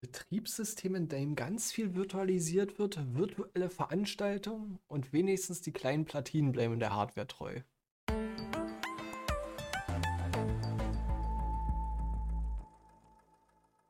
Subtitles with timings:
[0.00, 6.78] Betriebssystem, in dem ganz viel virtualisiert wird, virtuelle Veranstaltungen und wenigstens die kleinen Platinen bleiben
[6.78, 7.62] der Hardware treu.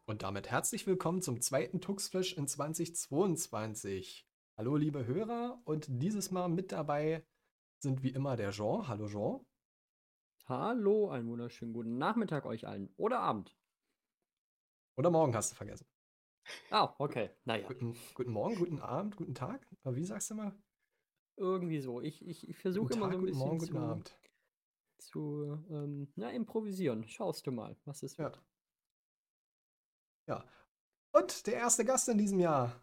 [0.06, 4.26] Und damit herzlich willkommen zum zweiten Tuxflash in 2022.
[4.56, 7.22] Hallo liebe Hörer und dieses Mal mit dabei
[7.80, 8.88] sind wie immer der Jean.
[8.88, 9.44] Hallo Jean.
[10.46, 13.54] Hallo, einen wunderschönen guten Nachmittag euch allen oder Abend.
[14.96, 15.86] Oder morgen hast du vergessen.
[16.70, 17.30] Ah, okay.
[17.44, 17.66] Naja.
[17.66, 19.66] Guten, guten Morgen, guten Abend, guten Tag.
[19.82, 20.54] Aber wie sagst du mal?
[21.36, 22.00] Irgendwie so.
[22.00, 24.18] Ich, ich, ich versuche immer Tag, so ein guten Morgen, bisschen guten zu, Abend.
[24.98, 27.06] zu ähm, na, improvisieren.
[27.08, 28.42] Schaust du mal, was es Ja, wird.
[30.26, 30.44] ja.
[31.12, 32.82] Und der erste Gast in diesem Jahr.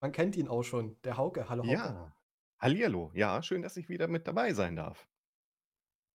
[0.00, 1.48] Man kennt ihn auch schon, der Hauke.
[1.48, 1.72] Hallo Hauke.
[1.72, 2.16] Ja,
[2.58, 3.10] hallihallo.
[3.14, 5.08] Ja, schön, dass ich wieder mit dabei sein darf.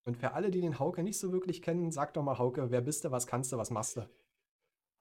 [0.06, 2.82] Und für alle, die den Hauke nicht so wirklich kennen, sag doch mal, Hauke, wer
[2.82, 4.10] bist du, was kannst du, was machst du?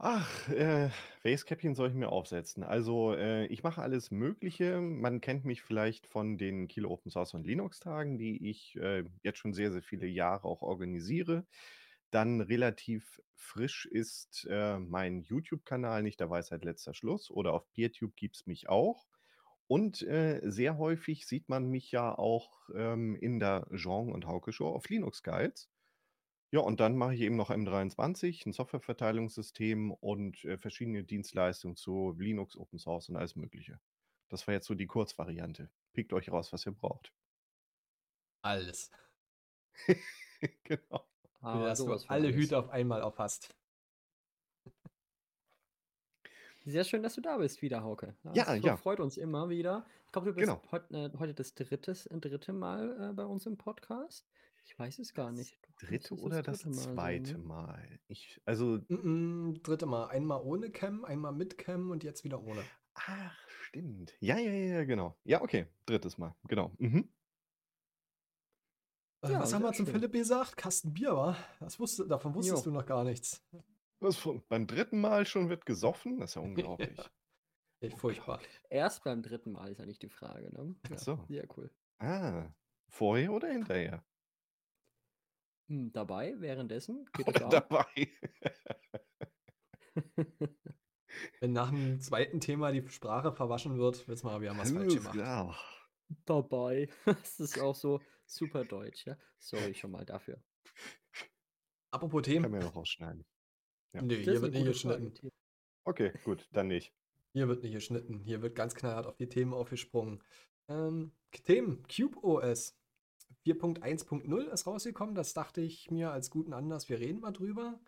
[0.00, 0.90] Ach, äh,
[1.22, 2.62] welches Käppchen soll ich mir aufsetzen?
[2.62, 4.80] Also, äh, ich mache alles Mögliche.
[4.80, 9.04] Man kennt mich vielleicht von den Kilo Open Source und Linux Tagen, die ich äh,
[9.22, 11.46] jetzt schon sehr, sehr viele Jahre auch organisiere.
[12.10, 18.14] Dann relativ frisch ist äh, mein YouTube-Kanal nicht der Weisheit letzter Schluss oder auf PeerTube
[18.14, 19.06] gibt es mich auch.
[19.66, 24.52] Und äh, sehr häufig sieht man mich ja auch ähm, in der Jean und Hauke
[24.52, 25.68] Show auf Linux Guides.
[26.50, 32.14] Ja, und dann mache ich eben noch M23, ein Softwareverteilungssystem und äh, verschiedene Dienstleistungen zu
[32.18, 33.80] Linux, Open Source und alles Mögliche.
[34.30, 35.70] Das war jetzt so die Kurzvariante.
[35.92, 37.12] Pickt euch raus, was ihr braucht.
[38.42, 38.90] Alles.
[40.64, 41.06] genau.
[41.40, 42.34] Aber dass du sowas von alle.
[42.34, 43.54] Hüte auf einmal auf hast.
[46.64, 48.14] Sehr schön, dass du da bist wieder, Hauke.
[48.34, 48.76] Ja, Das ja.
[48.76, 49.86] freut uns immer wieder.
[50.06, 50.62] Ich glaube, du bist Genau.
[50.70, 54.28] heut, äh, heute das drittes, dritte Mal äh, bei uns im Podcast.
[54.70, 55.58] Ich weiß es gar Das nicht.
[55.80, 57.38] Doch, dritte es oder das dritte Mal sein, zweite ne?
[57.38, 58.00] Mal?
[58.06, 60.08] Ich, also, Mm, mm, dritte Mal.
[60.08, 62.62] Einmal ohne Cam, einmal mit Cam und jetzt wieder ohne.
[62.94, 64.14] ach, stimmt.
[64.20, 65.18] Ja, ja, ja, ja, genau.
[65.24, 65.68] Ja, okay.
[65.86, 66.36] Drittes Mal.
[66.48, 66.70] Genau.
[66.78, 67.10] Mhm.
[69.22, 69.94] Äh, Ja, was haben wir zum schön.
[69.94, 70.56] Philipp gesagt?
[70.58, 71.36] Kasten Bier, war?
[71.60, 72.70] Das wusste, davon wusstest Jo.
[72.70, 73.42] du noch gar nichts.
[74.00, 76.20] Was, beim dritten Mal schon wird gesoffen?
[76.20, 76.98] Das ist ja unglaublich.
[77.80, 78.40] Echt furchtbar.
[78.68, 80.74] Erst beim dritten Mal ist eigentlich die Frage, ne?
[80.84, 81.24] Ach Ja, so.
[81.28, 81.70] sehr cool.
[82.00, 82.52] Ah,
[82.90, 84.04] vorher oder hinterher?
[85.68, 88.08] Hm, dabei, währenddessen, geht es Oder dabei?
[91.40, 94.94] Wenn nach dem zweiten Thema die Sprache verwaschen wird, wissen wir, wir haben was falsch
[94.94, 95.14] gemacht.
[95.14, 95.58] klar.
[96.24, 96.88] Dabei.
[97.04, 99.16] Das ist auch so super deutsch, ja.
[99.38, 100.42] Sorry schon mal dafür.
[101.90, 102.50] Apropos Themen.
[102.50, 103.24] man ja noch rausschneiden.
[103.94, 104.02] Ja.
[104.02, 105.00] Nee, hier wird nicht Frage.
[105.02, 105.30] geschnitten.
[105.84, 106.92] Okay, gut, dann nicht.
[107.32, 108.20] Hier wird nicht geschnitten.
[108.20, 110.22] Hier wird ganz knallhart auf die Themen aufgesprungen.
[110.68, 111.12] Ähm,
[111.44, 111.82] Themen.
[111.88, 112.77] Cube OS
[113.54, 115.14] 4.1.0 ist rausgekommen.
[115.14, 116.88] Das dachte ich mir als guten Anlass.
[116.88, 117.80] Wir reden mal drüber.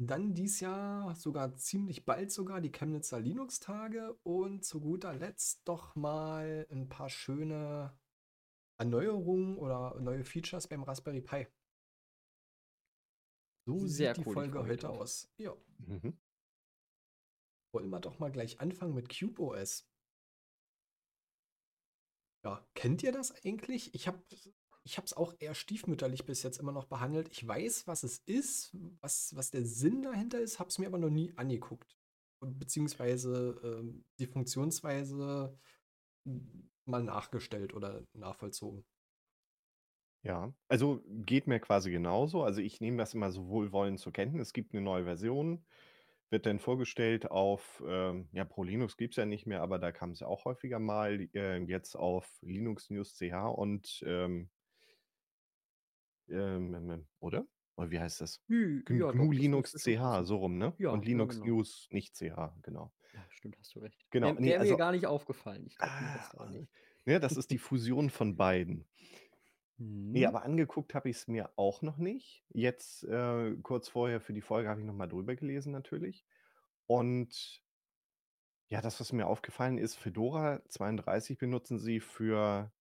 [0.00, 4.14] Dann dies Jahr, sogar ziemlich bald sogar, die Chemnitzer Linux-Tage.
[4.22, 7.96] Und zu guter Letzt doch mal ein paar schöne
[8.78, 11.46] Erneuerungen oder neue Features beim Raspberry Pi.
[13.66, 15.30] So Sehr sieht die cool, Folge heute aus.
[15.36, 15.54] Ja.
[15.78, 16.16] Mhm.
[17.72, 19.86] Wollen wir doch mal gleich anfangen mit Cube OS.
[22.44, 23.94] Ja, kennt ihr das eigentlich?
[23.94, 24.22] Ich habe
[24.84, 27.28] ich es auch eher stiefmütterlich bis jetzt immer noch behandelt.
[27.30, 30.98] Ich weiß, was es ist, was, was der Sinn dahinter ist, habe es mir aber
[30.98, 31.96] noch nie angeguckt.
[32.40, 35.58] Beziehungsweise ähm, die Funktionsweise
[36.84, 38.84] mal nachgestellt oder nachvollzogen.
[40.24, 42.42] Ja, also geht mir quasi genauso.
[42.42, 44.48] Also ich nehme das immer so wohlwollend zur Kenntnis.
[44.48, 45.64] Es gibt eine neue Version,
[46.30, 49.92] wird dann vorgestellt auf, ähm, ja, Pro Linux gibt es ja nicht mehr, aber da
[49.92, 54.50] kam es ja auch häufiger mal, äh, jetzt auf Linux News CH und, ähm,
[56.30, 57.46] ähm, ähm, oder?
[57.76, 58.42] Oder wie heißt das?
[58.48, 60.78] Hm, G- Ja, doch, GNU das Linux CH, so rum, ne?
[60.78, 61.44] Ja, Und ja, Linux genau.
[61.44, 62.92] News nicht CH, genau.
[63.12, 64.06] Ja, stimmt, hast du recht.
[64.10, 65.66] Genau, Wäre nee, wär mir also, gar nicht aufgefallen.
[65.66, 66.72] Ich glaube, mir das auch ah, nicht.
[67.04, 68.86] ne, das ist die Fusion von beiden.
[70.12, 70.26] Nee, Hm?
[70.26, 72.44] aber angeguckt habe ich es mir auch noch nicht.
[72.50, 76.26] Jetzt, äh, kurz vorher für die Folge habe ich noch mal drüber gelesen natürlich.
[76.86, 77.62] Und
[78.68, 82.72] ja, das, was mir aufgefallen ist, Fedora 32 benutzen sie für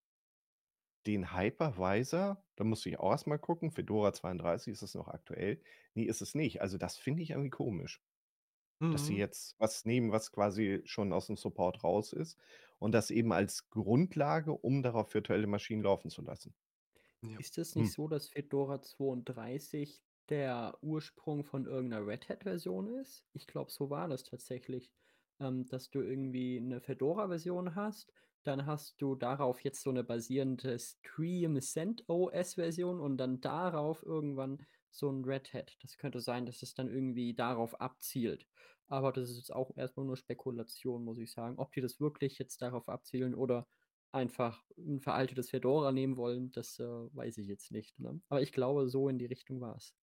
[1.08, 2.44] den Hypervisor.
[2.58, 3.72] Da musste ich auch erst mal gucken.
[3.72, 5.62] Fedora 32, ist das noch aktuell?
[5.96, 6.62] Ne, ist es nicht.
[6.62, 8.04] Also, das finde ich irgendwie komisch,
[8.92, 9.20] dass sie Mhm.
[9.20, 12.40] jetzt was nehmen, was quasi schon aus dem Support raus ist
[12.80, 16.56] und das eben als Grundlage, um darauf virtuelle Maschinen laufen zu lassen.
[17.22, 17.40] Ja.
[17.40, 17.94] Ist es nicht Hm.
[17.94, 23.26] so, dass Fedora 32 der Ursprung von irgendeiner Red Hat-Version ist?
[23.34, 24.92] Ich glaube, so war das tatsächlich.
[25.40, 28.12] Ähm, dass du irgendwie eine Fedora-Version hast,
[28.44, 35.10] dann hast du darauf jetzt so eine basierende Stream CentOS-Version und dann darauf irgendwann so
[35.10, 35.78] ein Red Hat.
[35.82, 38.48] Das könnte sein, dass es dann irgendwie darauf abzielt.
[38.88, 41.58] Aber das ist jetzt auch erstmal nur Spekulation, muss ich sagen.
[41.58, 43.68] Ob die das wirklich jetzt darauf abzielen oder
[44.12, 48.00] einfach ein veraltetes Fedora nehmen wollen, das äh, weiß ich jetzt nicht.
[48.00, 48.22] Ne?
[48.30, 49.94] Aber ich glaube, so in die Richtung war es.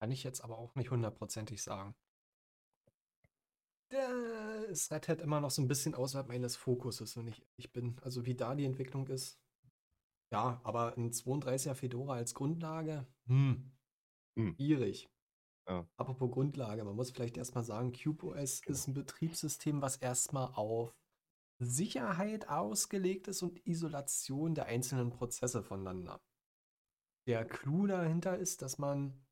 [0.00, 1.94] Kann ich jetzt aber auch nicht hundertprozentig sagen.
[4.68, 7.96] Ist Red Hat immer noch so ein bisschen außerhalb meines Fokuses, wenn ich ehrlich bin.
[8.02, 9.40] Also wie da die Entwicklung ist.
[10.30, 13.72] Ja, aber ein 32er Fedora als Grundlage, hm,
[14.36, 14.54] Hm.
[14.56, 15.08] schwierig.
[15.66, 15.86] Ja.
[15.98, 18.74] Apropos Grundlage, man muss vielleicht erstmal sagen, CubeOS Genau.
[18.74, 20.94] ist ein Betriebssystem, was erstmal auf
[21.60, 26.20] Sicherheit ausgelegt ist und Isolation der einzelnen Prozesse voneinander.
[27.26, 29.26] Der Clou dahinter ist, dass man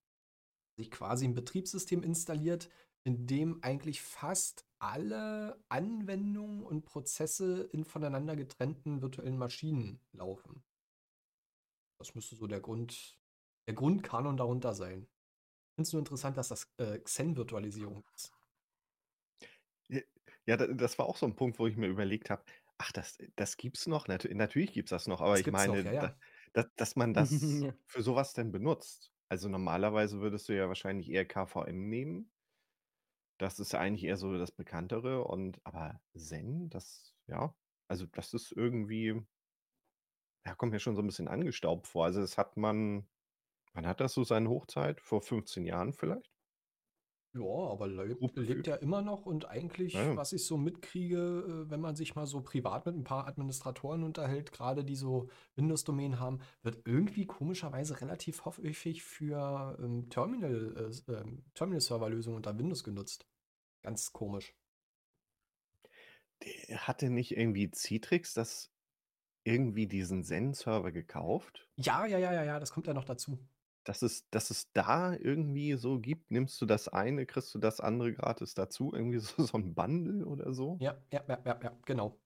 [0.78, 2.68] sich quasi ein Betriebssystem installiert,
[3.04, 10.64] in dem eigentlich fast alle Anwendungen und Prozesse in voneinander getrennten virtuellen Maschinen laufen.
[11.98, 13.18] Das müsste so der Grund,
[13.66, 15.02] der Grundkanon darunter sein.
[15.02, 18.32] Ich finde es nur interessant, dass das äh, Xen-Virtualisierung ist.
[20.46, 22.44] Ja, da das war auch so 'n Punkt, wo ich mir überlegt habe:
[22.78, 25.82] „Ach, das das gibt's noch?“ Natü natürlich gibt's das noch, aber Das ich gibt's noch,
[25.82, 25.96] meine, ja, ja.
[25.96, 26.16] da
[26.52, 29.12] da dass man das für so was denn benutzt.
[29.28, 32.30] Also, normalerweise würdest du ja wahrscheinlich eher KVM nehmen.
[33.40, 37.54] Das ist eigentlich eher so das Bekanntere und aber Zen, das ja,
[37.88, 39.26] also, das ist irgendwie
[40.44, 42.04] ja, kommt mir schon so 'n bisschen angestaubt vor.
[42.04, 43.08] Also, das hat man
[43.74, 45.00] wann hat das so seine Hochzeit?
[45.02, 46.28] Vor 15 Jahren vielleicht?
[47.38, 50.16] Ja, aber lebt, lebt ja immer noch und eigentlich, ja.
[50.16, 51.16] was ich so mitkriege,
[51.66, 55.28] äh, wenn man sich mal so privat mit ein paar Administratoren unterhält, gerade die so
[55.56, 62.84] Windows-Domänen haben, wird irgendwie komischerweise relativ häufig für ähm, Terminal, äh, ähm, Terminal-Server-Lösungen unter Windows
[62.84, 63.26] genutzt.
[63.82, 64.54] Ganz komisch.
[66.42, 68.72] Der hatte nicht irgendwie Citrix das
[69.44, 71.68] irgendwie diesen Zen-Server gekauft?
[71.76, 73.38] Ja, ja, ja, ja, ja, das kommt ja noch dazu.
[73.86, 77.80] Dass es dass es da irgendwie so gibt, nimmst du das eine, kriegst du das
[77.80, 80.82] andere gratis dazu, irgendwie so so 'n Bundle oder so?
[80.84, 82.20] Ja, ja, ja, ja, ja, genau.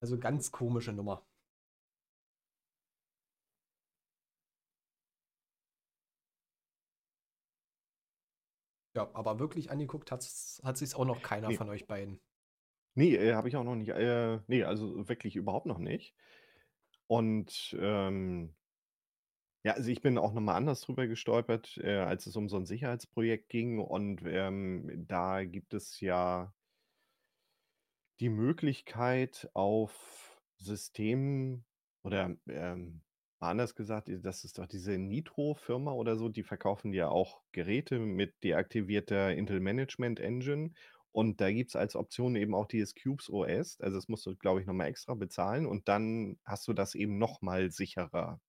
[0.00, 1.26] Also ganz komische Nummer.
[8.96, 11.54] Ja, aber wirklich angeguckt hat's, hat sich's auch noch keiner Ne.
[11.54, 12.20] von euch beiden.
[12.96, 16.14] Ne, äh, habe ich auch noch nicht äh, ne, also wirklich überhaupt noch nicht.
[17.06, 18.54] Und, ähm
[19.64, 22.56] ja, also ich bin auch noch mal anders drüber gestolpert, äh, als es um so
[22.56, 26.54] 'n Sicherheitsprojekt ging und, ähm, da gibt es ja
[28.20, 31.64] die Möglichkeit auf Systemen
[32.02, 33.02] oder, ähm,
[33.40, 38.42] anders gesagt, das ist doch diese Nitro-Firma oder so, die verkaufen ja auch Geräte mit
[38.44, 40.72] deaktivierter Intel Management Engine
[41.12, 43.80] und da gibt's als Option eben auch dieses CubesOS.
[43.80, 46.94] Also, das musst du, glaube ich, noch mal extra bezahlen und dann hast du das
[46.94, 48.40] eben noch mal sicherer.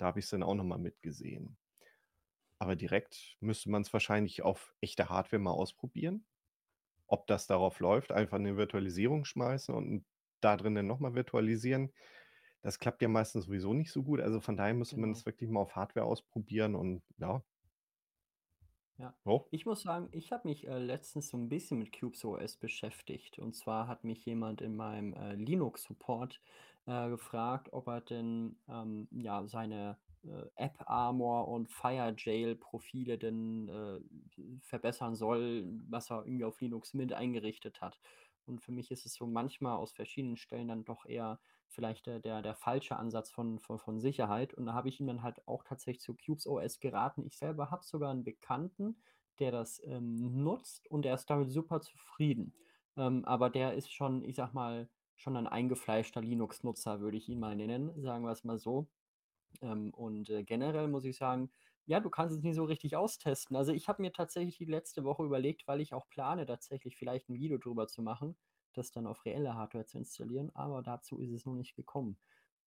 [0.00, 1.58] Da habe ich's dann auch noch mal mitgesehen.
[2.62, 6.26] Aber direkt müsste man's wahrscheinlich auf echte Hardware mal ausprobieren.
[7.06, 10.06] Ob das darauf läuft, einfach 'ne Virtualisierung schmeißen und
[10.40, 11.92] da drin dann noch mal virtualisieren.
[12.62, 14.20] Das klappt ja meistens sowieso nicht so gut.
[14.20, 15.14] Also, von daher müsste man Genau.
[15.14, 17.44] das wirklich mal auf Hardware ausprobieren und ja.
[18.98, 19.16] Ja.
[19.26, 19.50] Oh.
[19.50, 23.38] Ich muss sagen, ich habe mich, äh, letztens so 'n bisschen mit CubesOS beschäftigt.
[23.38, 26.40] Und zwar hat mich jemand in meinem, äh, Linux-Support,
[26.86, 34.00] äh, gefragt, ob er denn, ähm, ja, seine, äh, AppArmor und FireJail-Profile denn, äh,
[34.60, 38.00] verbessern soll, was er irgendwie auf Linux mit eingerichtet hat.
[38.46, 42.18] Und für mich ist es so manchmal aus verschiedenen Stellen dann doch eher vielleicht der
[42.20, 44.54] der der falsche Ansatz von von von Sicherheit.
[44.54, 47.24] Und da habe ich ihm dann halt auch tatsächlich zu CubesOS geraten.
[47.24, 49.02] Ich selber habe sogar 'n Bekannten,
[49.38, 52.54] der das, ähm, nutzt und der ist damit super zufrieden.
[52.96, 54.90] Ähm, aber der ist schon, ich sage mal,
[55.20, 58.88] schon ein eingefleischter Linux-Nutzer, würde ich ihn mal nennen, sagen wir's mal so.
[59.62, 61.50] Ähm, und, äh, generell muss ich sagen,
[61.86, 63.56] ja, du kannst es nie so richtig austesten.
[63.56, 67.28] Also, ich habe mir tatsächlich die letzte Woche überlegt, weil ich auch plane, tatsächlich vielleicht
[67.30, 68.36] 'n Video drüber zu machen,
[68.74, 72.18] das dann auf reelle Hardware zu installieren, aber dazu ist es noch nicht gekommen.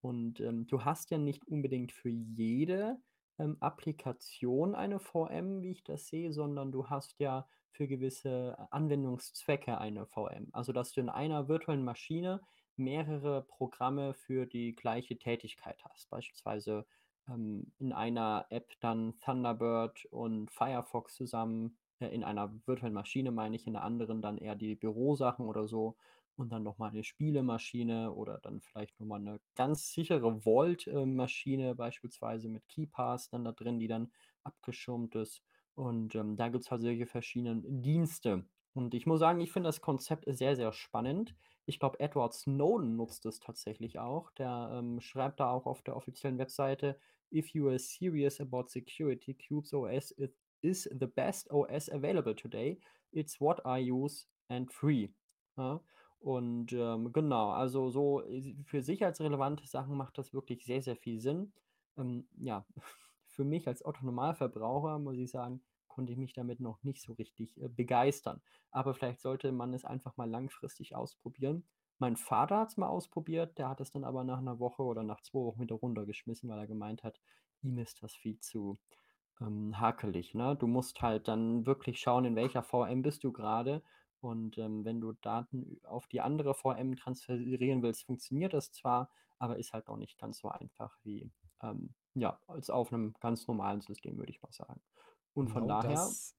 [0.02, 3.02] Und, ähm, du hast ja nicht unbedingt für jede,
[3.40, 8.68] ähm, Applikation eine VM, wie ich das sehe, sondern du hast ja für gewisse A
[8.72, 10.50] Anwendungszwecke eine VM.
[10.54, 12.42] Also, dass du in einer virtuellen Maschine
[12.78, 16.10] mehrere Programme für die gleiche Tätigkeit hast.
[16.10, 16.86] Beispielsweise,
[17.28, 23.56] ähm, in einer App dann Thunderbird und Firefox zusammen äh, in einer virtuellen Maschine meine
[23.56, 25.98] ich, in der anderen dann eher die Bürosachen oder so
[26.36, 30.88] und dann noch mal 'ne Spielemaschine oder dann vielleicht noch mal 'ne ganz sichere Vault,
[30.88, 31.06] äh,
[31.76, 34.12] beispielsweise mit KeePass dann da drin, die dann
[34.44, 35.44] abgeschirmt ist.
[35.76, 38.46] Und, ähm, da gibt's halt solche verschiedenen Dienste.
[38.74, 41.36] Und ich muss sagen, ich finde das Konzept sehr, sehr spannend.
[41.66, 44.32] Ich glaube, Edward Snowden nutzt es tatsächlich auch.
[44.32, 47.00] Der, ähm, schreibt da auch auf der offiziellen Webseite:
[47.32, 52.80] „If you are serious about security, CubesOS is is the best OS available today.
[53.12, 55.10] It's what I use and free.
[55.58, 55.82] Ja?
[56.20, 61.20] Und ähm, genau, also so äh, für sicherheitsrelevante Sachen macht das wirklich sehr, sehr viel
[61.20, 61.54] Sinn.
[61.98, 62.66] Ähm, ja,
[63.34, 67.62] für mich als Autonomalverbraucher muss ich sagen, konnte ich mich damit noch nicht so richtig
[67.62, 68.42] äh, begeistern.
[68.72, 71.66] Aber vielleicht sollte man es einfach mal langfristig ausprobieren.
[72.00, 75.04] Mein Vater hat es mal ausprobiert, der hat es dann aber nach einer Woche oder
[75.04, 77.20] nach zwei Wochen wieder runtergeschmissen, weil er gemeint hat,
[77.62, 78.80] ihm ist das viel zu
[79.40, 80.34] ähm, hakelig.
[80.34, 80.56] Ne?
[80.56, 83.84] Du musst halt dann wirklich schauen, in welcher VM bist du gerade.
[84.20, 89.58] Und ähm, wenn du Daten auf die andere VM transferieren willst, funktioniert das zwar, aber
[89.58, 91.30] ist halt auch nicht ganz so einfach wie
[91.62, 94.82] ähm, ja, als auf einem ganz normalen System, würde ich mal sagen.
[95.34, 96.36] Und von Genau daher, das,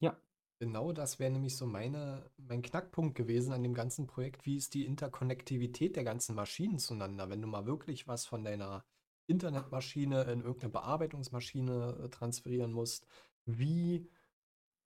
[0.00, 0.16] ja,
[0.58, 4.44] genau das wäre nämlich so meine, mein Knackpunkt gewesen an dem ganzen Projekt.
[4.46, 7.30] Wie ist die Interkonnektivität der ganzen Maschinen zueinander?
[7.30, 8.84] Wenn du mal wirklich was von deiner
[9.26, 13.06] Internetmaschine in irgendeine Bearbeitungsmaschine äh, transferieren musst,
[13.46, 14.10] wie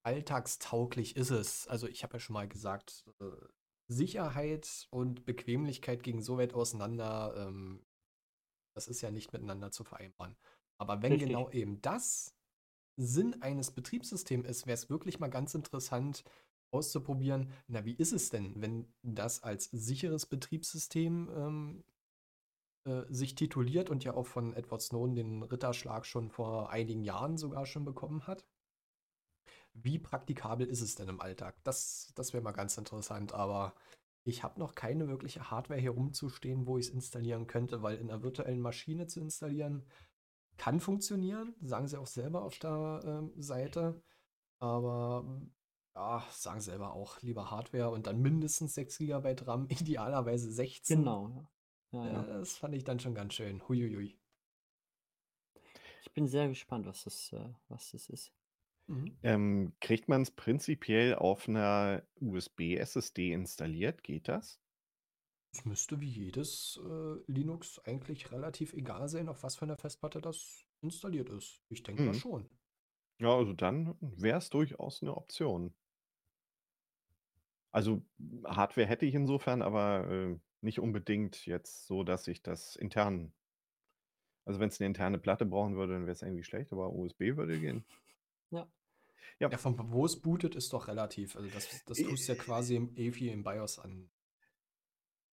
[0.03, 1.67] alltagstauglich ist es?
[1.67, 3.25] Also ich habe ja schon mal gesagt, äh,
[3.87, 7.83] Sicherheit und Bequemlichkeit gehen so weit auseinander, ähm,
[8.73, 10.35] das ist ja nicht miteinander zu vereinbaren.
[10.77, 11.29] Aber wenn richtig.
[11.29, 12.35] genau eben das
[12.95, 16.23] Sinn eines Betriebssystems ist, wäre es wirklich mal ganz interessant
[16.71, 21.83] auszuprobieren, na, wie ist es denn, wenn das als sicheres Betriebssystem ähm,
[22.85, 27.37] äh, sich tituliert und ja auch von Edward Snowden den Ritterschlag schon vor einigen Jahren
[27.37, 28.45] sogar schon bekommen hat?
[29.73, 31.55] Wie praktikabel ist es denn im Alltag?
[31.63, 33.73] Das, das wäre mal ganz interessant, aber
[34.23, 38.09] ich habe noch keine wirkliche Hardware hier rumzustehen, wo ich es installieren könnte, weil in
[38.09, 39.85] einer virtuellen Maschine zu installieren
[40.57, 44.03] kann funktionieren, sagen sie auch selber auf der ähm, Seite,
[44.59, 45.41] aber
[45.95, 50.99] ja, sagen selber auch lieber Hardware und dann mindestens 6 GB RAM, idealerweise 16.
[50.99, 51.47] Genau.
[51.91, 52.23] Ja, ja.
[52.23, 53.67] Äh, das fand ich dann schon ganz schön.
[53.67, 54.19] Huiuiui.
[56.01, 58.33] Ich bin sehr gespannt, was das, äh, was das ist.
[58.89, 59.19] Mhm.
[59.23, 64.03] Ähm, kriegt man es prinzipiell auf einer USB-SSD installiert?
[64.03, 64.61] Geht das?
[65.51, 70.21] Es müsste wie jedes äh, Linux eigentlich relativ egal sein, auf was für einer Festplatte
[70.21, 71.61] das installiert ist.
[71.69, 72.15] Ich denke mal Mhm.
[72.15, 72.49] schon.
[73.19, 75.75] Ja, also dann wäre es durchaus eine Option.
[77.71, 78.03] Also
[78.45, 83.33] Hardware hätte ich insofern, aber äh, nicht unbedingt jetzt so, dass ich das intern.
[84.45, 87.37] Also wenn es eine interne Platte brauchen würde, dann wäre es irgendwie schlecht, aber USB
[87.37, 87.85] würde gehen.
[89.39, 89.51] Ja.
[89.51, 91.35] Ja, von wo es bootet, ist doch relativ.
[91.35, 94.11] Also das, das tust du ja quasi im EFI im BIOS an.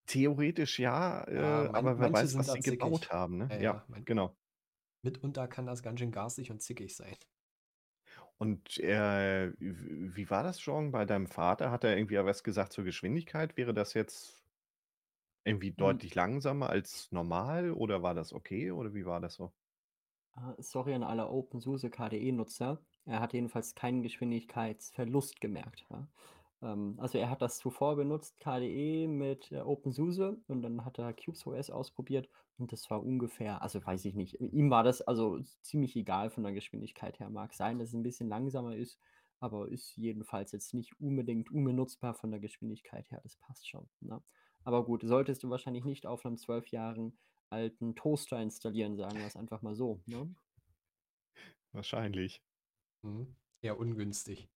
[0.06, 3.52] Theoretisch ja, Ja, äh, aber wer weiß, was sie gebaut haben, ne?
[3.56, 4.36] Ja, Ja, man- genau.
[5.02, 7.16] Mitunter kann das ganz schön garstig und zickig sein.
[8.38, 11.70] Und äh, wie war das schon bei deinem Vater?
[11.70, 13.56] Hat er irgendwie was gesagt zur Geschwindigkeit?
[13.56, 14.44] Wäre das jetzt
[15.44, 15.96] irgendwie Hm.
[15.96, 19.54] deutlich langsamer als normal oder war das okay oder wie war das so?
[20.36, 22.82] Äh, Sorry an alle OpenSUSE KDE-Nutzer.
[23.06, 25.86] Er hat jedenfalls keinen Geschwindigkeitsverlust gemerkt.
[25.90, 26.06] Ja.
[26.62, 31.12] Ähm, also er hat das zuvor benutzt, KDE mit äh, OpenSUSE und dann hat er
[31.12, 35.94] CubesOS ausprobiert und das war ungefähr, also weiß ich nicht, ihm war das also ziemlich
[35.96, 37.28] egal von der Geschwindigkeit her.
[37.30, 38.98] Mag sein, dass es ein bisschen langsamer ist,
[39.40, 43.20] aber ist jedenfalls jetzt nicht unbedingt unbenutzbar von der Geschwindigkeit her.
[43.22, 43.88] Das passt schon.
[44.00, 44.22] Ne?
[44.64, 47.18] Aber gut, solltest du wahrscheinlich nicht auf einem zwölf Jahren
[47.50, 50.00] alten Toaster installieren, sagen wir es einfach mal so.
[50.06, 50.34] Ne?
[51.72, 52.42] Wahrscheinlich.
[53.62, 54.48] Eher ungünstig.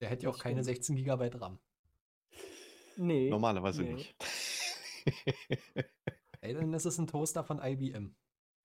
[0.00, 0.76] Der hätte ja auch keine stimmt.
[0.84, 1.58] 16 GB RAM.
[2.96, 3.30] Nee.
[3.30, 3.94] Normalerweise nee.
[3.94, 4.16] nicht.
[6.40, 8.14] Ey, dann ist es ein Toaster von IBM.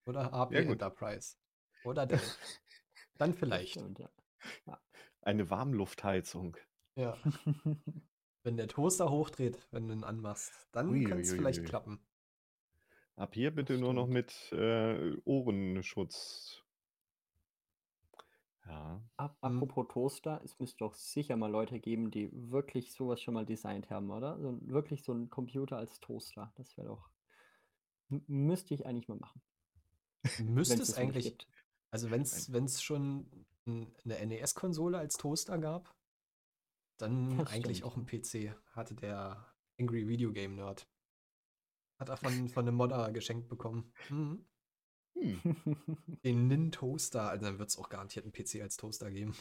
[0.05, 0.71] Oder HP Ja.
[0.71, 1.37] Enterprise.
[1.83, 2.21] Oder Dell.
[3.17, 3.71] Dann vielleicht.
[3.71, 4.09] stimmt, ja.
[5.21, 6.57] Eine Warmluftheizung.
[6.95, 7.17] Ja.
[8.43, 12.05] Wenn der Toaster hochdreht, wenn du ihn anmachst, dann könnte es vielleicht klappen.
[13.15, 16.62] Ab hier bitte nur noch mit äh, Ohrenschutz.
[18.65, 19.01] Ja.
[19.17, 19.61] Ap Mhm.
[19.61, 23.89] apropos Toaster, es müsste doch sicher mal Leute geben, die wirklich sowas schon mal designt
[23.89, 24.39] haben, oder?
[24.39, 26.51] So, ein- wirklich so ein Computer als Toaster.
[26.55, 27.09] Das wäre doch.
[28.09, 29.41] m- Müsste ich eigentlich mal machen.
[30.39, 31.47] Müsste es es noch nicht eigentlich, gibt.
[31.91, 35.93] also wenn es schon n- eine NES-Konsole als Toaster gab,
[36.97, 40.87] dann Das eigentlich stimmt, auch ein PC, hatte der Angry Video Game Nerd.
[41.99, 43.91] Hat er von, von einem Modder geschenkt bekommen.
[44.09, 44.45] Mhm.
[45.15, 45.55] Hm.
[46.23, 49.35] Den Nin Toaster, also dann wird es auch garantiert einen PC als Toaster geben.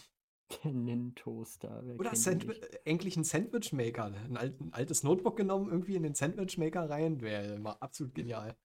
[0.65, 4.05] Der Nin-Toaster, Oder äh, eigentlich ein Sandwich-Maker.
[4.05, 7.21] Ein, alt, ein altes Notebook genommen, irgendwie in den Sandwich-Maker rein.
[7.23, 8.57] Wäre mal absolut genial.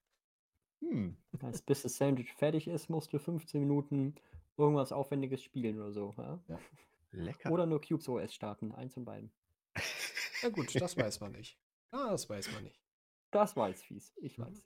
[0.82, 1.18] Hm.
[1.42, 4.16] Heißt, bis das Sandwich fertig ist, musst du 15 Minuten
[4.58, 6.14] irgendwas Aufwendiges spielen oder so.
[6.18, 6.60] Ja?
[7.12, 7.52] Lecker.
[7.52, 9.32] Oder nur Cubes OS starten, eins von beiden.
[10.44, 11.58] Ja gut, das weiß man nicht.
[11.90, 12.80] Ah, das weiß man nicht.
[13.32, 14.44] Das war jetzt fies, ich Mhm.
[14.44, 14.64] weiß.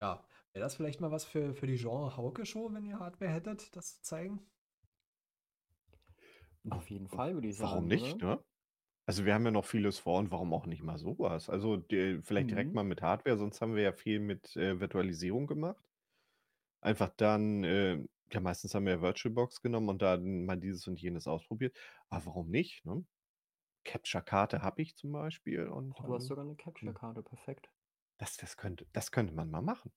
[0.00, 0.26] Ja,
[0.56, 3.98] wäre das vielleicht mal was für, für die Genre Hauke-Show, wenn ihr Hardware hättet, das
[3.98, 4.50] zu zeigen?
[6.70, 8.22] Auf jeden Fall, würde ich Warum sagen, nicht, oder?
[8.22, 8.42] ne?
[9.06, 11.50] Also, wir haben ja noch vieles vor und warum auch nicht mal sowas?
[11.50, 12.76] Also, de vielleicht direkt Mhm.
[12.76, 15.84] mal mit Hardware, sonst haben wir ja viel mit, äh, Virtualisierung gemacht.
[16.82, 21.00] Einfach dann, äh ja, meistens haben wir ja VirtualBox genommen und dann mal dieses und
[21.00, 21.76] jenes ausprobiert.
[22.10, 23.04] Aber warum nicht, ne?
[23.84, 27.68] Capture-Karte habe ich zum Beispiel und Oh, du hast sogar 'ne hm, Capture-Karte, perfekt.
[28.18, 29.90] das das könnte das könnte man mal machen.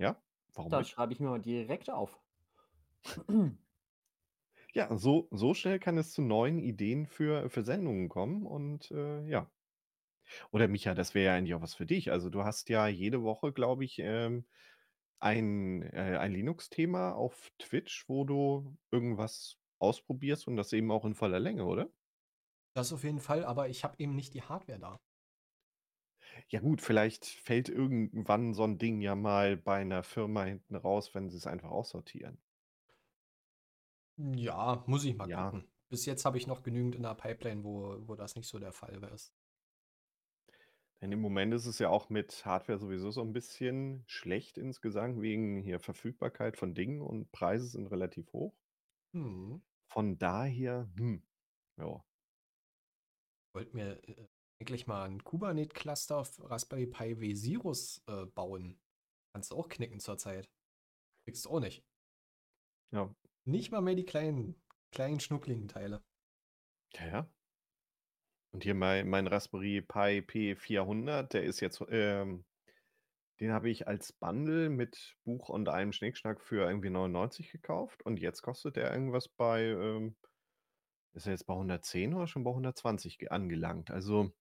[0.00, 0.20] Ja,
[0.54, 0.90] warum Das nicht?
[0.90, 2.18] schreibe ich mir mal direkt auf.
[4.74, 9.24] Ja, so so schnell kann es zu neuen Ideen für für Sendungen kommen und, äh,
[9.28, 9.50] ja.
[10.52, 12.10] Oder Micha, das wäre ja eigentlich auch was für dich.
[12.12, 14.46] Also, du hast ja jede Woche, glaube ich, ähm,
[15.20, 21.14] ein äh, ein Linux-Thema auf Twitch, wo du irgendwas ausprobierst und das eben auch in
[21.14, 21.90] voller Länge, oder?
[22.74, 25.00] Das auf jeden Fall, aber ich habe eben nicht die Hardware da.
[26.48, 31.14] Ja gut, vielleicht fällt irgendwann so 'n Ding ja mal bei 'ner Firma hinten raus,
[31.14, 32.40] wenn sie's einfach aussortieren.
[34.18, 35.52] Ja, muss ich mal Ja.
[35.52, 35.70] gucken.
[35.88, 38.72] Bis jetzt habe ich noch genügend in der Pipeline, wo wo das nicht so der
[38.72, 39.30] Fall ist.
[41.02, 45.20] Denn im Moment ist es ja auch mit Hardware sowieso so 'n bisschen schlecht insgesamt
[45.22, 48.54] wegen hier Verfügbarkeit von Dingen und Preise sind relativ hoch.
[49.14, 49.60] Mhm.
[49.92, 51.24] Von daher, hm,
[51.76, 52.04] ja.
[53.54, 54.28] Wollte mir, äh,
[54.60, 58.80] eigentlich mal 'n Kubernetes-Cluster auf Raspberry Pi V-Syrus, äh, bauen.
[59.34, 60.50] Kannst du auch knicken zurzeit.
[61.26, 61.82] Kriegst du auch nicht.
[62.92, 63.14] Ja.
[63.46, 64.62] Nicht mal mehr die kleinen
[64.92, 66.02] kleinen schnuckligen Teile.
[66.94, 67.30] Ja, ja.
[68.54, 72.44] Und hier mei mein Raspberry Pi P400, der ist jetzt, ähm
[73.40, 78.20] den habe ich als Bundle mit Buch und allem Schnickschnack für irgendwie 99 gekauft und
[78.20, 80.16] jetzt kostet der irgendwas bei, ähm
[81.14, 83.90] ist er jetzt bei 110 oder schon bei 120 ge angelangt.
[83.90, 84.32] Also,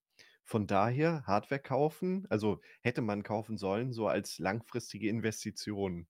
[0.50, 6.08] von daher Hardware kaufen also, hätte man kaufen sollen, so als langfristige Investition.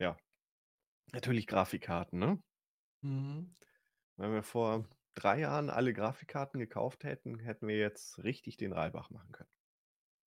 [0.00, 0.16] Ja.
[1.12, 2.42] Natürlich Grafikkarten, ne?
[3.02, 3.56] Mhm.
[4.18, 4.84] Wenn wir vor
[5.14, 9.48] 3 Jahren alle Grafikkarten gekauft hätten, hätten wir jetzt richtig den Reibach machen können.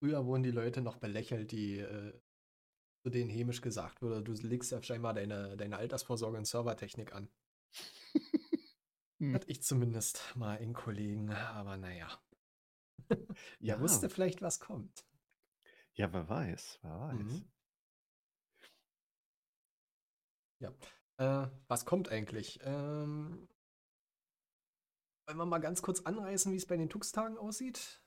[0.02, 2.14] Früher wurden die Leute noch belächelt, die, äh
[3.06, 7.32] zu denen hämisch gesagt wurde: „Du legst ja scheinbar deine deine Altersvorsorge in Servertechnik an.“
[9.20, 9.34] Hm.
[9.34, 12.10] Hatte ich zumindest mal einen Kollegen, aber na ja.
[13.60, 13.80] Ja.
[13.80, 15.06] wusste vielleicht, was kommt.
[15.94, 17.20] Ja, wer weiß, wer weiß.
[17.20, 17.52] Mhm.
[20.60, 20.74] Ja.
[21.18, 22.60] Äh, was kommt eigentlich?
[22.64, 23.48] Ähm
[25.26, 28.02] wollen wir mal ganz kurz anreißen, wie's bei den TUX-Tagen aussieht?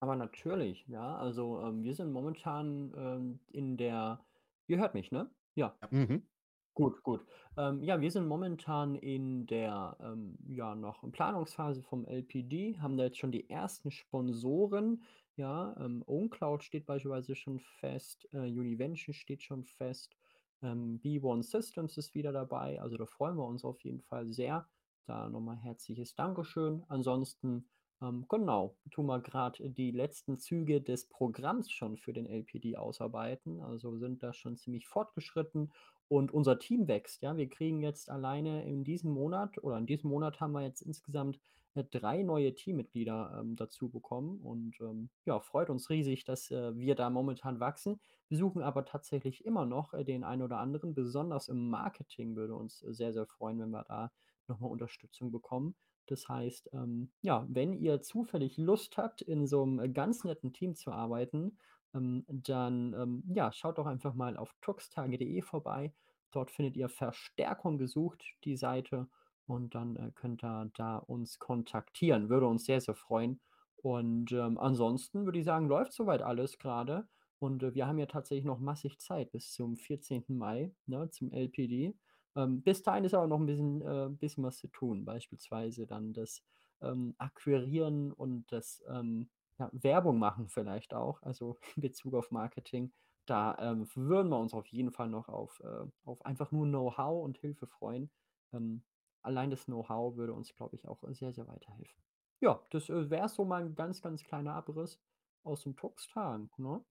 [0.00, 1.16] Aber natürlich, ja.
[1.16, 4.24] Also, ähm, wir sind momentan, ähm, in der
[4.66, 5.30] ihr hört mich, ne?
[5.54, 5.76] Ja.
[5.82, 5.88] Ja.
[5.90, 6.26] Mhm.
[6.74, 7.24] Gut, gut.
[7.56, 13.04] Ähm, ja, wir sind momentan in der, ähm, ja, noch Planungsphase vom LPD, haben da
[13.04, 15.04] jetzt schon die ersten Sponsoren,
[15.36, 15.76] ja.
[15.78, 20.16] Ähm, OwnCloud steht beispielsweise schon fest, äh, Univention steht schon fest,
[20.62, 22.80] ähm, B1 Systems ist wieder dabei.
[22.80, 24.68] Also, da freuen wir uns auf jeden Fall sehr.
[25.06, 26.82] Da noch mal herzliches Dankeschön.
[26.88, 27.68] Ansonsten,
[28.02, 33.60] ähm, genau, tun wir grad die letzten Züge des Programms schon für den LPD ausarbeiten.
[33.60, 35.72] Also, sind da schon ziemlich fortgeschritten
[36.08, 37.36] und unser Team wächst, ja.
[37.36, 41.40] Wir kriegen jetzt alleine in diesem Monat oder in diesem Monat haben wir jetzt insgesamt,
[41.74, 46.76] äh, 3 neue Teammitglieder, ähm, dazu bekommen und, ähm, ja, freut uns riesig, dass, äh,
[46.76, 48.00] wir da momentan wachsen.
[48.28, 50.94] Wir suchen aber tatsächlich immer noch, äh, den einen oder anderen.
[50.94, 54.12] Besonders im Marketing würde uns sehr, sehr freuen, wenn wir da
[54.48, 55.74] noch mal Unterstützung bekommen.
[56.06, 60.74] Das heißt, ähm, ja, wenn ihr zufällig Lust habt, in so 'nem ganz netten Team
[60.74, 61.58] zu arbeiten,
[61.94, 65.94] ähm, dann, ähm, ja, schaut doch einfach mal auf tuxtage.de vorbei.
[66.32, 69.08] Dort findet ihr Verstärkung gesucht, die Seite,
[69.46, 72.28] und dann, äh, könnt ihr da uns kontaktieren.
[72.30, 73.40] Würde uns sehr, sehr freuen.
[73.76, 77.98] Und, ähm, ansonsten würde ich sagen, läuft so weit alles grade und, äh, wir haben
[77.98, 80.38] ja tatsächlich noch massig Zeit bis zum 14.
[80.38, 81.94] Mai, ne, zum LPD.
[82.36, 86.12] Ähm, bis dahin ist aber noch 'n bisschen äh, bisschen was zu tun, beispielsweise dann
[86.14, 86.42] das,
[86.80, 89.28] ähm, Akquirieren und das, ähm,
[89.58, 92.92] ja, Werbung machen vielleicht auch, also in Bezug auf Marketing.
[93.26, 97.24] Da, ähm, würden wir uns auf jeden Fall noch auf äh, auf einfach nur Know-how
[97.24, 98.10] und Hilfe freuen.
[98.52, 98.84] Ähm,
[99.22, 102.04] allein das Know-how würde uns, glaube ich, auch sehr, sehr weiterhelfen.
[102.40, 105.00] Ja, das, äh, wäre so mein ganz, ganz kleiner Abriss
[105.42, 106.84] aus den TUX-Tagen, ne?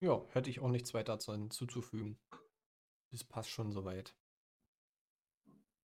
[0.00, 2.18] Ja, hätte ich auch nichts weiter zu hinzuzufügen.
[3.12, 4.16] Das passt schon so weit.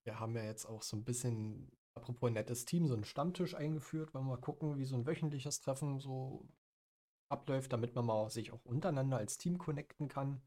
[0.05, 4.15] Wir haben ja jetzt auch so 'n bisschen, apropos nettes Team, so 'n Stammtisch eingeführt.
[4.15, 6.49] Wollen wir mal gucken, wie so 'n wöchentliches Treffen so
[7.31, 10.43] abläuft, damit man mal sich auch untereinander als Team connecten kann.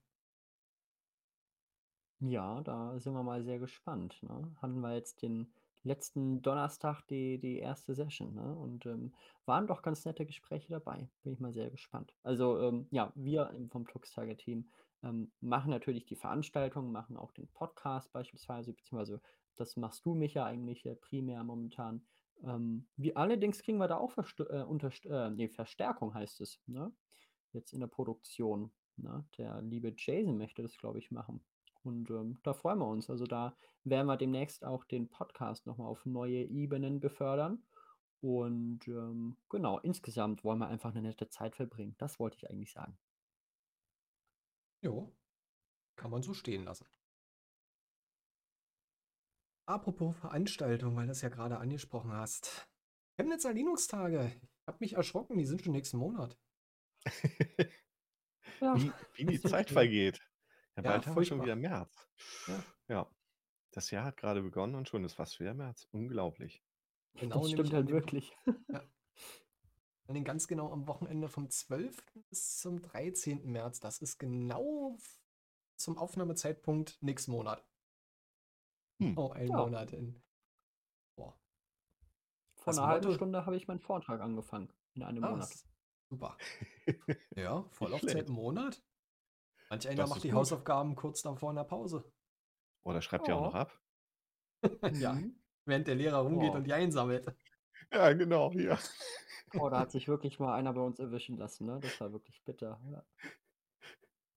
[2.22, 4.56] Ja, da sind wir mal sehr gespannt, ne?
[4.62, 5.52] Hatten wir jetzt den
[5.84, 7.94] letzten Donnerstag die die 1.
[7.94, 8.56] Session, ne?
[8.56, 11.10] Und, ähm, waren doch ganz nette Gespräche dabei.
[11.24, 12.16] Bin ich mal sehr gespannt.
[12.24, 14.70] Also, ähm, ja, wir vom TUX-Tage-Team,
[15.04, 19.22] ähm, machen natürlich die Veranstaltungen, machen auch den Podcast beispielsweise, beziehungsweise
[19.56, 22.06] das machst du, Micha, eigentlich äh, primär momentan.
[22.44, 26.92] Ähm, wir, allerdings kriegen wir da auch Verst äh, äh, nee, Verstärkung, heißt es, ne?
[27.54, 28.72] Jetzt in der Produktion.
[28.98, 29.26] Ne?
[29.38, 31.44] Der liebe Jason möchte das, glaube ich, machen.
[31.84, 33.10] Und ähm, da freuen wir uns.
[33.10, 37.64] Also da werden wir demnächst auch den Podcast nochmal auf neue Ebenen befördern.
[38.22, 41.96] Und ähm, genau, insgesamt wollen wir einfach eine nette Zeit verbringen.
[41.98, 42.98] Das wollte ich eigentlich sagen.
[44.82, 45.14] Jo,
[45.96, 46.86] kann man so stehen lassen.
[49.66, 52.68] Apropos Veranstaltung, weil du es ja gerade angesprochen hast.
[53.18, 54.32] Chemnitzer Linux-Tage.
[54.42, 56.38] Ich habe mich erschrocken, die sind schon nächsten Monat.
[58.62, 60.20] Ja, wie, wie die Zeit vergeht.
[60.78, 62.08] Ja, Ja, bald haben wir schon wieder März.
[62.48, 62.64] Ja.
[62.88, 63.16] Ja.
[63.72, 65.88] Das Jahr hat gerade begonnen und schon ist fast wieder März.
[65.92, 66.64] Unglaublich.
[67.16, 68.34] Genau, das stimmt halt wirklich.
[70.08, 72.02] An den ganz genau am Wochenende vom 12.
[72.30, 73.52] bis zum 13.
[73.52, 73.80] März.
[73.80, 74.98] Das ist genau
[75.76, 77.66] zum Aufnahmezeitpunkt nächsten Monat.
[79.00, 79.18] Hm.
[79.18, 79.58] Oh, ein Ja.
[79.58, 80.22] Monat in.
[81.16, 81.38] Boah.
[82.56, 84.72] Vor einer halben Stunde habe ich meinen Vortrag angefangen.
[84.94, 85.50] In einem Ah, Monat.
[86.10, 86.38] super.
[87.36, 88.82] Ja, Nicht Vorlaufzeit einen Monat.
[89.70, 90.38] Manch einer Das macht die gut.
[90.38, 92.10] Hausaufgaben kurz davor in der Pause.
[92.84, 93.82] Oder schreibt ihr auch noch ab?
[94.94, 95.36] ja, Mhm.
[95.66, 96.58] während der Lehrer rumgeht Oh.
[96.58, 97.36] und die einsammelt.
[97.92, 98.78] Ja, genau, ja.
[99.58, 101.80] Oh, da hat sich wirklich mal einer bei uns erwischen lassen, ne?
[101.80, 102.82] Das war wirklich bitter.
[102.92, 103.06] Ja.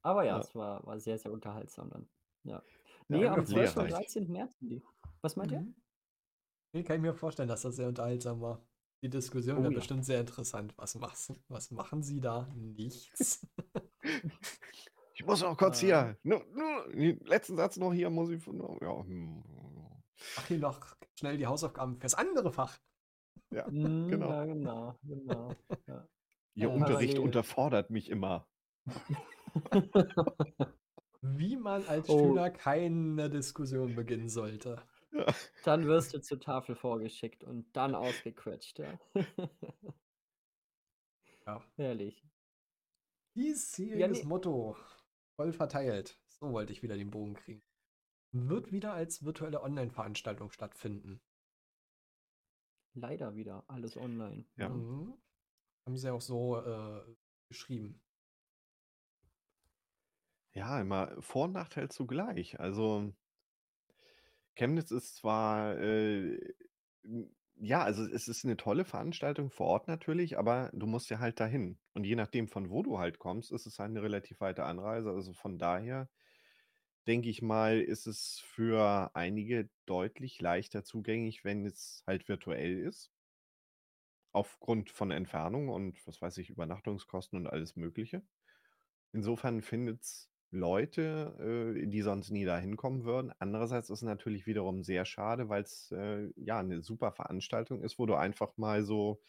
[0.03, 0.41] Aber ja, Ja.
[0.41, 2.09] es war, war sehr, sehr unterhaltsam dann.
[2.45, 2.63] Ja.
[3.11, 3.53] Ja, Nee, am angefasst.
[3.53, 3.77] 12.
[3.77, 3.95] und Lehrreich.
[4.07, 4.33] 13.
[4.33, 4.57] März.
[5.23, 5.61] Was meint ihr?
[5.61, 5.75] Mhm.
[6.75, 8.63] Nee, kann ich mir vorstellen, dass das sehr unterhaltsam war.
[9.03, 9.79] Die Diskussion Oh wird ja.
[9.79, 10.75] bestimmt sehr interessant.
[10.77, 12.49] Was, machst, was machen Sie da?
[12.55, 13.47] Nichts.
[15.21, 15.87] Ich muss noch kurz Äh.
[15.87, 16.17] hier.
[16.23, 18.41] Nur, nur, den letzten Satz noch hier muss ich.
[18.41, 19.43] von- Ja, hm.
[20.37, 22.79] Mach hier noch schnell die Hausaufgaben fürs andere Fach.
[23.51, 23.67] ja.
[23.73, 24.31] Genau.
[24.31, 25.53] Ja, genau, genau.
[25.89, 26.07] Ja.
[26.55, 27.19] Ihr Ja, Unterricht parallel.
[27.19, 28.47] unterfordert mich immer.
[31.21, 32.19] Wie man als Oh.
[32.19, 34.83] Schüler keine Diskussion beginnen sollte.
[35.13, 35.27] Ja.
[35.65, 38.79] Dann wirst du zur Tafel vorgeschickt und dann ausgequetscht.
[38.79, 38.99] Ja.
[41.47, 41.65] Ja.
[41.77, 42.23] Herrlich.
[43.35, 44.29] Diesjähriges nee.
[44.29, 44.77] Motto.
[45.37, 46.21] Voll verteilt.
[46.29, 47.63] So wollte ich wieder den Bogen kriegen.
[48.33, 51.23] Wird wieder als virtuelle Online-Veranstaltung stattfinden.
[52.95, 54.45] Leider wieder alles online.
[54.57, 54.69] Ja.
[54.69, 55.15] Mhm.
[55.87, 57.01] Haben sie auch so äh,
[57.49, 58.03] geschrieben.
[60.59, 62.59] Ja, immer Vor- und Nachteil zugleich.
[62.59, 63.15] Also
[64.57, 66.55] Chemnitz ist zwar, äh,
[67.57, 71.41] ja, also es ist eine tolle Veranstaltung vor Ort natürlich, aber du musst ja halt
[71.41, 71.79] dahin.
[71.95, 75.11] Und je nachdem, von wo du halt kommst, ist es halt eine relativ weite Anreise.
[75.11, 76.09] Also von daher
[77.09, 83.13] denke ich mal, ist es für einige deutlich leichter zugänglich, wenn es halt virtuell ist.
[84.33, 88.23] Aufgrund von Entfernung und, was weiß ich, Übernachtungskosten und alles Mögliche.
[89.13, 93.33] Insofern findet es Leute, äh, die sonst nie da hinkommen würden.
[93.39, 97.99] Andererseits ist es natürlich wiederum sehr schade, weil es äh, ja eine super Veranstaltung ist,
[97.99, 99.21] wo du einfach mal so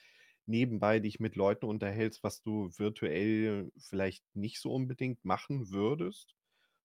[0.46, 6.36] nebenbei dich mit Leuten unterhältst, was du virtuell vielleicht nicht so unbedingt machen würdest.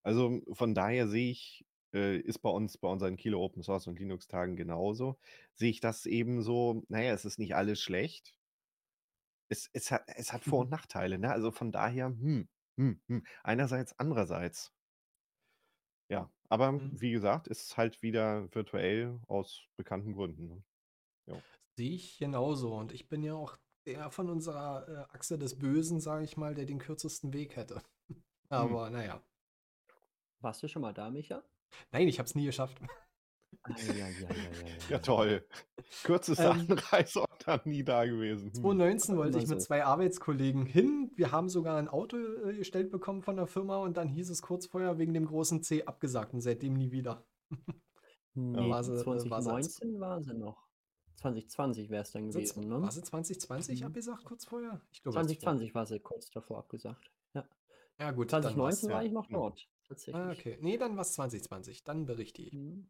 [0.03, 3.99] Also von daher sehe ich, äh, ist bei uns, bei unseren Kilo Open Source und
[3.99, 5.19] Linux-Tagen genauso,
[5.55, 8.35] sehe ich das eben so, naja, es ist nicht alles schlecht.
[9.49, 11.31] Es, es, hat, es hat Vor- und Nachteile, ne?
[11.31, 13.25] Also von daher, hm, hm, hm.
[13.43, 14.73] Einerseits, andererseits.
[16.11, 17.01] Ja, aber Mhm.
[17.01, 20.49] wie gesagt, ist halt wieder virtuell aus bekannten Gründen.
[20.49, 20.63] Ne?
[21.77, 22.75] Sehe ich genauso.
[22.75, 23.57] Und ich bin ja auch
[23.87, 27.83] der von unserer äh, Achse des Bösen, sage ich mal, der den kürzesten Weg hätte.
[28.49, 29.23] Aber naja.
[30.41, 31.43] Warst du schon mal da, Micha?
[31.91, 32.79] Nein, ich habe es nie geschafft.
[34.89, 35.47] Ja, toll.
[36.05, 36.67] Kürzeste Ähm.
[36.71, 38.47] Anreise und dann nie da gewesen.
[38.47, 38.55] Hm.
[38.55, 39.67] 2019 wollte Immer ich mit so.
[39.67, 41.11] zwei Arbeitskollegen hin.
[41.17, 44.43] Wir haben sogar ein Auto äh, gestellt bekommen von der Firma und dann hieß es
[44.43, 47.25] kurz vorher wegen dem großen C abgesagt und seitdem nie wieder.
[48.37, 50.67] Nee, war sie- äh, war sie als- 2019 war sie noch.
[51.19, 52.83] 2020 wäre es dann gewesen, ne?
[52.83, 53.87] War sie 2020 Mhm.
[53.87, 54.81] abgesagt kurz vorher?
[54.91, 57.13] Erst 2020 war sie kurz davor abgesagt.
[57.33, 57.45] Ja.
[58.01, 58.33] Ja, gut.
[58.33, 59.07] dann war's 2019 war ja.
[59.07, 59.37] ich noch Ja.
[59.39, 60.17] dort, tatsächlich.
[60.17, 60.59] Ah, okay.
[60.61, 61.85] Nee, dann war es 2020.
[61.85, 62.53] Dann berichte ich.
[62.55, 62.89] Mhm.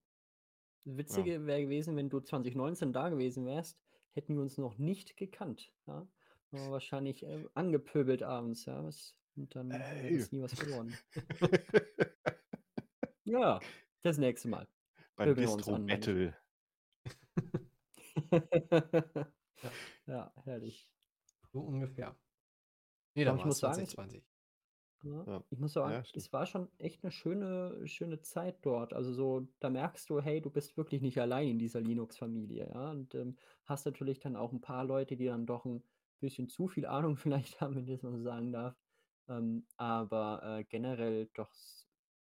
[0.85, 3.79] Witzige wäre gewesen, wenn du 2019 da gewesen wärst,
[4.13, 5.73] hätten wir uns noch nicht gekannt.
[5.87, 6.07] Ja?
[6.53, 8.89] Aber wahrscheinlich äh, angepöbelt abends, ja.
[9.37, 10.17] Und dann Ey.
[10.19, 10.97] das nie was geworden.
[13.27, 13.59] Ja,
[14.03, 14.69] das nächste Mal.
[15.17, 15.57] Beim meine ich.
[15.57, 16.37] Bistro-Battle.
[20.07, 20.91] ja, herrlich.
[21.53, 22.15] So ungefähr.
[23.15, 24.34] Nee, ich war es muss sagen, ich- 2020.
[25.05, 25.45] Ja, Ja.
[25.51, 28.93] Ich muss sagen, Ja, es war schon echt eine schöne, schöne Zeit dort.
[28.95, 32.91] Also so, da merkst du, hey, du bist wirklich nicht allein in dieser Linux-Familie, ja.
[32.91, 35.85] Und ähm, hast natürlich dann auch ein paar Leute, die dann doch ein
[36.21, 38.77] bisschen zu viel Ahnung vielleicht haben, wenn ich das mal so sagen darf.
[39.29, 41.53] Ähm, aber äh, generell doch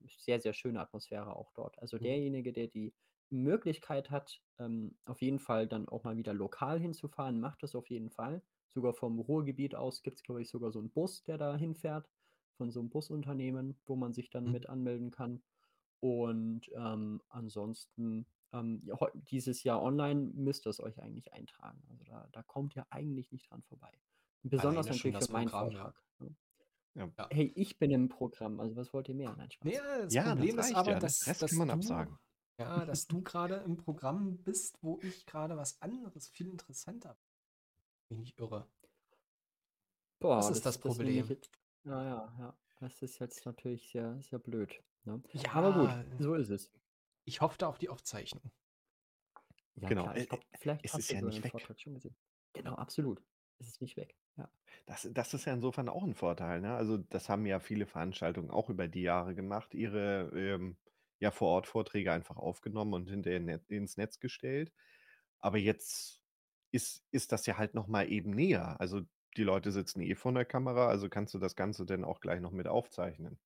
[0.07, 1.79] sehr, sehr schöne Atmosphäre auch dort.
[1.79, 2.09] Also Mhm.
[2.09, 2.95] derjenige, der die
[3.31, 7.91] Möglichkeit hat, ähm, auf jeden Fall dann auch mal wieder lokal hinzufahren, macht das auf
[7.91, 8.43] jeden Fall.
[8.69, 12.09] Sogar vom Ruhrgebiet aus gibt es, glaube ich, sogar so einen Bus, der da hinfährt,
[12.59, 14.53] von so einem Busunternehmen, wo man sich dann Mhm.
[14.53, 15.43] mit anmelden kann.
[16.01, 18.83] Und ähm, ansonsten, ähm,
[19.31, 21.83] dieses Jahr online müsst ihr es euch eigentlich eintragen.
[21.91, 23.91] Also da, da kommt ihr eigentlich nicht dran vorbei.
[24.43, 25.71] Besonders Alleine natürlich das für meinen Programm.
[25.73, 26.03] Vortrag.
[26.21, 26.37] ne?
[26.95, 27.11] Ja.
[27.17, 27.29] Ja.
[27.31, 29.35] Hey, ich bin im Programm, also was wollt ihr mehr?
[29.37, 29.65] Nein, Spaß.
[29.65, 30.99] Nee, das Ja, das Problem ist reicht aber, ja.
[30.99, 32.19] Dass, Rest dass kann man du, absagen.
[32.59, 37.17] ja, dass du gerade im Programm bist, wo ich gerade was anderes viel interessanter
[38.09, 38.21] bin.
[38.23, 38.67] ich irre.
[40.21, 41.27] Boah, Das ist das Problem.
[41.27, 41.51] jetzt.
[41.85, 42.59] Ja, ja, ja.
[42.81, 44.85] Das ist jetzt natürlich sehr, sehr blöd.
[45.05, 45.23] Ne?
[45.53, 46.73] Aber Ja, gut, so ist es.
[47.25, 48.51] ich hoffe auf die Aufzeichnung.
[49.75, 50.17] Ja, Genau, klar.
[50.17, 51.53] äh, Ich glaube, vielleicht es hast ist du ja sogar nicht den weg.
[51.53, 52.17] Vortrag schon gesehen.
[52.53, 53.23] Genau, absolut.
[53.59, 54.17] Es ist nicht weg.
[54.37, 54.51] Ja.
[54.87, 56.61] Das, das ist ja insofern auch ein Vorteil.
[56.61, 56.75] Ne?
[56.75, 60.79] Also das haben ja viele Veranstaltungen auch über die Jahre gemacht, ihre ähm,
[61.21, 64.73] ja, Vor-Ort-Vorträge einfach aufgenommen und hinterher net, ins Netz gestellt.
[65.39, 66.23] Aber jetzt
[66.71, 68.81] ist, ist das ja halt nochmal eben näher.
[68.81, 69.03] Also
[69.39, 72.41] die Leute sitzen eh vor der Kamera, also kannst du das Ganze dann auch gleich
[72.41, 73.39] noch mit aufzeichnen.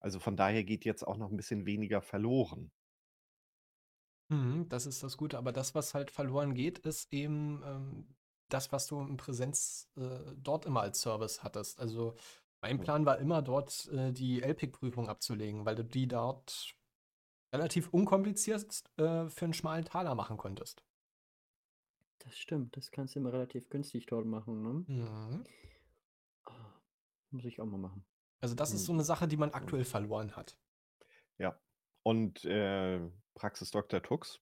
[0.00, 2.70] Also von daher geht jetzt auch noch ein bisschen weniger verloren.
[4.30, 5.38] Mhm, das ist das Gute.
[5.38, 8.16] Aber das, was halt verloren geht, ist eben ähm,
[8.48, 11.80] das, was du in Präsenz äh, dort immer als Service hattest.
[11.80, 12.14] Also
[12.60, 12.80] mein.
[12.80, 16.74] Plan war immer dort äh, die LPIC-Prüfung abzulegen, weil du die dort
[17.52, 20.84] relativ unkompliziert äh, für einen schmalen Taler machen konntest.
[22.28, 22.76] Das stimmt.
[22.76, 24.62] Das kannst du immer relativ günstig dort machen.
[24.62, 24.84] Ne?
[24.86, 25.44] Mhm.
[26.44, 26.74] Ah,
[27.30, 28.04] Muss ich auch mal machen.
[28.40, 28.86] Also das ist Mhm.
[28.86, 30.58] so eine Sache, die man aktuell verloren hat.
[31.38, 31.58] Ja.
[32.02, 33.00] Und äh,
[33.34, 34.02] Praxis Dr.
[34.02, 34.40] Tux,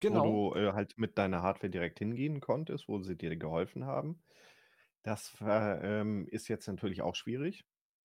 [0.00, 0.24] Genau.
[0.24, 4.22] wo du äh, halt mit deiner Hardware direkt hingehen konntest, wo sie dir geholfen haben.
[5.02, 7.64] Das war, ähm, ist jetzt natürlich auch schwierig.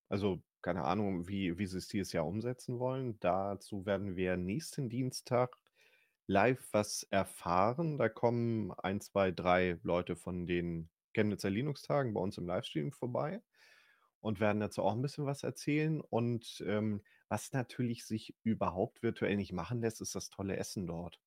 [0.09, 3.19] Also keine Ahnung, wie, wie sie es dieses Jahr umsetzen wollen.
[3.19, 5.55] Dazu werden wir nächsten Dienstag
[6.27, 7.97] live was erfahren.
[7.97, 13.41] Da kommen ein, zwei, drei Leute von den Chemnitzer Linux-Tagen bei uns im Livestream vorbei
[14.21, 16.01] und werden dazu auch ein bisschen was erzählen.
[16.01, 21.19] Und ähm, was natürlich sich überhaupt virtuell nicht machen lässt, ist das tolle Essen dort.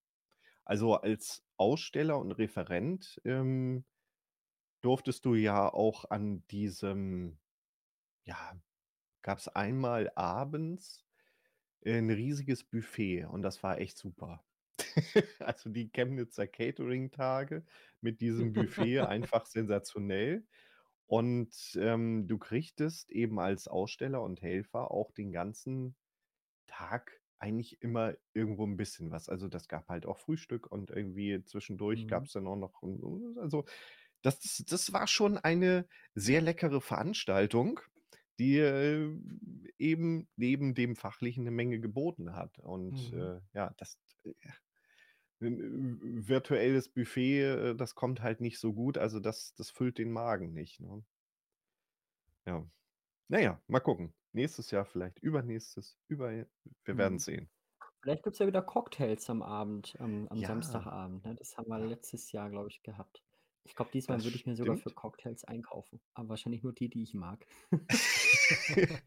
[0.65, 3.85] Also als Aussteller und Referent ähm,
[4.81, 7.39] durftest du ja auch an diesem,
[8.25, 8.59] ja,
[9.23, 11.05] gab es einmal abends
[11.85, 14.45] ein riesiges Buffet und das war echt super.
[15.41, 17.65] Also die Chemnitzer Catering-Tage
[18.01, 20.47] mit diesem Buffet einfach sensationell.
[21.07, 25.97] Und ähm, du kriegtest eben als Aussteller und Helfer auch den ganzen
[26.67, 29.29] Tag eigentlich immer irgendwo ein bisschen was.
[29.29, 32.09] Also das gab halt auch Frühstück und irgendwie zwischendurch Mhm.
[32.09, 32.83] gab es dann auch noch,
[33.39, 33.67] also
[34.23, 37.81] das, das war schon eine sehr leckere Veranstaltung,
[38.39, 39.11] die äh,
[39.79, 42.59] eben neben dem Fachlichen eine Menge geboten hat.
[42.59, 43.13] Und Mhm.
[43.13, 44.33] äh, ja, das äh,
[45.41, 50.53] virtuelles Buffet, äh, das kommt halt nicht so gut, also das, das füllt den Magen
[50.53, 50.81] nicht.
[50.81, 51.05] Ne?
[52.47, 52.67] Ja.
[53.29, 54.15] Naja, mal gucken.
[54.33, 56.47] Nächstes Jahr vielleicht, übernächstes, über,
[56.85, 57.21] wir werden Hm.
[57.21, 57.51] sehen.
[58.03, 61.25] Vielleicht gibt es ja wieder Cocktails am Abend, am, am Ja, Samstagabend.
[61.25, 61.35] Ne?
[61.37, 63.25] Das haben wir letztes Jahr, glaube ich, gehabt.
[63.65, 64.91] Ich glaube, diesmal das würde ich mir sogar für.
[64.93, 66.01] Cocktails einkaufen.
[66.15, 67.47] Aber wahrscheinlich nur die, die ich mag.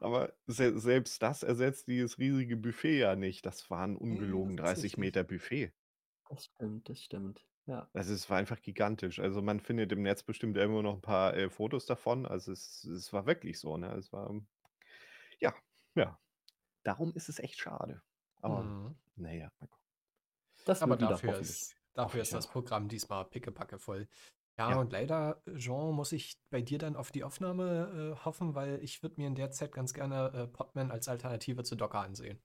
[0.00, 3.46] Aber se selbst das ersetzt dieses riesige Buffet ja nicht.
[3.46, 4.98] Das waren Nee, ungelogen das ist 30 richtig.
[4.98, 5.72] Meter Buffet.
[6.30, 7.46] Das stimmt, das stimmt.
[7.66, 7.90] Ja.
[7.92, 9.18] Also es war einfach gigantisch.
[9.18, 12.26] Also man findet im Netz bestimmt irgendwo noch ein paar äh, Fotos davon.
[12.26, 13.94] Also es, es war wirklich so, ne?
[13.94, 14.34] Es war,
[15.40, 15.54] ja,
[15.94, 16.18] ja.
[16.82, 18.02] Darum ist es echt schade.
[18.40, 18.96] Aber Mhm.
[19.16, 19.84] naja, mal gucken.
[20.64, 21.50] Das Aber wird wieder, dafür hoffentlich.
[21.50, 22.46] ist, dafür ist das.
[22.46, 24.08] Programm diesmal pickepacke voll.
[24.58, 24.80] Ja, Ja.
[24.80, 29.02] und leider, Jean, muss ich bei dir dann auf die Aufnahme äh, hoffen, weil ich
[29.02, 32.42] würde mir in der Zeit ganz gerne äh, Podman als Alternative zu Docker ansehen.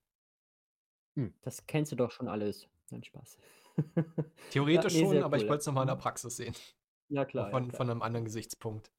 [1.17, 1.33] Hm.
[1.41, 2.67] Das kennst du doch schon alles.
[2.89, 3.37] Nein, Spaß.
[3.95, 4.03] ja,
[4.49, 5.49] Theoretisch nee, schon, aber ich cool.
[5.49, 5.99] wollte es nochmal in der Mhm.
[6.01, 6.55] Praxis sehen.
[7.07, 7.77] Ja, klar, ja, von, klar.
[7.77, 8.91] von einem anderen Gesichtspunkt.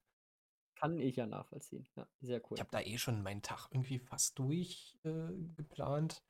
[0.76, 1.88] Kann ich ja nachvollziehen.
[1.96, 2.58] Ja, sehr Ich cool.
[2.60, 6.22] habe da eh schon meinen Tag irgendwie fast durch äh, geplant.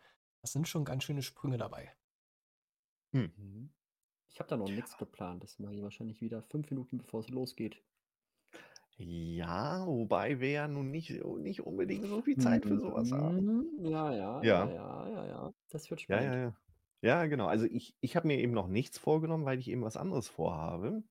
[0.43, 1.95] Das sind schon ganz schöne Sprünge dabei.
[3.13, 3.71] Hm.
[4.35, 5.45] Ich habe da noch nichts geplant.
[5.45, 7.81] Das mache ich wahrscheinlich wieder fünf Minuten, bevor es losgeht.
[8.97, 13.45] Ja, wobei wir ja nun nicht, nicht unbedingt so viel Zeit für sowas haben.
[13.79, 13.85] Mhm.
[13.87, 15.55] Ja, ja, ja, Ja, ja, ja, ja.
[15.71, 16.55] Das wird ja, ja, spannend.
[17.03, 17.11] ja.
[17.21, 17.47] Ja, genau.
[17.47, 21.05] Also ich, ich habe mir eben noch nichts vorgenommen, weil ich eben was anderes vorhabe.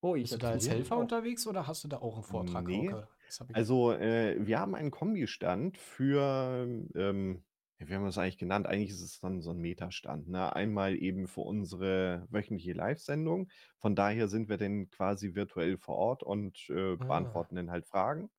[0.00, 1.00] Oh, ich Bist du da als Helfer auch.
[1.00, 2.94] unterwegs oder hast du da auch einen Vortrag, Nee.
[3.28, 3.40] Ich.
[3.54, 7.42] Also äh, wir haben einen Kombistand für ähm,
[7.80, 8.66] Ja, wie haben wir es eigentlich genannt?
[8.66, 10.54] Eigentlich ist es dann so ein Metastand, ne?
[10.54, 13.50] Einmal eben für unsere wöchentliche Live-Sendung.
[13.78, 17.38] Von daher sind wir dann quasi virtuell vor Ort und, äh, Ah.
[17.38, 18.30] beantworten dann halt Fragen.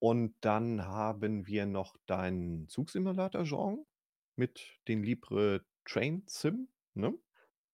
[0.00, 3.84] Und dann haben wir noch deinen Zugsimulator Jean
[4.36, 7.14] mit den Libre Train Sim, ne?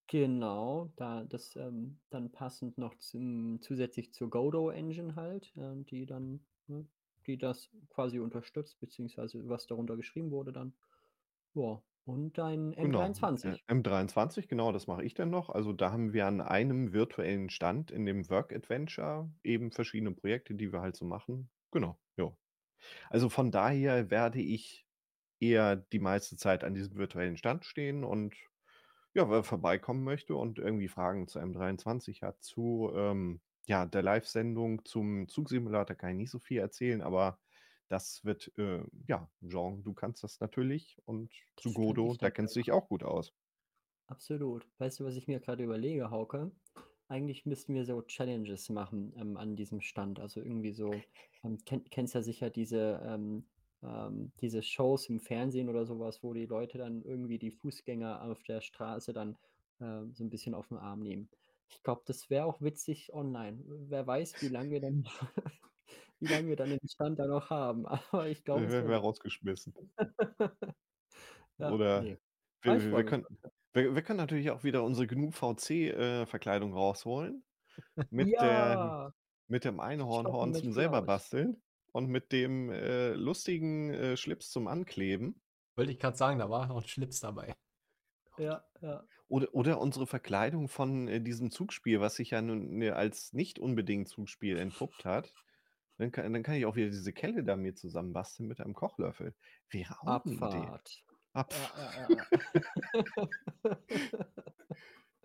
[0.06, 6.04] Genau, da das, ähm, dann passend noch zum zusätzlich zur Godot Engine halt, ähm, die
[6.04, 6.86] dann ne,
[7.24, 10.74] die das quasi unterstützt, beziehungsweise was darunter geschrieben wurde dann.
[11.54, 13.64] Ja, und dein Genau, äh, M23.
[13.66, 15.48] M23, genau, das mache ich dann noch.
[15.48, 20.54] Also, da haben wir an einem virtuellen Stand in dem Work Adventure eben verschiedene Projekte,
[20.54, 21.50] die wir halt so machen.
[21.70, 22.36] Genau, ja.
[23.10, 24.86] Also, von daher werde ich
[25.40, 28.36] eher die meiste Zeit an diesem virtuellen Stand stehen und
[29.14, 34.84] ja, wer vorbeikommen möchte und irgendwie Fragen zu M23 hat, zu, ähm, ja, der Live-Sendung
[34.84, 37.40] zum Zugsimulator kann ich nicht so viel erzählen, aber
[37.88, 42.56] das wird, äh, ja, Jean, du kannst das natürlich und zu Das ich da kennst
[42.56, 42.84] du dich auch.
[42.84, 43.34] auch gut aus.
[44.06, 44.66] Absolut.
[44.78, 46.52] Weißt du, was ich mir gerade überlege, Hauke?
[47.08, 50.20] Eigentlich müssten wir so Challenges machen, ähm, an diesem Stand.
[50.20, 51.06] Also irgendwie so,
[51.42, 53.46] ähm, kenn kennst ja sicher diese, ähm,
[53.82, 58.42] ähm, diese Shows im Fernsehen oder sowas, wo die Leute dann irgendwie die Fußgänger auf
[58.42, 59.36] der Straße dann,
[59.80, 61.30] äh, so ein bisschen auf den Arm nehmen.
[61.68, 63.62] Ich glaube, das wäre auch witzig online.
[63.66, 65.04] Wer weiß, wie lange wir dann
[66.20, 67.86] wie lange wir dann den Stand da noch haben.
[68.12, 69.04] Aber ich glaube, werden wir witzig.
[69.04, 69.74] rausgeschmissen.
[71.58, 72.18] Ja, Oder ne.
[72.62, 73.26] wir wir wir können
[73.72, 77.44] wir wir können natürlich auch wieder unsere GNU VC, äh, rausholen
[78.10, 79.12] mit der Ja!
[79.48, 85.40] mit dem Einhornhorn zum selber basteln und mit dem, äh, lustigen, äh, Schlips zum Ankleben.
[85.76, 87.54] Wollte ich gerade sagen, da war noch ein Schlips dabei.
[88.38, 89.04] Ja, ja.
[89.34, 93.58] Oder oder unsere Verkleidung von, äh, diesem Zugspiel, was sich ja nun, ne, als nicht
[93.58, 95.34] unbedingt Zugspiel entpuppt hat.
[95.98, 99.34] Dann kann dann kann ich auch wieder diese Kelle da mir zusammenbasteln mit einem Kochlöffel.
[99.70, 100.22] Wäre auch.
[100.22, 101.04] Abfahrt.
[101.34, 102.26] Abf Ja, ja, ja, ja.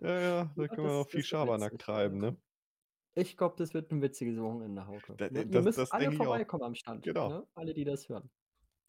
[0.00, 2.36] Ja, da können wir noch das viel Schabernack witzig, treiben, ne?
[3.16, 6.10] Ich glaube, das wird 'n witziges Wochenende, Hauke, Da äh, Ihr das müsst das alle
[6.10, 6.12] auch.
[6.12, 7.26] vorbeikommen am Stand, Genau.
[7.26, 7.46] ne?
[7.54, 8.30] Alle, die das hören.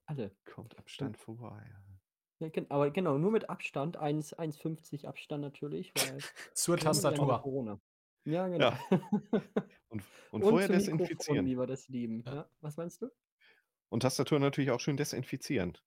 [0.05, 0.35] Alle.
[0.45, 1.75] Kommt am Stand vorbei.
[2.41, 6.17] Ja, gen aber genau, nur mit Abstand, 1 1,50 Abstand natürlich, weil
[6.53, 7.41] Zur Tastatur.
[7.41, 7.79] Corona.
[8.25, 8.71] Ja, genau.
[8.71, 8.79] Ja.
[9.89, 11.45] Und und Und vorher desinfizieren.
[11.45, 12.33] wie wir das lieben, Ja.
[12.35, 12.49] ja.
[12.61, 13.09] Was meinst du?
[13.89, 15.77] Und Tastatur natürlich auch schön desinfizieren.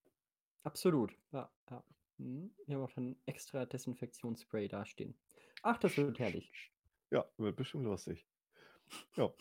[0.63, 1.83] Absolut, ja, ja.
[2.19, 2.55] Mhm.
[2.67, 5.17] Wir haben auch dann extra Desinfektionsspray dastehen.
[5.63, 6.53] Ach, das wird herrlich.
[7.11, 8.27] Ja, wird bestimmt lustig.
[9.17, 9.33] Ja.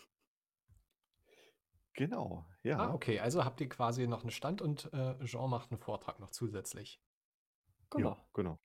[1.95, 2.93] Genau, Ah, ja.
[2.93, 6.31] okay, also habt ihr quasi noch 'n Stand und, äh, Jean macht 'n Vortrag noch
[6.31, 6.99] zusätzlich.
[7.97, 8.29] Ja, Genau.
[8.33, 8.59] genau.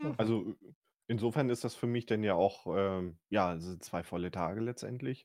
[0.00, 0.18] Mhm.
[0.18, 0.74] Also, äh,
[1.08, 5.24] insofern ist das für mich dann ja auch, ähm, ja, sind 2 volle Tage letztendlich.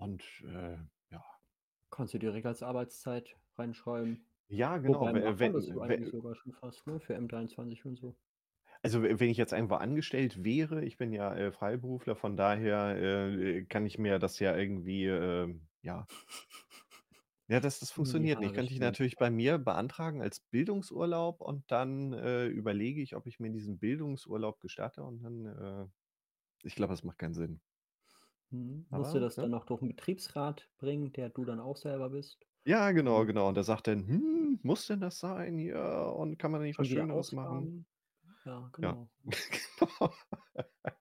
[0.00, 0.78] Und, äh,
[1.10, 1.24] ja.
[1.92, 4.26] Kannst du direkt als Arbeitszeit reinschreiben.
[4.50, 7.00] Ja, genau, Wobei we macht man wenn das so we eigentlich sogar schon fast, ne,
[7.00, 8.16] für M23 und so.
[8.84, 12.96] Also, we wenn ich jetzt irgendwo angestellt wäre ich bin ja, äh, Freiberufler, von daher,
[12.96, 16.06] äh, kann ich mir das ja irgendwie, ähm, ja
[17.50, 18.54] Ja, das das In die funktioniert nicht.
[18.54, 23.40] Könnte ich natürlich bei mir beantragen als Bildungsurlaub und dann, äh, überlege ich, ob ich
[23.40, 25.86] mir diesen Bildungsurlaub gestatte und dann, äh
[26.64, 27.60] ich glaube, das macht keinen Sinn.
[28.50, 28.86] Mhm.
[28.90, 29.40] Musst du Aber, das ne?
[29.40, 32.46] dann noch durch 'n Betriebsrat bringen, der du dann auch selber bist?
[32.66, 33.48] Ja, genau, Und genau.
[33.48, 35.58] Und der sagt dann: „Hm, muss denn das sein?
[35.58, 37.86] Ja, und kann man nicht was schon wieder Schöneres machen?“ Ausgaben.
[38.44, 39.10] Ja, Ja, genau.
[39.78, 40.14] genau.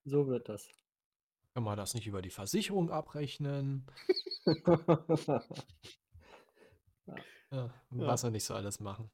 [0.05, 0.73] So wird das.
[1.57, 3.87] Können wir das nicht über die Versicherung abrechnen?
[7.49, 7.73] Ja.
[7.89, 9.09] Was wir nicht so alles machen.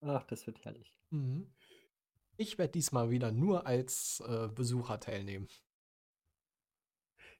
[0.00, 0.96] Ach, das wird herrlich.
[1.10, 1.52] Mhm.
[2.36, 5.48] Ich werde diesmal wieder nur als, äh, Besucher teilnehmen.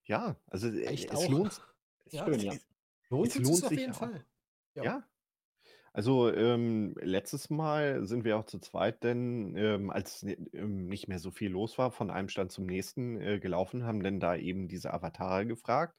[0.05, 1.29] Ja, also, äh, Echt es auch?
[1.29, 1.63] lohnt
[2.07, 2.53] Ja, Schön, es ja.
[2.53, 2.67] es
[3.09, 3.99] lohnt es sich auf jeden auch.
[3.99, 4.27] Fall.
[4.75, 4.83] Ja.
[4.83, 5.09] Ja.
[5.95, 10.23] Also, ähm, letztes Mal sind wir auch zu zweit denn, ähm, als
[10.53, 14.03] ähm, nicht mehr so viel los war, von einem Stand zum nächsten, äh, gelaufen, haben
[14.03, 15.99] dann da eben diese Avatare gefragt,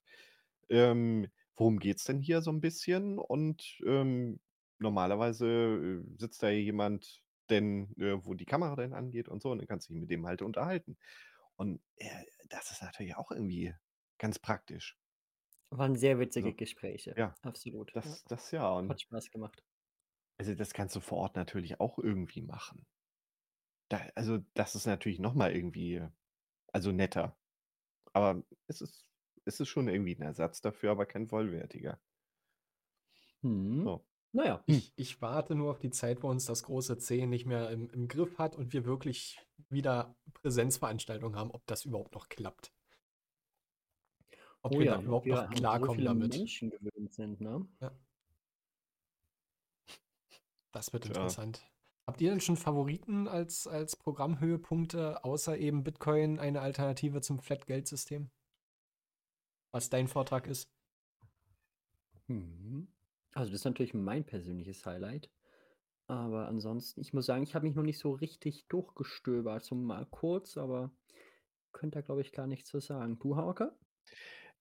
[0.69, 4.39] ähm: „Worum geht's denn hier so 'n bisschen?“ Und, ähm,
[4.79, 9.57] normalerweise, äh, sitzt da jemand denn, äh, wo die Kamera denn angeht und so und
[9.59, 10.97] dann kannst du dich mit dem halt unterhalten.
[11.57, 12.09] Und, äh,
[12.49, 13.73] das ist natürlich auch irgendwie
[14.19, 14.97] ganz praktisch.
[15.71, 16.55] Waren sehr witzige So.
[16.55, 17.17] Gespräche.
[17.17, 18.19] Ja, Absolut, ja.
[18.19, 19.63] das das ja und Hat Spaß gemacht.
[20.39, 22.85] Also, das kannst du vor Ort natürlich auch irgendwie machen.
[23.91, 26.07] Da also, das ist natürlich noch mal irgendwie
[26.73, 27.37] also, netter.
[28.13, 29.09] Aber es ist
[29.45, 31.99] es ist schon irgendwie 'n Ersatz dafür, aber kein vollwertiger.
[33.43, 33.85] Mhm.
[33.85, 34.05] So.
[34.33, 34.63] Na ja.
[34.69, 34.79] Hm.
[34.79, 37.89] Ich ich warte nur auf die Zeit, wo uns das große C nicht mehr im
[37.89, 42.71] im Griff hat und wir wirklich wieder Präsenzveranstaltungen haben, ob das überhaupt noch klappt.
[44.65, 46.43] Ob Oh wir ja, da ob überhaupt wir noch an so klarkommen viele damit.
[46.43, 47.67] Menschen gewöhnt sind, ne?
[47.81, 47.99] Ja.
[50.71, 51.13] Das wird Tja.
[51.13, 51.65] interessant.
[52.05, 58.31] Habt ihr denn schon Favoriten als, als Programmhöhepunkte, außer eben Bitcoin eine Alternative zum Flat-Geldsystem?
[59.71, 60.71] Was dein Vortrag ist?
[62.27, 62.87] Mhm.
[63.33, 65.29] Also das ist natürlich mein persönliches Highlight.
[66.07, 69.63] Aber ansonsten, ich muss sagen, ich habe mich noch nicht so richtig durchgestöbert.
[69.63, 70.91] So mal kurz, aber
[71.71, 73.19] könnte da, glaube ich, gar nichts zu sagen.
[73.19, 73.77] Du, Hauke?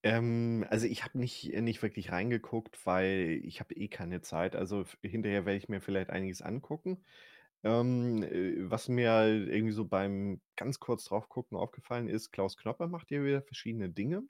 [0.03, 4.55] Ähm, also ich habe nicht, äh, nicht wirklich reingeguckt, weil ich habe eh keine Zeit.
[4.55, 7.03] Also hinterher werde ich mir vielleicht einiges angucken.
[7.63, 12.87] Ähm, äh, was mir irgendwie so beim ganz kurz drauf gucken aufgefallen ist, Klaus Knopper
[12.87, 14.23] macht hier wieder verschiedene Dinge.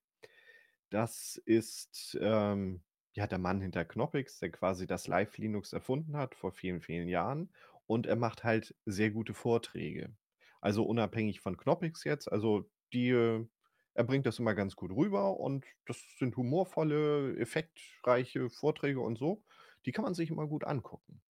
[0.89, 2.81] Das ist ähm,
[3.13, 7.07] ja der Mann hinter Knoppix, der quasi das Live Linux erfunden hat vor vielen, vielen
[7.07, 7.51] Jahren.
[7.87, 10.15] Und er macht halt sehr gute Vorträge.
[10.61, 12.31] Also unabhängig von Knoppix jetzt.
[12.31, 13.45] Also die, äh,
[13.93, 19.43] er bringt das immer ganz gut rüber und das sind humorvolle, effektreiche Vorträge und so.
[19.85, 21.21] Die kann man sich immer gut angucken.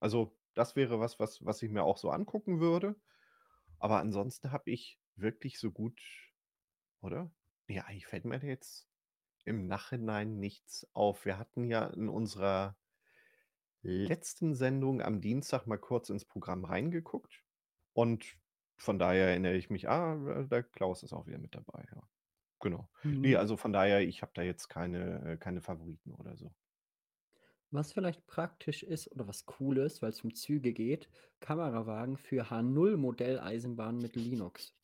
[0.00, 2.96] Also das wäre was, was, was ich mir auch so angucken würde.
[3.78, 6.00] Aber ansonsten habe ich wirklich so gut,
[7.00, 7.30] oder?
[7.68, 8.88] Ja, eigentlich fällt mir jetzt
[9.44, 11.24] im Nachhinein nichts auf.
[11.24, 12.76] Wir hatten ja in unserer
[13.82, 17.42] letzten Sendung am Dienstag mal kurz ins Programm reingeguckt.
[17.92, 18.36] Und
[18.80, 21.86] von daher erinnere ich mich, ah, äh, der Klaus ist auch wieder mit dabei.
[21.94, 22.02] Ja.
[22.60, 22.90] Genau.
[23.22, 23.36] Nee, Mhm.
[23.36, 26.54] also von daher, ich habe da jetzt keine, äh, keine Favoriten oder so.
[27.72, 31.08] Was vielleicht praktisch ist oder was cool ist, weil es um Züge geht,
[31.40, 34.76] Kamerawagen für H0-Modelleisenbahnen mit Linux.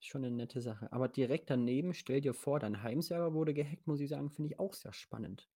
[0.00, 0.90] Ist schon eine nette Sache.
[0.90, 4.58] Aber direkt daneben, stell dir vor, dein Heimserver wurde gehackt, muss ich sagen, finde ich
[4.58, 5.50] auch sehr spannend.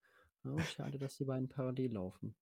[0.44, 2.36] Ja, schade, dass die beiden parallel laufen.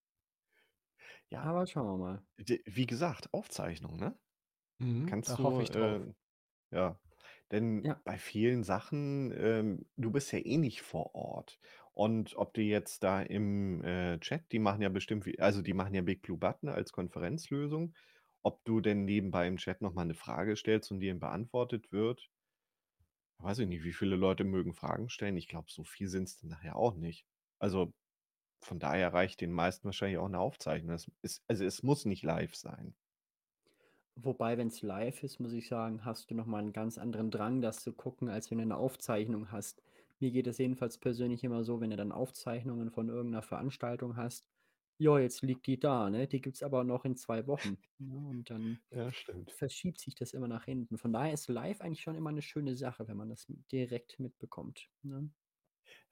[1.29, 2.25] Ja, Aber schauen wir mal.
[2.37, 4.17] wie gesagt, Aufzeichnung, ne?
[4.79, 5.99] Mhm, Kannst da du, hoffe ich drauf.
[6.01, 6.13] äh,
[6.71, 6.99] ja,
[7.51, 8.01] denn Ja.
[8.05, 11.59] bei vielen Sachen, ähm, du bist ja eh nicht vor Ort.
[11.93, 15.73] Und ob du jetzt da im äh, Chat, die machen ja bestimmt, wie, also die
[15.73, 17.95] machen ja Big Blue Button als Konferenzlösung,
[18.43, 22.29] ob du denn nebenbei im Chat nochmal eine Frage stellst und die ihm beantwortet wird.
[23.39, 25.35] Weiß ich nicht, wie viele Leute mögen Fragen stellen.
[25.37, 27.25] Ich glaube, so viel sind es dann nachher auch nicht.
[27.59, 27.93] Also
[28.61, 30.95] von daher reicht den meisten wahrscheinlich auch eine Aufzeichnung.
[30.95, 32.95] Es ist, also es muss nicht live sein.
[34.21, 37.61] Wobei, wenn es live ist, muss ich sagen, hast du nochmal einen ganz anderen Drang,
[37.61, 39.81] das zu gucken, als wenn du eine Aufzeichnung hast.
[40.19, 44.47] Mir geht es jedenfalls persönlich immer so, wenn du dann Aufzeichnungen von irgendeiner Veranstaltung hast,
[44.97, 46.27] ja, jetzt liegt die da, ne?
[46.27, 47.77] Die gibt es aber noch in zwei Wochen.
[47.97, 48.13] Ne?
[48.29, 49.13] Und dann Ja,
[49.47, 50.97] verschiebt sich das immer nach hinten.
[50.97, 54.89] Von daher ist live eigentlich schon immer eine schöne Sache, wenn man das direkt mitbekommt.
[55.03, 55.31] Ne?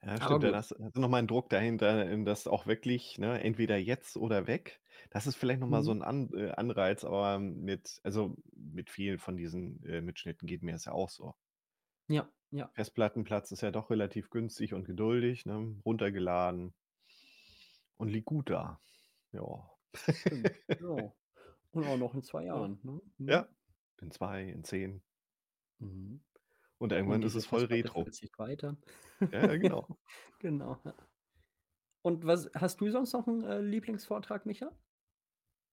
[0.02, 0.42] Ja, Aber stimmt.
[0.44, 0.54] Gut.
[0.54, 4.46] hast hast du nochmal einen Druck dahinter, in das auch wirklich, ne, entweder jetzt oder
[4.46, 4.80] weg.
[5.10, 6.02] Das ist vielleicht nochmal so Mhm.
[6.02, 10.72] ein An äh, Anreiz, aber mit, also mit vielen von diesen äh, Mitschnitten geht mir
[10.72, 11.34] das ja auch so.
[12.08, 12.70] Ja, ja.
[12.74, 15.76] Festplattenplatz ist ja doch relativ günstig und geduldig, ne?
[15.84, 16.74] Runtergeladen
[17.96, 18.80] und liegt gut da.
[19.32, 19.70] Ja.
[19.94, 20.50] Stimmt.
[20.80, 21.12] Ja.
[21.70, 22.56] Und auch noch in zwei Ja.
[22.56, 22.80] Jahren.
[22.82, 23.00] Ne?
[23.18, 23.28] Mhm.
[23.28, 23.48] Ja.
[24.00, 25.02] In zwei, in zehn.
[25.80, 26.22] Mhm.
[26.78, 28.04] Und Und irgendwann ist diese es voll Retro.
[28.10, 28.76] sich weiter.
[29.32, 29.86] Ja, genau.
[30.40, 30.78] Genau.
[32.02, 34.70] Und was hast du sonst noch einen äh, Lieblingsvortrag, Micha?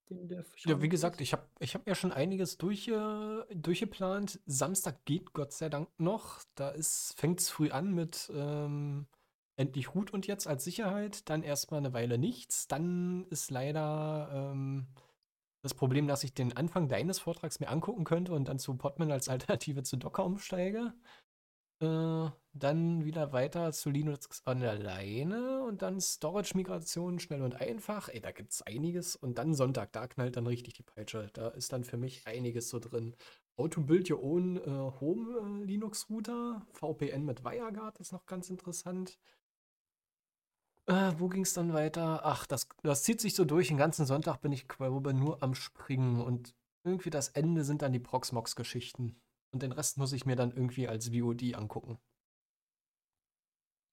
[0.10, 0.28] Den
[0.66, 4.40] Ja, wie gesagt, ich habe ich hab ja schon einiges durchge, durchgeplant.
[4.46, 6.44] Samstag geht Gott sei Dank noch.
[6.56, 6.74] Da
[7.16, 9.08] fängt es früh an mit ähm,
[9.56, 11.28] endlich Hut und jetzt als Sicherheit.
[11.30, 12.68] Dann erstmal eine Weile nichts.
[12.68, 14.88] Dann ist leider ähm,
[15.66, 19.12] das Problem, dass ich den Anfang deines Vortrags mir angucken könnte und dann zu Podman
[19.12, 20.94] als Alternative zu Docker umsteige.
[21.82, 28.08] Äh, dann wieder weiter zu Linux an der Leine und dann Storage-Migration schnell und einfach.
[28.10, 29.16] Ey, da gibt es einiges.
[29.16, 31.30] Und dann Sonntag, da knallt dann richtig die Peitsche.
[31.34, 33.16] Da ist dann für mich einiges so drin.
[33.58, 34.70] How to build your own äh,
[35.02, 36.60] Home äh.
[36.74, 39.18] VPN mit WireGuard ist noch ganz interessant.
[40.88, 42.22] Äh, wo ging es dann weiter?
[42.26, 43.70] Ach, das, das zieht sich so durch.
[43.70, 46.22] Den ganzen Sonntag bin ich glaube nur am Springen.
[46.22, 49.20] Und irgendwie das Ende sind dann die Proxmox-Geschichten.
[49.52, 51.98] Und den Rest muss ich mir dann irgendwie als VOD angucken.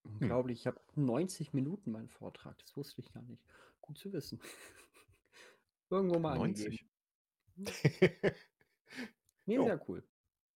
[0.05, 0.19] Hm.
[0.21, 2.59] Unglaublich, ich habe 90 Minuten meinen Vortrag.
[2.59, 3.43] Das wusste ich gar nicht.
[3.81, 4.41] Gut zu wissen.
[5.91, 6.67] Irgendwo mal 90.
[6.67, 6.91] angegeben.
[9.45, 9.65] Nee, Jo.
[9.65, 10.05] sehr cool.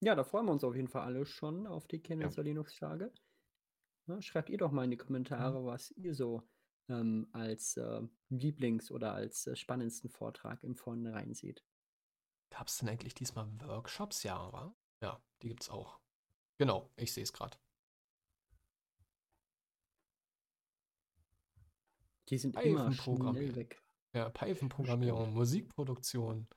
[0.01, 2.03] Ja, da freuen wir uns auf jeden Fall alle schon auf die Ja.
[2.03, 3.13] Chemnitzer Linux-Tage.
[4.07, 5.01] Ja, schreibt ihr doch mal in die Mhm.
[5.01, 6.43] Kommentare, was ihr so
[6.89, 11.65] ähm, als äh, Lieblings- oder als äh, spannendsten Vortrag im Vornherein seht.
[12.51, 14.23] Gab es denn eigentlich diesmal Workshops?
[14.23, 14.75] Ja, wa?
[15.03, 16.01] Ja, die gibt's auch.
[16.59, 17.59] Genau, ich sehe es gerade.
[22.29, 23.83] Die sind immer schnell weg.
[24.13, 26.49] Ja, Python-Programmierung, Musikproduktion,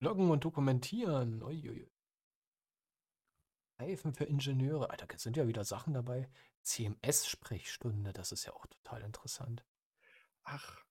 [0.00, 1.42] Loggen und Dokumentieren.
[1.42, 1.90] Uiuiui.
[3.78, 4.90] Python für Ingenieure.
[4.90, 6.28] Alter, da sind ja wieder Sachen dabei.
[6.62, 9.64] CMS-Sprechstunde, das ist ja auch total interessant.
[10.44, 10.84] Ach,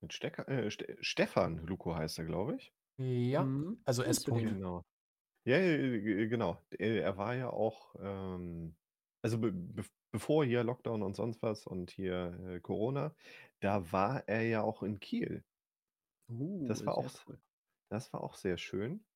[0.00, 2.72] Mit Stecker, äh, Ste Stefan Luko heißt er, glaube ich.
[2.98, 3.80] Ja, Mhm.
[3.84, 4.24] also S.
[4.26, 4.56] -Punkt.
[4.56, 4.82] Genau.
[5.46, 6.64] Ja, g genau.
[6.70, 8.76] Äh, er war ja auch, ähm
[9.22, 13.16] also be bev bevor hier Lockdown und sonst was und hier, äh, Corona,
[13.60, 15.44] da war er ja auch in Kiel.
[16.66, 17.38] Das Uh, war sehr auch cool.
[17.90, 19.06] das war auch sehr schön.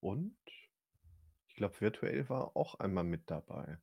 [0.00, 0.38] Und
[1.60, 3.78] glaube, virtuell war auch einmal mit dabei.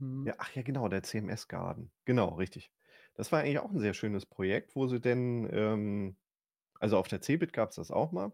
[0.00, 0.26] Mhm.
[0.26, 1.92] Ja, ach ja, genau, der CMS Garden.
[2.04, 2.72] Genau, richtig.
[3.14, 6.16] Das war eigentlich auch 'n sehr schönes Projekt, wo sie denn, ähm
[6.80, 8.32] also auf der CeBIT gab's das auch mal.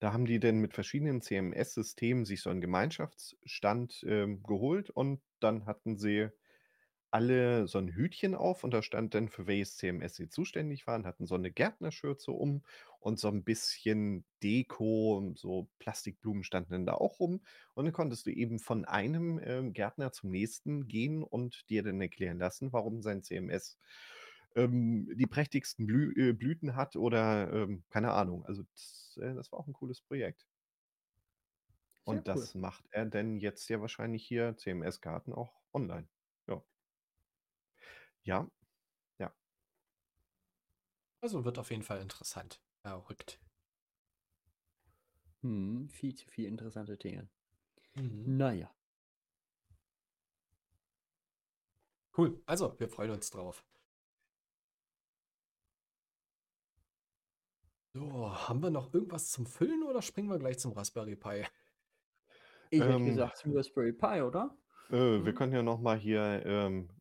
[0.00, 5.66] Da haben die denn mit verschiedenen CMS-Systemen sich so 'n Gemeinschaftsstand, ähm, geholt und dann
[5.66, 6.30] hatten sie
[7.10, 11.06] alle so 'n Hütchen auf und da stand dann, für welches CMS sie zuständig waren,
[11.06, 12.62] hatten so 'ne Gärtnerschürze um
[13.00, 17.42] und so 'n bisschen Deko, so Plastikblumen standen dann da auch rum.
[17.74, 22.00] Und dann konntest du eben von einem, ähm, Gärtner zum nächsten gehen und dir dann
[22.00, 23.78] erklären lassen, warum sein CMS,
[24.56, 28.44] ähm, die prächtigsten Blü äh, Blüten hat oder, ähm, keine Ahnung.
[28.46, 30.44] Also das äh, das war auch 'n cooles Projekt.
[32.06, 32.48] Sehr Und cool.
[32.48, 36.08] das macht er denn jetzt ja wahrscheinlich hier, CMS Garden, auch online.
[38.28, 38.46] Ja.
[39.18, 39.32] Ja.
[41.22, 42.60] Also, wird auf jeden Fall interessant.
[42.82, 43.40] Verrückt.
[45.42, 47.28] Mhm, viel zu viel interessante Dinge.
[47.96, 48.36] Mhm.
[48.36, 48.70] Na ja.
[52.16, 52.42] Cool.
[52.46, 53.64] Also, wir freuen uns drauf.
[57.94, 61.44] So, haben wir noch irgendwas zum Füllen oder springen wir gleich zum Raspberry Pi?
[62.70, 64.56] Ich hätte Ähm gesagt zum Raspberry Pi, oder?
[64.90, 65.34] Äh, wir Mhm.
[65.34, 66.97] können ja noch mal hier, ähm äh,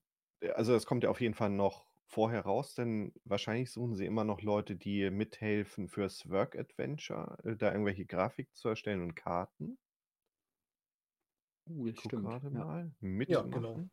[0.56, 4.24] also das kommt ja auf jeden Fall noch vorher raus, denn wahrscheinlich suchen sie immer
[4.24, 9.78] noch Leute, die mithelfen fürs Work Adventure, äh, da irgendwelche Grafiken zu erstellen und Karten.
[11.70, 12.66] Uh, das stimmt, grade ja.
[12.66, 12.92] mal.
[13.28, 13.82] Ja, genau.
[13.82, 13.92] Mitmachen.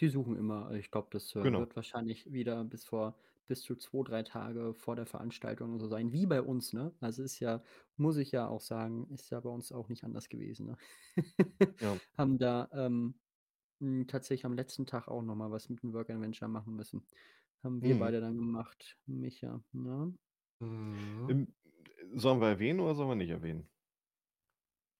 [0.00, 0.72] Die suchen immer.
[0.72, 1.58] Ich glaube, das, äh, Genau.
[1.58, 6.12] wird wahrscheinlich wieder bis vor bis zu 2, 3 Tage vor der Veranstaltung so sein,
[6.12, 6.94] wie bei uns, ne?
[7.00, 7.62] Also, ist ja
[7.96, 10.76] muss ich ja auch sagen, ist ja bei uns auch nicht anders gewesen, ne?
[11.80, 12.00] Ja.
[12.16, 13.20] Haben da, ähm,
[13.82, 17.06] hm, tatsächlich am letzten Tag auch noch mal was mit dem Work Adventure machen müssen.
[17.62, 17.98] Haben wir Mhm.
[17.98, 20.16] beide dann gemacht, Micha, ne?
[20.60, 21.28] Mhm.
[21.28, 21.54] Ähm,
[22.14, 23.70] sollen wir erwähnen oder sollen wir nicht erwähnen?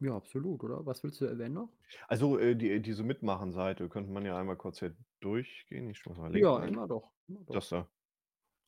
[0.01, 0.85] Ja, absolut, oder?
[0.85, 1.79] Was willst du erwähnen noch?
[2.09, 5.91] Also, äh, die diese Mitmachen-Seite könnte man ja einmal kurz hier durchgehen.
[5.91, 6.69] Ich muss mal Ja, linken ein.
[6.69, 7.63] immer doch, immer doch.
[7.63, 7.91] Das da.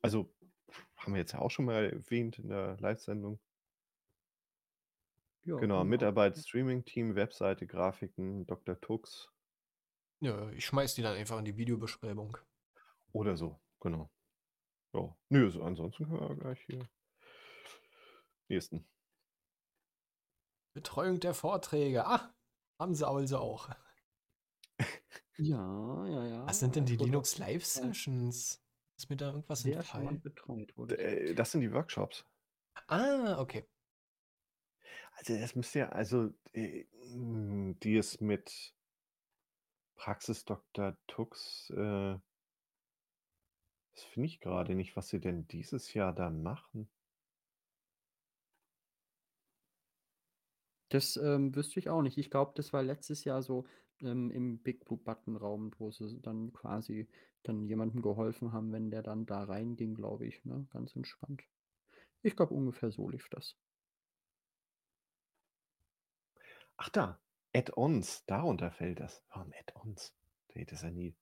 [0.03, 0.35] Also,
[0.97, 3.41] haben wir jetzt ja auch schon mal erwähnt in der Livesendung.
[5.45, 5.85] Ja, Genau, genau.
[5.85, 8.81] Mitarbeit, Streaming-Team, Webseite, Grafiken, Dr.
[8.81, 9.34] Tux.
[10.25, 12.39] Ja, ich schmeiß die dann einfach in die Videobeschreibung.
[13.13, 14.11] Oder so, genau.
[14.95, 15.15] Ja.
[15.29, 16.89] Nö, so ansonsten können wir gleich hier
[18.49, 18.89] nächsten.
[20.73, 22.07] Betreuung der Vorträge.
[22.07, 22.35] Ah,
[22.79, 23.69] haben sie also auch.
[25.37, 26.47] Ja, ja, ja.
[26.47, 28.63] Was sind denn die auf Linux Live Sessions?
[28.97, 30.21] Ist mir da irgendwas sehr entfallen?
[30.21, 32.25] betreut, wurde äh, das sind die Workshops.
[32.87, 33.67] Ah, okay.
[35.17, 38.74] Also, das müsste ja also, äh, die ist mit
[39.97, 40.97] Praxis Dr.
[41.07, 42.19] Tux, äh
[43.95, 46.89] das finde ich grade nicht, was sie denn dieses Jahr da machen.
[50.89, 52.19] Das, ähm, wüsste ich auch nicht.
[52.19, 53.67] Ich glaube, das war letztes Jahr so,
[54.01, 57.09] ähm, im Big Blue Button Raum, wo sie dann quasi
[57.43, 60.67] dann jemandem geholfen haben, wenn der dann da reinging, glaube ich, ne?
[60.71, 61.43] Ganz entspannt.
[62.23, 63.57] Ich glaube, ungefähr so lief das.
[66.77, 67.19] Ach da,
[67.57, 69.23] Add-ons, darunter fällt das.
[69.31, 70.13] Warum Add-ons?
[70.55, 71.15] Ne, das ist ja nie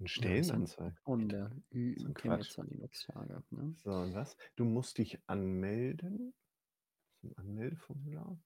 [0.00, 0.96] 'n Ja, ist ein Stellenanzeige.
[1.06, 3.76] Add-on der Ü So kennen jetzt an Linux-Tage, ne?
[3.86, 4.36] So, und was?
[4.56, 6.34] Du musst dich anmelden.
[7.22, 8.40] Ist 'n Anmeldeformular.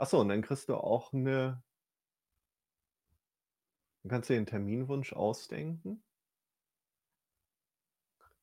[0.00, 1.62] Ach so, und dann kriegst du auch 'ne
[4.04, 6.02] dann kannst du dir 'n Terminwunsch ausdenken.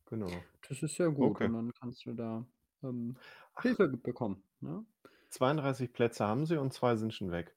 [0.07, 0.49] Genau.
[0.67, 1.49] Das ist sehr gut Okay.
[1.49, 2.45] und dann kannst du da,
[2.83, 3.17] ähm.
[3.61, 4.85] Hilfe bekommen, ne?
[5.29, 7.55] 32 Plätze haben sie und 2 sind schon weg.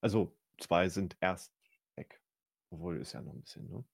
[0.00, 1.54] Also, 2 sind erst
[1.96, 2.22] weg.
[2.70, 3.84] Obwohl, ist ja noch 'n bisschen, ne?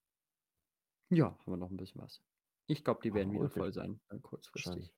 [1.11, 2.23] Ja, haben wir noch 'n bisschen was.
[2.69, 3.51] Ich glaube, die werden wieder okay.
[3.51, 4.87] voll sein, dann kurzfristig.
[4.87, 4.95] Wahrscheinlich.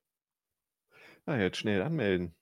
[1.25, 2.35] Na, jetzt schnell anmelden.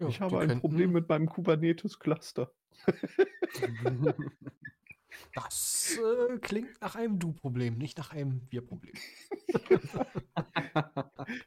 [0.00, 2.54] Ja, Ich habe ein Problem könnten mit meinem Kubernetes-Cluster.
[5.34, 9.00] Das, äh, klingt nach einem Du-Problem, nicht nach einem Wir-Problem.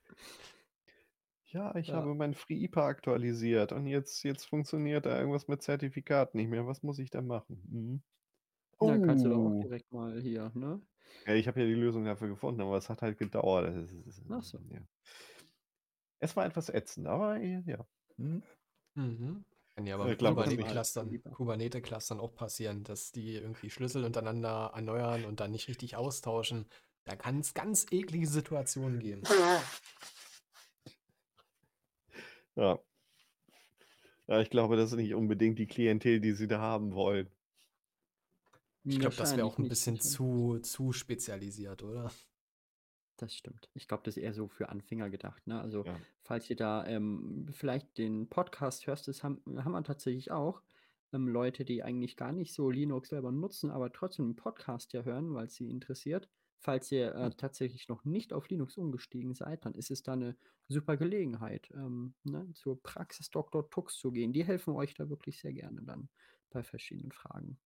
[1.51, 1.93] Ja, ich Ja.
[1.93, 6.67] habe mein FreeIPA aktualisiert und jetzt jetzt funktioniert da irgendwas mit Zertifikat nicht mehr.
[6.67, 7.63] Was muss ich da machen?
[7.67, 8.03] Mhm.
[8.81, 9.63] Ja, kannst du doch auch Oh.
[9.63, 10.81] direkt mal hier, ne?
[11.25, 13.67] Ja, ich habe ja die Lösung dafür gefunden, aber es hat halt gedauert.
[13.67, 14.59] Das ist ist Ach so.
[14.69, 14.79] ja.
[16.21, 17.85] Es war etwas ätzend, aber, ja.
[18.17, 18.43] Mhm.
[18.95, 19.45] Mhm.
[19.75, 20.25] Kann ja aber Äh, nicht.
[20.35, 21.21] Kubernetes-Clustern.
[21.31, 26.67] Kubernetes-Clustern auch passieren, dass die irgendwie Schlüssel untereinander erneuern und dann nicht richtig austauschen.
[27.05, 29.23] Da kann es ganz eklige Situationen geben.
[32.59, 32.79] Ja.
[34.27, 37.27] Ja, ich glaube, das ist nicht unbedingt die Klientel, die sie da haben wollen.
[38.83, 40.03] Ich glaube, das wäre auch ein bisschen nicht.
[40.03, 42.11] zu, zu spezialisiert, oder?
[43.17, 43.69] Das stimmt.
[43.73, 45.45] Ich glaube, das ist eher so für Anfänger gedacht.
[45.47, 45.59] Ne?
[45.59, 45.99] Also, Ja.
[46.21, 50.61] falls ihr da ähm, vielleicht den Podcast hörst, das haben, haben wir tatsächlich auch
[51.11, 55.03] ähm, Leute, die eigentlich gar nicht so Linux selber nutzen, aber trotzdem den Podcast ja
[55.03, 56.29] hören, weil es sie interessiert.
[56.59, 57.35] Falls ihr äh, Hm.
[57.35, 60.37] tatsächlich noch nicht auf Linux umgestiegen seid, dann ist es da eine
[60.67, 63.69] super Gelegenheit, ähm, ne, zur Praxis Dr.
[63.69, 64.33] Tux zu gehen.
[64.33, 66.09] Die helfen euch da wirklich sehr gerne dann
[66.49, 67.59] bei verschiedenen Fragen.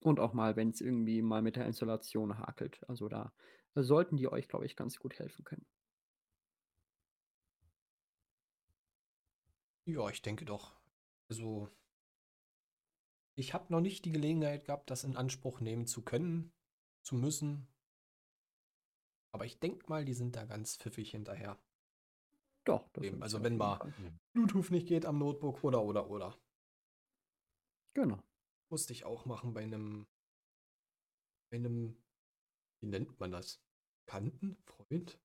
[0.00, 2.86] Und auch mal, wenn es irgendwie mal mit der Installation hakelt.
[2.88, 3.32] Also da
[3.74, 5.66] sollten die euch, glaube ich, ganz gut helfen können.
[9.84, 10.74] Ja, ich denke doch.
[11.28, 11.68] Also,
[13.34, 16.52] ich habe noch nicht die Gelegenheit gehabt, das in Anspruch nehmen zu können,
[17.02, 17.68] zu müssen.
[19.32, 21.58] Aber ich denke mal, die sind da ganz pfiffig hinterher.
[22.64, 22.88] Doch,
[23.20, 23.92] also wenn mal Fall.
[24.32, 26.38] Bluetooth nicht geht am Notebook oder oder oder.
[27.94, 28.22] Genau.
[28.70, 30.06] Musste ich auch machen bei einem,
[31.50, 31.96] bei einem,
[32.80, 33.60] wie nennt man das?
[34.06, 34.56] Kanten?
[34.64, 35.18] Freund?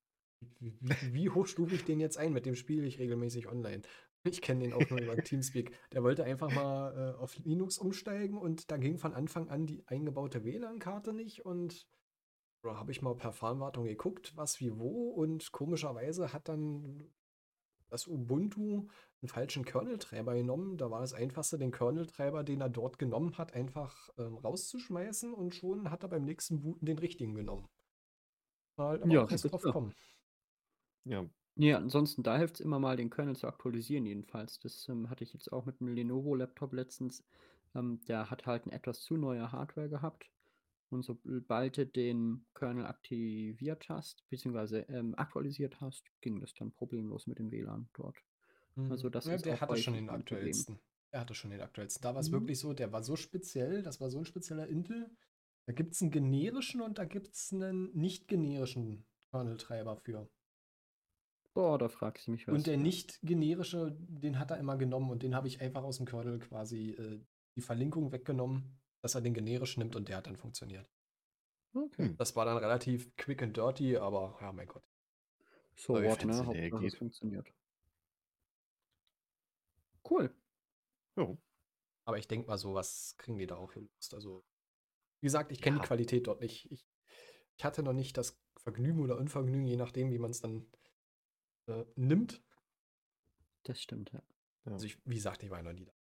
[0.59, 2.33] Wie, wie, wie hoch stufe ich den jetzt ein?
[2.33, 3.83] Mit dem spiele ich regelmäßig online.
[4.27, 5.71] Ich kenne den auch nur über Teamspeak.
[5.91, 9.85] Der wollte einfach mal äh, auf Linux umsteigen und da ging von Anfang an die
[9.87, 11.87] eingebaute WLAN-Karte nicht und
[12.63, 17.09] da habe ich mal per Fernwartung geguckt, was wie wo und komischerweise hat dann
[17.89, 18.87] das Ubuntu
[19.21, 20.77] einen falschen Kernel-Treiber genommen.
[20.77, 25.55] Da war das einfachste, den Kernel-Treiber, den er dort genommen hat, einfach ähm, rauszuschmeißen und
[25.55, 27.69] schon hat er beim nächsten Booten den richtigen genommen.
[28.75, 29.93] War halt Ja, drauf kommen.
[31.05, 31.25] Ja.
[31.59, 34.59] Ja, ansonsten, da hilft es immer mal, den Kernel zu aktualisieren, jedenfalls.
[34.59, 37.25] Das ähm, hatte ich jetzt auch mit einem Lenovo-Laptop letztens.
[37.75, 40.29] Ähm, der hat halt eine etwas zu neue Hardware gehabt.
[40.89, 47.27] Und sobald du den Kernel aktiviert hast, beziehungsweise ähm, aktualisiert hast, ging das dann problemlos
[47.27, 48.17] mit dem WLAN dort.
[48.89, 49.09] Also Mhm.
[49.09, 50.65] das ja, ist der hatte schon den ein Problem.
[50.65, 50.79] aktuellsten.
[51.11, 52.01] Er hatte schon den aktuellsten.
[52.01, 52.31] Da war es Mhm.
[52.31, 55.09] wirklich so, der war so speziell, das war so ein spezieller Intel.
[55.65, 60.29] Da gibt es einen generischen und da gibt es einen nicht generischen Kernel-Treiber für.
[61.57, 62.53] Boah, da fragst du mich was.
[62.53, 65.97] Und der nicht generische, den hat er immer genommen und den habe ich einfach aus
[65.97, 67.19] dem Kernel quasi äh,
[67.55, 70.87] die Verlinkung weggenommen, dass er den generischen nimmt und der hat dann funktioniert.
[71.73, 72.09] Okay.
[72.09, 72.17] Hm.
[72.17, 74.83] Das war dann relativ quick and dirty, aber ja, mein Gott.
[75.73, 76.45] So what, ne?
[76.45, 77.51] Hauptsache es funktioniert.
[80.07, 80.31] Cool.
[81.15, 81.39] Jo.
[82.05, 84.13] Aber ich denke mal, sowas kriegen die da auch gelöst.
[84.13, 84.45] Also,
[85.21, 85.81] wie gesagt, ich kenne Ja.
[85.81, 86.71] die Qualität dort nicht.
[86.71, 86.87] Ich,
[87.55, 90.67] ich hatte noch nicht das Vergnügen oder Unvergnügen, je nachdem, wie man es dann
[91.67, 92.41] äh, nimmt.
[93.63, 94.21] Das stimmt, ja.
[94.65, 95.93] Also, ich, wie gesagt, ich war noch nie da.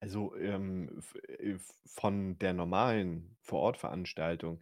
[0.00, 1.00] Also ähm,
[1.38, 1.56] äh,
[1.86, 4.60] von der normalen Vorortveranstaltung,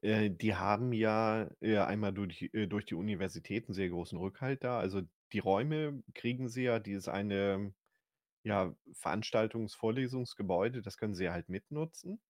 [0.00, 4.64] äh, die haben ja äh, einmal durch, äh, durch die Universität einen sehr großen Rückhalt
[4.64, 4.78] da.
[4.80, 5.02] Also
[5.32, 7.72] die Räume kriegen sie ja, dieses eine
[8.42, 12.20] ja, Veranstaltungs-Vorlesungsgebäude, das können sie halt mitnutzen.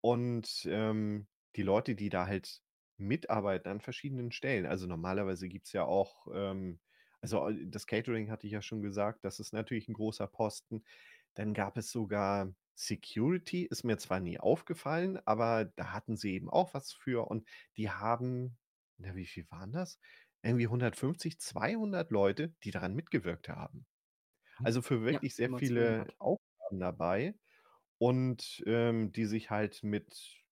[0.00, 1.26] Und ähm,
[1.56, 2.62] die Leute, die da halt
[2.98, 6.80] mitarbeiten an verschiedenen Stellen, also normalerweise gibt es ja auch, ähm,
[7.20, 10.84] also äh, das Catering hatte ich ja schon gesagt, das ist natürlich ein großer Posten.
[11.34, 16.50] Dann gab es sogar Security, ist mir zwar nie aufgefallen, aber da hatten sie eben
[16.50, 18.58] auch was für und die haben,
[18.98, 19.98] na, wie viel waren das?
[20.42, 23.86] Irgendwie 150, 200 Leute, die daran mitgewirkt haben.
[24.58, 24.64] Hm.
[24.64, 26.16] Also für Ja, wirklich sehr immer viele 200.
[26.18, 27.34] Aufgaben dabei
[27.98, 30.44] und ähm, die sich halt mit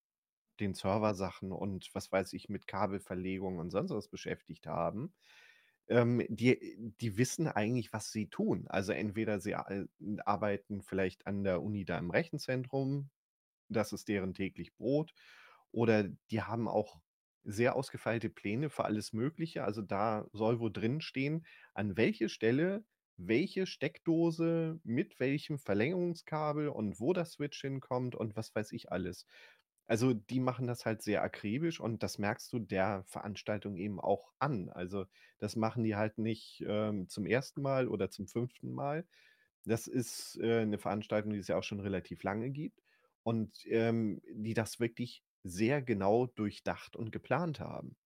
[0.60, 5.14] den Serversachen und was weiß ich, mit Kabelverlegung und sonst was beschäftigt haben.
[5.88, 8.66] Ähm, die, die wissen eigentlich, was sie tun.
[8.68, 9.86] Also entweder sie ar-
[10.24, 13.10] arbeiten vielleicht an der Uni da im Rechenzentrum,
[13.68, 15.14] das ist deren täglich Brot,
[15.72, 17.00] oder die haben auch
[17.44, 19.64] sehr ausgefeilte Pläne für alles Mögliche.
[19.64, 22.84] Also da soll wo drin stehen, an welche Stelle
[23.16, 29.26] welche Steckdose mit welchem Verlängerungskabel und wo das Switch hinkommt und was weiß ich alles.
[29.86, 34.32] Also die machen das halt sehr akribisch und das merkst du der Veranstaltung eben auch
[34.38, 34.70] an.
[34.70, 35.06] Also
[35.38, 39.06] das machen die halt nicht ähm, zum ersten Mal oder zum fünften Mal.
[39.64, 42.82] Das ist äh, eine Veranstaltung, die es ja auch schon relativ lange gibt
[43.22, 47.96] und ähm, die das wirklich sehr genau durchdacht und geplant haben.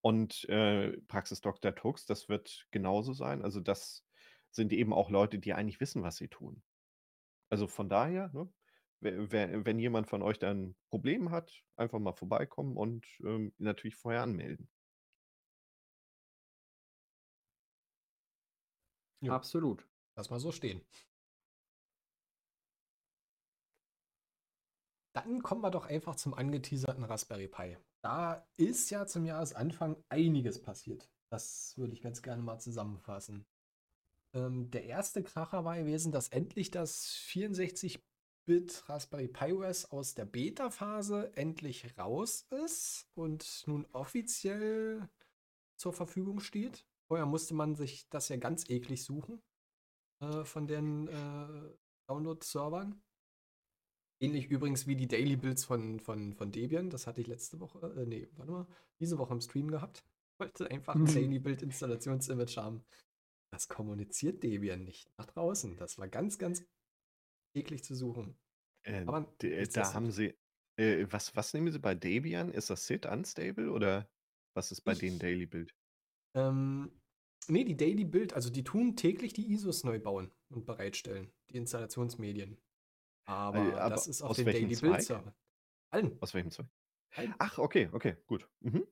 [0.00, 1.74] Und äh, Praxis Dr.
[1.74, 3.42] Tux, das wird genauso sein.
[3.42, 4.04] Also das
[4.50, 6.62] sind eben auch Leute, die eigentlich wissen, was sie tun.
[7.50, 8.52] Also von daher, ne,
[9.04, 14.22] wenn jemand von euch dann ein Problem hat, einfach mal vorbeikommen und ähm, natürlich vorher
[14.22, 14.68] anmelden.
[19.20, 19.88] Jo, Absolut.
[20.16, 20.82] lass mal so stehen.
[25.14, 27.78] dann kommen wir doch einfach zum angeteaserten Raspberry Pi.
[28.02, 31.08] Da ist ja zum Jahresanfang einiges passiert.
[31.30, 33.46] Das würde ich ganz gerne mal zusammenfassen.
[34.34, 37.14] Ähm, der erste Kracher war gewesen, dass endlich das
[38.46, 45.08] 64-Bit Raspberry Pi OS aus der Beta-Phase endlich raus ist und nun offiziell
[45.76, 46.86] zur Verfügung steht.
[47.08, 49.42] Vorher musste man sich das ja ganz eklig suchen
[50.20, 51.76] äh, von den äh,
[52.08, 53.02] Download-Servern.
[54.20, 56.88] Ähnlich übrigens wie die Daily Builds von, von, von Debian.
[56.88, 58.66] Das hatte ich letzte Woche, äh, nee, warte mal,
[59.00, 60.04] diese Woche im Stream gehabt.
[60.38, 61.14] Wollte einfach ein Mhm.
[61.14, 62.84] Daily Build Installationsimage haben.
[63.52, 65.76] Das kommuniziert Debian nicht nach draußen.
[65.76, 66.64] Das war ganz, ganz
[67.54, 68.36] eklig zu suchen.
[68.84, 70.34] Äh, Aber äh, da haben sie.
[70.76, 72.50] Äh, was, was nehmen sie bei Debian?
[72.50, 74.08] Ist das SID unstable oder
[74.54, 75.74] was ist bei denen Ich- Daily Build?
[76.36, 76.90] Ähm,
[77.46, 81.56] nee, die Daily Build, also die tun täglich die ISOs neu bauen und bereitstellen, die
[81.58, 82.58] Installationsmedien.
[83.26, 84.90] Aber, Äh, aber das ist auf welchem Daily Zweig?
[84.90, 85.34] Build Server.
[85.90, 86.18] Allen.
[86.20, 86.66] Aus welchem Zweig?
[87.12, 87.34] Allen.
[87.38, 88.48] Ach, okay, okay, gut.
[88.60, 88.84] Mhm.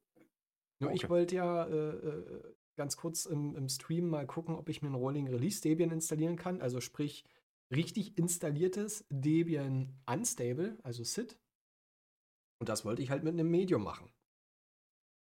[0.79, 1.09] Nur ich okay.
[1.11, 4.95] wollte ja äh, äh, ganz kurz im, im Stream mal gucken, ob ich mir ein
[4.95, 6.61] Rolling Release Debian installieren kann.
[6.61, 7.25] Also sprich,
[7.73, 11.39] richtig installiertes Debian Unstable, also SID.
[12.61, 14.11] Und das wollte ich halt mit einem Medium machen.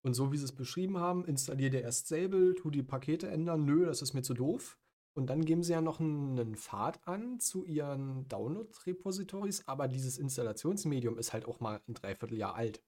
[0.06, 3.66] Und so wie sie es beschrieben haben, installiert ihr erst Stable, tu die Pakete ändern,
[3.66, 4.80] nö, das ist mir zu doof.
[5.18, 11.18] Und dann geben sie ja noch einen, Pfad an zu ihren Download-Repositories, aber dieses Installationsmedium
[11.18, 12.84] ist halt auch mal ein Dreivierteljahr alt.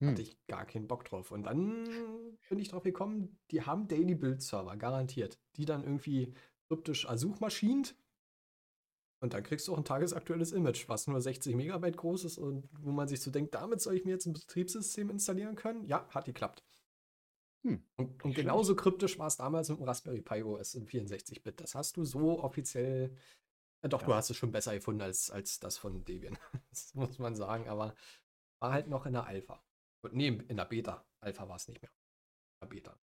[0.00, 0.10] Hm.
[0.10, 1.30] Hatte ich gar keinen Bock drauf.
[1.30, 1.84] Und dann
[2.48, 5.40] bin ich drauf gekommen, die haben Daily Build Server, garantiert.
[5.56, 6.32] Die dann irgendwie
[6.68, 7.96] kryptisch ersuchmaschint.
[9.22, 12.68] Und dann kriegst du auch ein tagesaktuelles Image, was nur 60 Megabyte groß ist und
[12.80, 15.84] wo man sich so denkt, damit soll ich mir jetzt ein Betriebssystem installieren können?
[15.86, 16.62] Ja, hat geklappt.
[17.64, 21.60] Hm, Und, und genauso kryptisch war es damals mit dem Raspberry Pi OS in 64-Bit.
[21.60, 23.16] Das hast du so offiziell.
[23.82, 24.16] Ja, doch, du Ja.
[24.18, 26.38] hast es schon besser gefunden als, als das von Debian.
[26.70, 27.94] Das muss man sagen, aber
[28.60, 29.64] war halt noch in der Alpha.
[30.04, 31.04] Und nee, in der Beta.
[31.20, 31.90] Alpha war es nicht mehr.
[31.90, 33.00] In der Beta.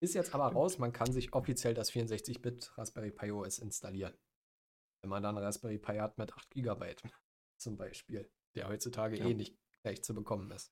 [0.00, 4.14] Ist jetzt aber raus, man kann sich offiziell das 64-Bit Raspberry Pi OS installieren.
[5.08, 6.94] Wenn man dann Raspberry Pi hat mit 8 GB
[7.56, 9.24] zum Beispiel, der heutzutage Ja.
[9.26, 10.70] eh nicht leicht zu bekommen ist.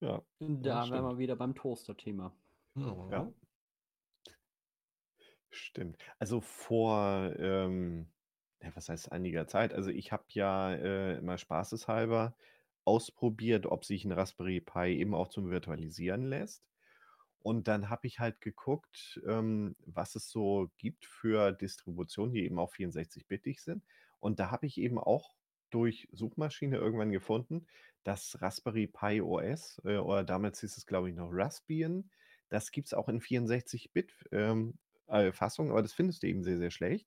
[0.00, 0.22] Ja.
[0.38, 2.34] Da wären wir wieder beim Toaster-Thema.
[2.74, 3.08] Mhm.
[3.10, 3.32] Ja.
[5.50, 5.98] Stimmt.
[6.18, 8.10] Also vor, ähm,
[8.62, 9.74] ja, was heißt einiger Zeit?
[9.74, 12.34] Also ich habe ja äh, mal spaßeshalber
[12.86, 16.64] ausprobiert, ob sich ein Raspberry Pi eben auch zum Virtualisieren lässt.
[17.44, 22.58] Und dann habe ich halt geguckt, ähm, was es so gibt für Distributionen, die eben
[22.58, 23.84] auch 64-bittig sind.
[24.18, 25.34] Und da habe ich eben auch
[25.68, 27.66] durch Suchmaschine irgendwann gefunden,
[28.02, 32.10] dass Raspberry Pi OS, äh, oder damals hieß es, glaube ich, noch Raspbian,
[32.48, 34.78] das gibt es auch in 64-Bit ähm,
[35.08, 37.06] äh, aber das findest du eben sehr, sehr schlecht.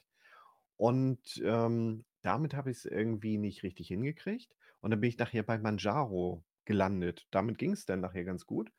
[0.75, 4.55] Und ähm, damit habe ich es irgendwie nicht richtig hingekriegt.
[4.81, 7.27] Und dann bin ich nachher bei Manjaro gelandet.
[7.31, 8.71] Damit ging es dann nachher ganz gut.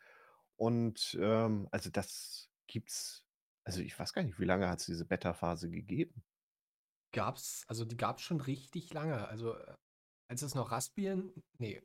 [0.59, 3.25] Und ähm, also das gibt's,
[3.65, 6.25] also ich weiß gar nicht, wie lange hat es diese Beta-Phase gegeben?
[7.13, 9.29] Gab's, also die gab's schon richtig lange.
[9.29, 9.75] Also äh,
[10.29, 11.81] als es noch Raspbian, nee.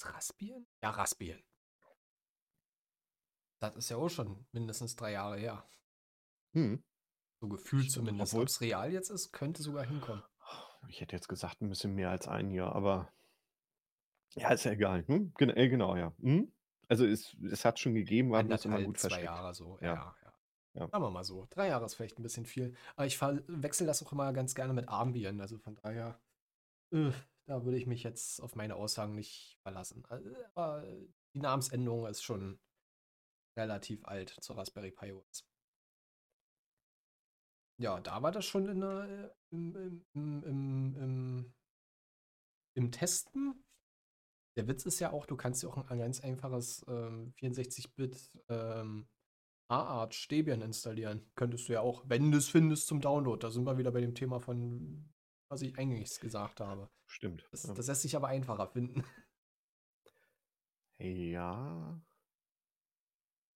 [0.00, 0.66] Raspbian?
[0.82, 1.42] Ja, Raspbian.
[3.58, 5.66] Das ist ja auch schon mindestens drei Jahre her.
[6.52, 6.84] Hm.
[7.40, 8.34] So gefühlt zumindest.
[8.34, 10.22] Ob es real jetzt ist, könnte sogar hinkommen.
[10.88, 13.10] Ich hätte jetzt gesagt, ein bisschen mehr als ein Jahr, aber
[14.34, 15.06] ja, ist ja egal.
[15.06, 15.32] Hm?
[15.38, 16.14] Gen äh, genau, ja.
[16.20, 16.52] Hm?
[16.88, 19.24] Also es, es hat schon gegeben, war bloß immer gut zwei versteckt.
[19.24, 19.78] Jahre so.
[19.80, 19.94] Ja.
[19.94, 20.32] Ja, ja.
[20.74, 20.88] Ja.
[20.88, 21.46] Sagen wir mal so.
[21.50, 22.76] Drei Jahre ist vielleicht ein bisschen viel.
[22.96, 25.40] Aber ich wechsle das auch immer ganz gerne mit Armbieren.
[25.40, 26.20] Also von daher,
[26.92, 27.12] äh,
[27.46, 30.04] da würde ich mich jetzt auf meine Aussagen nicht verlassen.
[30.08, 30.84] Also, aber
[31.34, 32.60] die Namensänderung ist schon
[33.56, 35.46] relativ alt zur Raspberry Pi OS.
[37.78, 39.76] Ja, da war das schon in der, äh, im,
[40.12, 41.54] im, im, im,
[42.74, 43.65] im Testen.
[44.56, 49.06] Der Witz ist ja auch, du kannst ja auch ein ganz einfaches ähm, 64-Bit ähm,
[49.68, 51.30] A-Arch Debian installieren.
[51.34, 53.38] Könntest du ja auch, wenn du es findest, zum Download.
[53.38, 55.12] Da sind wir wieder bei dem Thema von,
[55.50, 56.88] was ich eigentlich gesagt habe.
[57.06, 57.46] Stimmt.
[57.50, 57.74] Das, ja.
[57.74, 59.04] das lässt sich aber einfacher finden.
[60.98, 62.00] ja.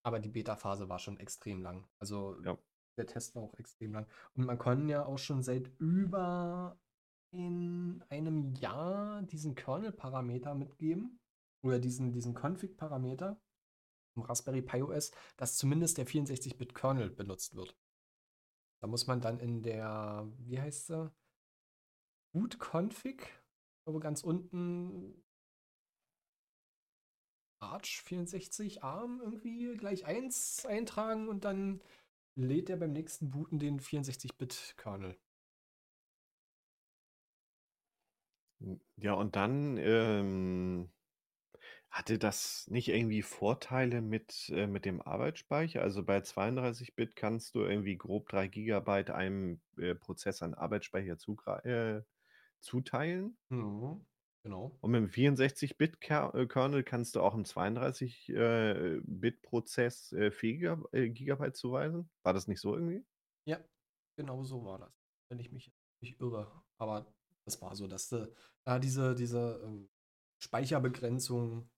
[0.03, 1.86] Aber die Beta-Phase war schon extrem lang.
[1.98, 2.59] Also Ja.
[2.98, 4.07] der Test war auch extrem lang.
[4.34, 6.78] Und man kann ja auch schon seit über
[7.33, 11.18] in einem Jahr diesen Kernel-Parameter mitgeben.
[11.62, 13.41] Oder diesen, diesen Config-Parameter
[14.16, 17.76] im Raspberry Pi OS, dass zumindest der 64-Bit-Kernel benutzt wird.
[18.81, 21.12] Da muss man dann in der, wie heißt sie?
[22.33, 25.22] Boot-Config, ich glaube ganz unten
[27.61, 31.83] Arch 64 ARM irgendwie gleich 1 eintragen und dann
[32.37, 35.18] lädt er beim nächsten Booten den 64-Bit-Kernel.
[38.97, 40.91] Ja, und dann, ähm,
[41.91, 45.83] hatte das nicht irgendwie Vorteile mit äh, mit dem Arbeitsspeicher?
[45.83, 51.17] Also, bei 32 Bit kannst du irgendwie grob 3 Gigabyte einem, äh, Prozess an Arbeitsspeicher
[51.65, 52.03] äh,
[52.61, 53.39] zuteilen.
[53.51, 54.07] Mhm,
[54.43, 54.81] genau.
[54.83, 59.43] Und mit dem 64 Bit Ker äh, Kernel kannst du auch 'm 32, äh, Bit
[59.43, 62.11] Prozess, äh, 4 Giga Gigabyte zuweisen?
[62.23, 63.05] War das nicht so irgendwie?
[63.47, 63.61] Ja,
[64.17, 64.93] genau so war das,
[65.29, 66.63] wenn ich mich nicht irre.
[66.79, 67.13] Aber
[67.47, 68.32] das war so, dass du
[68.64, 69.91] da diese diese, ähm,
[70.43, 71.68] Speicherbegrenzung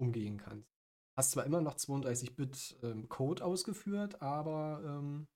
[0.00, 0.68] umgehen kannst.
[1.16, 5.28] Hast zwar immer noch 32 Bit, ähm, Code ausgeführt, aber, ähm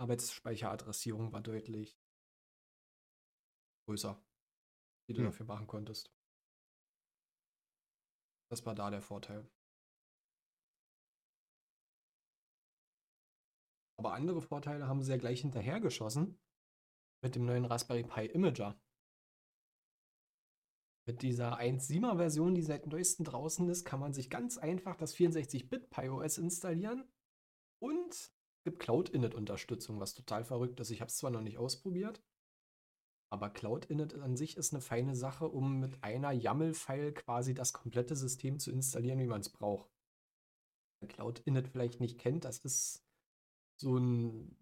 [0.00, 2.00] Arbeitsspeicheradressierung war deutlich
[3.86, 4.18] größer,
[5.08, 5.26] die du Hm.
[5.26, 6.10] dafür machen konntest.
[8.50, 9.46] Das war da der Vorteil.
[13.98, 16.38] Aber andere Vorteile haben sie ja gleich hinterhergeschossen
[17.22, 18.80] mit dem neuen Raspberry Pi Imager.
[21.06, 25.14] Mit dieser 1.7er Version, die seit Neuestem draußen ist, kann man sich ganz einfach das
[25.16, 27.08] 64-Bit PiOS installieren
[27.82, 30.90] und es gibt Cloud-Init-Unterstützung, was total verrückt ist.
[30.90, 32.22] Ich habe es zwar noch nicht ausprobiert,
[33.32, 38.16] aber Cloud-Init an sich ist eine feine Sache, um mit einer YAML-File quasi das komplette
[38.16, 39.90] System zu installieren, wie man es braucht.
[41.00, 43.04] Wer Cloud-Init vielleicht nicht kennt, das ist
[43.80, 44.56] so ein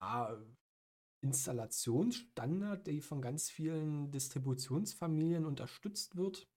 [0.00, 0.42] ja,
[1.24, 6.48] Installationsstandard, der von ganz vielen Distributionsfamilien unterstützt wird.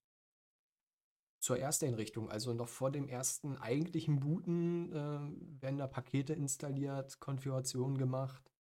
[1.40, 7.98] Zur Ersteinrichtung, also noch vor dem ersten eigentlichen Booten, äh, werden da Pakete installiert, Konfigurationen
[7.98, 8.52] gemacht,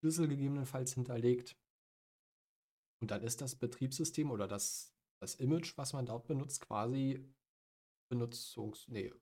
[0.00, 1.56] Schlüssel gegebenenfalls hinterlegt.
[3.00, 7.24] Und dann ist das Betriebssystem oder das, das Image, was man dort benutzt, quasi
[8.10, 8.88] Benutzungs...
[8.88, 9.12] Nee,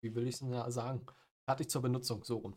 [0.00, 1.06] wie will ich es sagen?
[1.46, 2.56] Fertig zur Benutzung, so rum.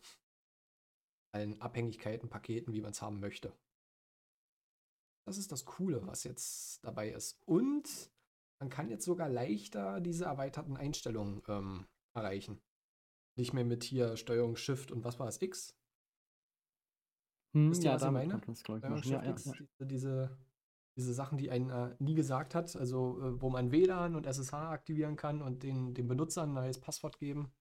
[1.32, 3.52] Allen Abhängigkeiten, Paketen, wie man es haben möchte.
[5.26, 7.38] Das ist das Coole, was jetzt dabei ist.
[7.44, 8.10] Und
[8.60, 12.60] man kann jetzt sogar leichter diese erweiterten Einstellungen ähm, erreichen.
[13.36, 15.76] Nicht mehr mit hier Steuerung Shift und was war das X?
[17.54, 18.40] Hm, Wisst ihr, ja, was ich meine?
[18.54, 19.52] Steuerung Shift ja, X, ja.
[19.52, 20.38] diese, diese,
[20.96, 24.54] diese Sachen, die einen äh, nie gesagt hat, also äh, wo man WLAN und SSH
[24.54, 27.52] aktivieren kann und den, den Benutzer ein neues Passwort geben.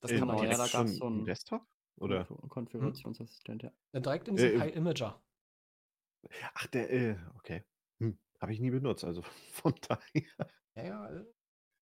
[0.00, 1.66] Das Äh, kann man ja, da gab's schon so im 'n Desktop,
[2.00, 2.24] oder?
[2.24, 3.72] Konf Konfigurationsassistent, ja.
[3.92, 5.22] Ja, direkt in diesem Äh, Pi Imager.
[6.54, 7.64] ach, der, äh, okay.
[8.00, 9.22] Hm, habe ich nie benutzt, also
[9.52, 10.50] von daher.
[10.76, 11.10] Ja, ja.
[11.10, 11.24] äh,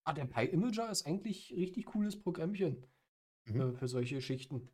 [0.08, 2.86] Ah, der Pi Imager ist eigentlich richtig cooles Programmchen
[3.48, 3.60] Mhm.
[3.60, 4.70] äh, für solche Geschichten.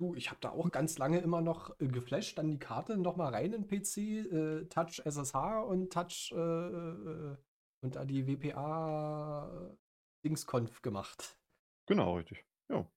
[0.00, 3.16] Du, ich habe da auch ganz lange immer noch äh, geflasht, dann die Karte noch
[3.16, 7.36] mal rein in PC, äh, Touch SSH und Touch äh, äh,
[7.82, 9.76] und da die WPA
[10.24, 11.38] Dingsconf gemacht.
[11.86, 12.44] Genau, richtig.
[12.68, 12.90] Ja.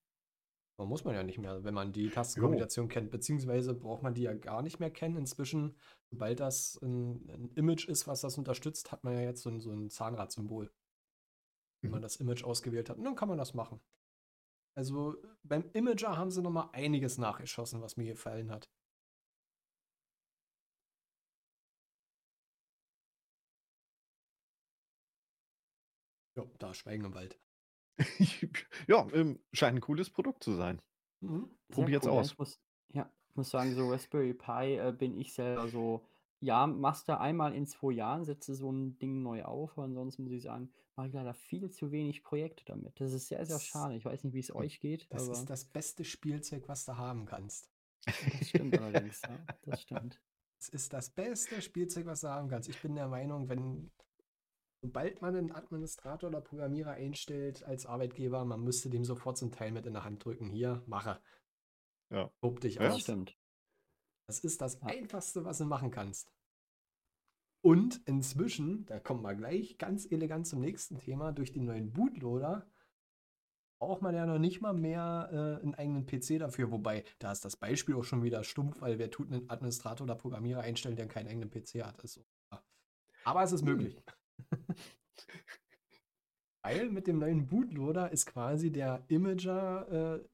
[0.79, 4.21] Man muss man ja nicht mehr, wenn man die Tastenkombination kennt, beziehungsweise braucht man die
[4.23, 5.17] ja gar nicht mehr kennen.
[5.17, 5.75] Inzwischen,
[6.09, 9.59] sobald das ein, ein Image ist, was das unterstützt, hat man ja jetzt so ein,
[9.59, 10.71] so ein Zahnradsymbol.
[11.81, 12.03] Wenn man Mhm.
[12.03, 12.97] das Image ausgewählt hat.
[12.97, 13.81] Und dann kann man das machen.
[14.77, 18.69] Also beim Imager haben sie noch mal einiges nachgeschossen, was mir gefallen hat.
[26.35, 27.39] Ja, da Schweigen im Wald.
[28.87, 30.81] Ja, ähm, scheint 'n cooles Produkt zu sein.
[31.21, 31.57] Mhm.
[31.69, 32.31] Sehr Probiert's cool, aus.
[32.31, 32.59] Ich muss
[32.91, 36.05] ja, ich muss sagen, so Raspberry Pi, äh, bin ich selber so
[36.41, 39.83] ja, machst du einmal in 2 Jahren, setzt du so 'n Ding neu auf, aber
[39.83, 42.99] ansonsten muss ich sagen, mache ich leider viel zu wenig Projekte damit.
[43.01, 43.95] Das ist sehr, sehr schade.
[43.95, 44.67] Ich weiß nicht, wie's Hm.
[44.67, 47.71] euch geht, Das aber ist das beste Spielzeug, was du haben kannst.
[48.31, 49.47] das stimmt allerdings, ja.
[49.61, 50.21] Das stimmt.
[50.59, 52.69] Es ist das beste Spielzeug, was du haben kannst.
[52.69, 53.91] Ich bin der Meinung, wenn
[54.83, 59.51] sobald man 'nen Administrator oder Programmierer einstellt als Arbeitgeber, man müsste dem sofort so 'n
[59.51, 61.21] Teil mit in der Hand drücken: „Hier, mache.“
[62.11, 62.31] Ja.
[62.43, 62.97] Tob dich Ja.
[62.97, 62.99] Aus.
[62.99, 63.37] stimmt.
[64.29, 64.83] Das ist das.
[64.85, 66.31] Einfachste, was du machen kannst.
[67.65, 72.69] Und inzwischen, da kommen wir gleich ganz elegant zum nächsten Thema, durch den neuen Bootloader
[73.81, 76.69] braucht man ja noch nicht mal mehr, äh, 'n eigenen PC dafür.
[76.69, 80.15] Wobei, da ist das Beispiel auch schon wieder stumpf, weil wer tut 'nen Administrator oder
[80.15, 82.01] Programmierer einstellen, der keinen eigenen PC hat?
[82.03, 82.25] Ist so.
[83.25, 83.63] Aber es ist Hm.
[83.63, 84.01] möglich.
[86.63, 90.27] Weil mit dem neuen Bootloader ist quasi der Imager, äh,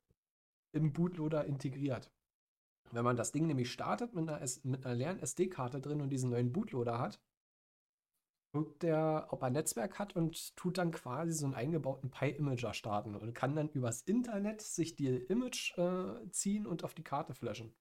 [0.77, 2.11] im Bootloader integriert.
[2.91, 6.09] Wenn man das Ding nämlich startet mit 'ner S mit 'ner leeren SD-Karte drin und
[6.09, 7.17] diesen neuen Bootloader hat
[8.55, 13.13] guckt der, ob er Netzwerk hat und tut dann quasi so 'n eingebauten Pi-Imager starten
[13.15, 17.73] und kann dann übers Internet sich die Image, äh, ziehen und auf die Karte flashen.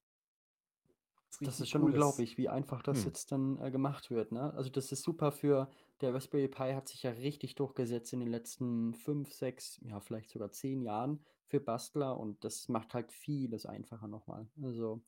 [1.43, 2.22] Das ist schon cool ist.
[2.22, 3.05] unglaublich, wie einfach das Hm.
[3.05, 4.53] jetzt dann, äh, gemacht wird, ne?
[4.55, 5.70] Also, das ist super für
[6.01, 10.30] der Raspberry Pi hat sich ja richtig durchgesetzt in den letzten 5, 6, ja, vielleicht
[10.30, 14.49] sogar 10 Jahren für Bastler und das macht halt vieles einfacher noch mal.
[14.62, 15.05] Also,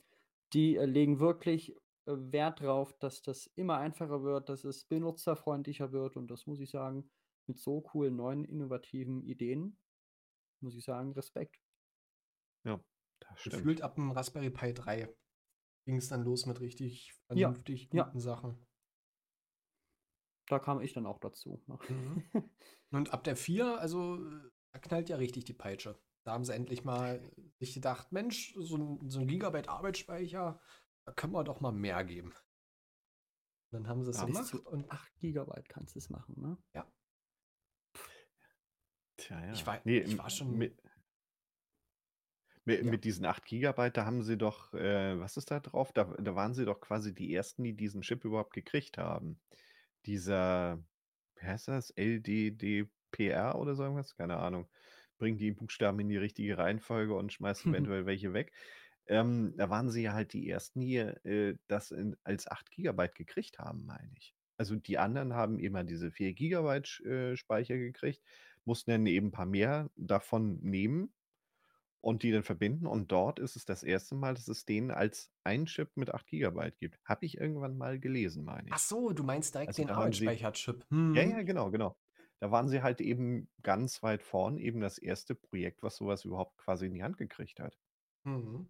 [0.52, 1.74] die, äh, legen wirklich
[2.06, 6.60] äh, Wert drauf, dass das immer einfacher wird, dass es benutzerfreundlicher wird und das muss
[6.60, 7.10] ich sagen,
[7.46, 9.78] mit so coolen neuen innovativen Ideen,
[10.60, 11.60] muss ich sagen, Respekt.
[12.64, 12.80] Ja,
[13.20, 13.64] das stimmt.
[13.64, 15.08] Gefühlt ab dem Raspberry Pi 3
[15.86, 18.04] ging es dann los mit richtig Ja, vernünftig ja.
[18.04, 18.58] guten Sachen.
[20.48, 21.62] Da kam ich dann auch dazu.
[21.66, 21.78] ne?
[21.88, 22.24] Mhm.
[22.92, 24.18] Und ab der 4, also
[24.72, 25.98] da knallt ja richtig die Peitsche.
[26.24, 27.22] Da haben sie endlich mal
[27.58, 30.60] sich gedacht, Mensch, so ein, so ein Gigabyte Arbeitsspeicher,
[31.04, 32.30] da können wir doch mal mehr geben.
[33.70, 36.34] Und dann haben sie es Ja, gemacht zu und 8 Gigabyte kannst du es machen,
[36.40, 36.58] ne?
[39.16, 39.52] Tja, ja.
[39.52, 40.80] Ich war- Nee, ich war schon- Mit,
[42.66, 42.92] mit, Ja.
[42.92, 45.92] mit diesen 8 Gigabyte, da haben sie doch, äh, was ist da drauf?
[45.94, 49.40] Da, da waren sie doch quasi die ersten, die diesen Chip überhaupt gekriegt haben.
[50.06, 50.84] Dieser,
[51.36, 51.90] wie heißt das?
[51.90, 54.16] LDDPR oder so irgendwas?
[54.16, 54.68] Keine Ahnung.
[55.18, 58.52] Bringt die Buchstaben in die richtige Reihenfolge und schmeißt eventuell welche weg.
[59.06, 63.14] Ähm, da waren sie ja halt die ersten, die äh, das in, als 8 Gigabyte
[63.14, 64.34] gekriegt haben, meine ich.
[64.58, 68.22] Also die anderen haben immer diese 4 Gigabyte äh, Speicher gekriegt,
[68.64, 71.12] mussten dann eben ein paar mehr davon nehmen
[72.00, 72.86] und die dann verbinden.
[72.86, 76.26] Und dort ist es das erste Mal, dass es denen als ein Chip mit 8
[76.26, 76.98] Gigabyte gibt.
[77.04, 78.82] Habe ich irgendwann mal gelesen, meine Ach ich.
[78.82, 80.86] so, du meinst direkt Also den Arbeitsspeicherchip.
[80.90, 81.16] Ja, Mhm.
[81.16, 81.96] ja, genau, genau.
[82.40, 86.58] Da waren sie halt eben ganz weit vorn, eben das erste Projekt, was sowas überhaupt
[86.58, 87.78] quasi in die Hand gekriegt hat.
[88.24, 88.68] Mhm.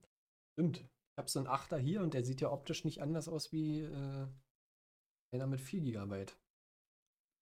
[0.53, 0.79] Stimmt.
[0.79, 3.81] Ich habe so einen Achter hier und der sieht ja optisch nicht anders aus wie
[3.81, 4.27] äh,
[5.33, 6.39] einer mit 4 Gigabyte.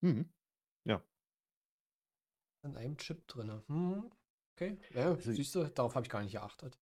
[0.03, 0.29] Mhm.
[2.65, 3.63] In einem Chip drin.
[3.69, 4.11] Mhm.
[4.57, 4.79] Okay.
[4.95, 6.79] Ja, Also- siehst du, darauf habe ich gar nicht geachtet.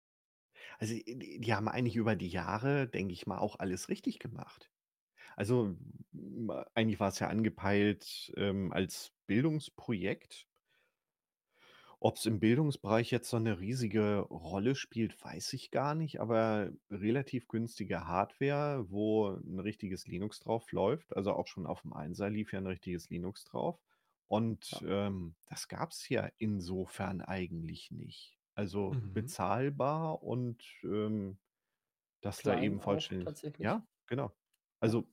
[0.79, 4.71] Also die, die haben eigentlich über die Jahre, denke ich mal, auch alles richtig gemacht.
[5.35, 5.77] Also
[6.75, 10.47] eigentlich war es ja angepeilt ähm, als Bildungsprojekt.
[12.01, 16.71] Ob es im Bildungsbereich jetzt so eine riesige Rolle spielt, weiß ich gar nicht, aber
[16.91, 21.17] relativ günstige Hardware, wo ein richtiges Linux drauf läuft.
[21.17, 23.81] Also auch schon auf dem 1er lief ja ein richtiges Linux drauf.
[24.33, 28.39] Und ähm, das gab es ja insofern eigentlich nicht.
[28.55, 29.13] Also Mhm.
[29.13, 31.39] bezahlbar und ähm,
[32.23, 33.29] dass da Klein eben auch vollständig.
[33.59, 34.33] Ja, genau.
[34.81, 35.05] Also,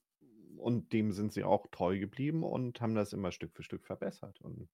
[0.57, 4.41] und dem sind sie auch treu geblieben und haben das immer Stück für Stück verbessert.
[4.41, 4.69] Und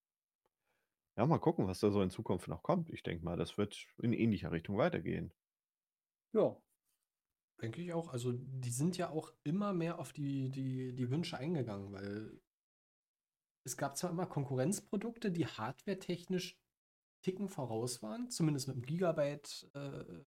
[1.18, 2.90] ja, mal gucken, was da so in Zukunft noch kommt.
[2.90, 5.34] Ich denke mal, das wird in ähnlicher Richtung weitergehen.
[6.34, 6.62] Ja,
[7.62, 8.10] Denke ich auch.
[8.10, 12.42] Also die sind ja auch immer mehr auf die, die, die Wünsche eingegangen, weil
[13.66, 16.58] es gab zwar immer Konkurrenzprodukte, die hardwaretechnisch
[17.22, 20.24] Ticken voraus waren, zumindest mit dem Gigabyte äh,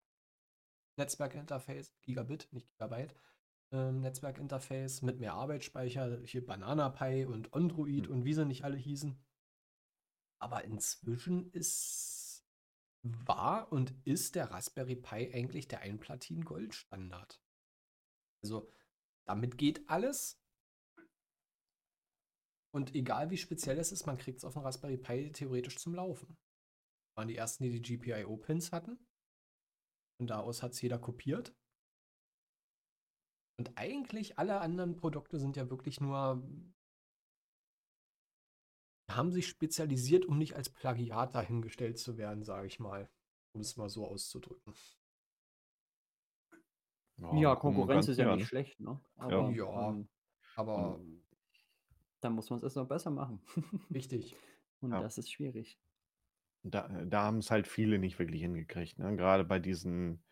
[0.97, 3.15] Netzwerkinterface, Gigabit, nicht Gigabyte,
[3.71, 8.13] ähm, Netzwerkinterface mit mehr Arbeitsspeicher, hier Banana Pi und Android Hm.
[8.13, 9.23] und wie sie nicht alle hießen.
[10.39, 12.17] Aber inzwischen ist
[13.03, 17.41] war und ist der Raspberry Pi eigentlich der Einplatin-Goldstandard.
[18.43, 18.73] Also
[19.25, 20.41] damit geht alles.
[22.77, 25.95] Und egal wie speziell es ist, man kriegt es auf dem Raspberry Pi theoretisch zum
[25.95, 26.37] Laufen.
[27.17, 28.99] Waren die ersten, die die GPIO-Pins hatten.
[30.19, 31.57] Von da aus hat es jeder kopiert.
[33.59, 36.47] Und eigentlich alle anderen Produkte sind ja wirklich nur
[39.11, 43.09] haben sich spezialisiert, um nicht als Plagiat dahingestellt zu werden, sage ich mal.
[43.55, 44.75] Um es mal so auszudrücken.
[47.17, 49.01] ja, wir Konkurrenz ist ja nicht schlecht, ne?
[49.17, 49.91] Aber Ja.
[49.93, 50.09] ähm,
[50.57, 51.26] Aber Und
[52.21, 53.41] dann muss man es erst noch besser machen.
[53.89, 54.37] wichtig.
[54.81, 55.01] Und Ja.
[55.01, 55.79] das ist schwierig.
[56.63, 58.99] da, da haben es halt viele nicht wirklich hingekriegt.
[58.99, 59.17] Ne?
[59.17, 60.23] Gerade bei diesen,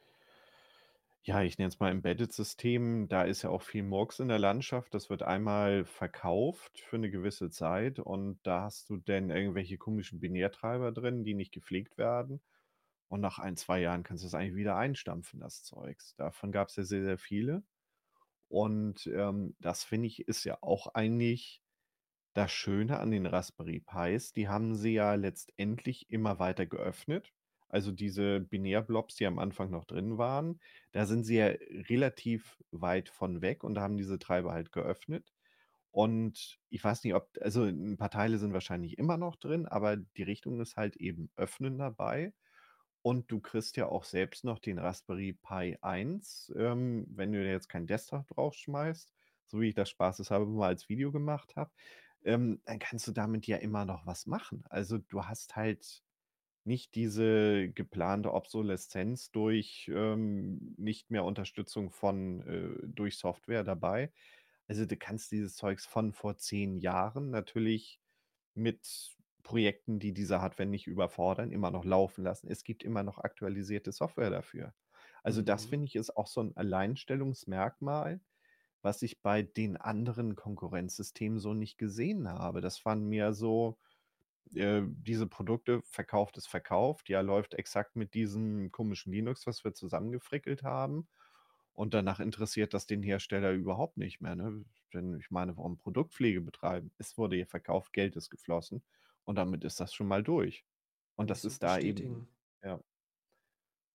[1.23, 4.93] ja, ich nenne es mal Embedded-Systemen, da ist ja auch viel Murks in der Landschaft.
[4.93, 10.21] Das wird einmal verkauft für eine gewisse Zeit und da hast du dann irgendwelche komischen
[10.21, 12.43] Binärtreiber drin, die nicht gepflegt werden.
[13.09, 16.15] Und nach ein, zwei Jahren kannst du es eigentlich wieder einstampfen, das Zeugs.
[16.17, 17.63] Davon gab es ja sehr, sehr viele.
[18.49, 21.64] Und ähm, das finde ich ist ja auch eigentlich
[22.35, 24.33] das Schöne an den Raspberry Pis.
[24.33, 27.33] Die haben sie ja letztendlich immer weiter geöffnet.
[27.69, 30.61] Also diese Binärblobs, die am Anfang noch drin waren,
[30.93, 31.47] da sind sie ja
[31.89, 35.33] relativ weit von weg und haben diese Treiber halt geöffnet.
[35.91, 39.97] Und ich weiß nicht, ob, also ein paar Teile sind wahrscheinlich immer noch drin, aber
[39.97, 42.33] die Richtung ist halt eben öffnen dabei.
[43.03, 47.69] Und du kriegst ja auch selbst noch den Raspberry Pi 1, ähm, wenn du jetzt
[47.69, 49.13] keinen Desktop draufschmeißt,
[49.47, 51.71] so wie ich das spaßeshalber mal als Video gemacht habe,
[52.25, 54.65] ähm, dann kannst du damit ja immer noch was machen.
[54.71, 56.03] Also du hast halt
[56.65, 64.13] nicht diese geplante Obsoleszenz durch ähm, nicht mehr Unterstützung von äh, durch Software dabei.
[64.69, 68.01] Also du kannst dieses Zeugs von vor zehn Jahren natürlich
[68.55, 72.49] mit Projekten, die diese Hardware nicht überfordern, immer noch laufen lassen.
[72.51, 74.75] Es gibt immer noch aktualisierte Software dafür.
[75.23, 75.67] Also das Mhm.
[75.67, 78.21] finde ich ist auch so ein Alleinstellungsmerkmal,
[78.85, 82.61] was ich bei den anderen Konkurrenzsystemen so nicht gesehen habe.
[82.61, 83.79] Das waren mir so,
[84.55, 89.75] äh, diese Produkte, verkauft ist verkauft, ja, läuft exakt mit diesem komischen Linux, was wir
[89.75, 91.09] zusammengefrickelt haben.
[91.73, 94.37] Und danach interessiert das den Hersteller überhaupt nicht mehr.
[94.37, 94.65] Ne?
[94.93, 96.93] Denn ich meine, warum Produktpflege betreiben?
[96.99, 98.83] Es wurde hier verkauft, Geld ist geflossen
[99.25, 100.65] und damit ist das schon mal durch.
[101.17, 102.29] Und das ist da eben,
[102.63, 102.81] ja.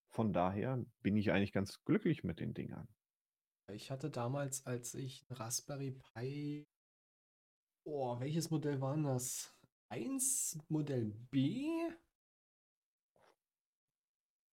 [0.09, 2.87] Von daher bin ich eigentlich ganz glücklich mit den Dingern.
[3.73, 6.67] Ich hatte damals, als ich ein Raspberry Pi,
[7.83, 9.53] oh, welches Modell war das?
[9.89, 11.67] 1 Modell B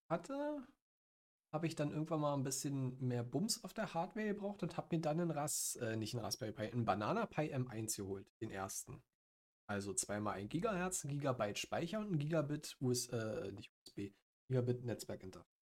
[0.08, 0.66] hatte,
[1.52, 4.96] habe ich dann irgendwann mal ein bisschen mehr Bums auf der Hardware gebraucht und habe
[4.96, 8.50] mir dann einen Ras, äh, nicht einen Raspberry Pi, einen Banana Pi M1 geholt, den
[8.50, 9.02] ersten.
[9.68, 14.12] Also zweimal ein Gigahertz, ein Gigabyte Speicher und ein Gigabit US, äh, nicht USB,
[14.48, 15.55] Gigabit Netzwerkinterface.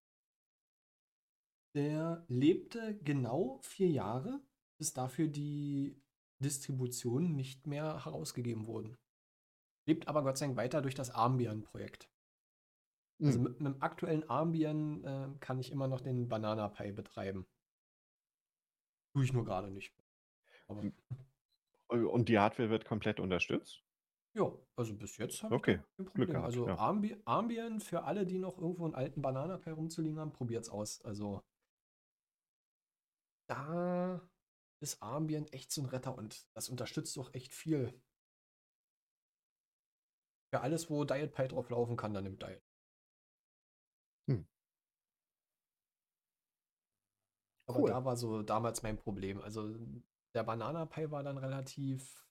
[1.75, 4.41] Der lebte genau vier Jahre,
[4.79, 6.01] bis dafür die
[6.39, 8.97] Distributionen nicht mehr herausgegeben wurden.
[9.87, 12.09] Lebt aber Gott sei Dank weiter durch das Armbian-Projekt.
[13.23, 13.43] Also Hm.
[13.45, 17.47] mit einem aktuellen Armbian äh, kann ich immer noch den Banana Pi betreiben.
[19.15, 19.95] Tue ich nur gerade nicht.
[20.69, 20.93] Aber Hm.
[21.89, 23.83] Und die Hardware wird komplett unterstützt?
[24.37, 26.29] ja, also bis jetzt habe ich Okay, kein Glück Problem.
[26.29, 26.77] gehabt, Also ja.
[26.77, 31.01] Armbi Armbian für alle, die noch irgendwo einen alten Banana Pi rumzuliegen haben, probiert's aus.
[31.05, 31.43] Also
[33.49, 34.21] da
[34.81, 37.93] ist Armbian echt so ein Retter und das unterstützt auch echt viel.
[40.53, 42.63] Für alles, wo Diet Pi drauf laufen kann, dann nimmt Diet.
[44.29, 44.47] Hm.
[47.67, 47.89] Aber Cool.
[47.91, 49.41] da war so damals mein Problem.
[49.41, 49.75] Also
[50.35, 52.27] der Banana Pi war dann relativ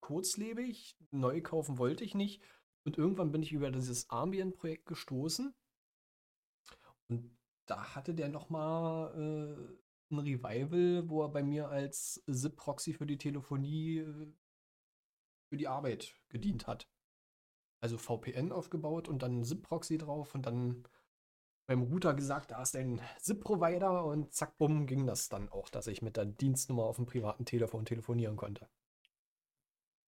[0.00, 0.96] kurzlebig.
[1.10, 2.42] Neu kaufen wollte ich nicht.
[2.84, 5.54] Und irgendwann bin ich über dieses Armbian-Projekt gestoßen.
[7.08, 7.38] Und
[7.72, 13.16] da hatte der nochmal äh, ein Revival, wo er bei mir als SIP-Proxy für die
[13.16, 14.32] Telefonie äh,
[15.48, 16.86] für die Arbeit gedient hat.
[17.82, 20.86] Also VPN aufgebaut und dann SIP-Proxy drauf und dann
[21.66, 25.86] beim Router gesagt, da ist ein SIP-Provider und zack, bumm, ging das dann auch, dass
[25.86, 28.68] ich mit der Dienstnummer auf dem privaten Telefon telefonieren konnte.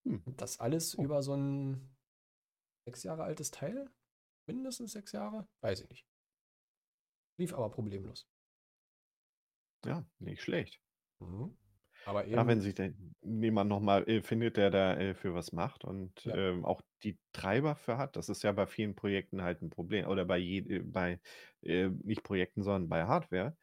[0.06, 0.22] Hm.
[0.36, 1.02] Das alles Oh.
[1.02, 1.96] über so ein
[2.86, 3.90] sechs Jahre altes Teil?
[4.46, 5.48] Mindestens sechs Jahre?
[5.62, 6.06] Weiß ich nicht.
[7.36, 8.28] Lief aber problemlos.
[9.84, 10.80] Ja, nicht schlecht.
[11.20, 11.58] Mhm.
[12.04, 12.74] Aber Ja, wenn eben, sich
[13.22, 16.34] jemand nochmal äh, findet, der da äh, für was macht und Ja.
[16.34, 20.06] ähm, auch die Treiber für hat, das ist ja bei vielen Projekten halt ein Problem.
[20.08, 21.20] Oder bei, je, äh, bei
[21.62, 23.56] äh, nicht Projekten, sondern bei Hardware.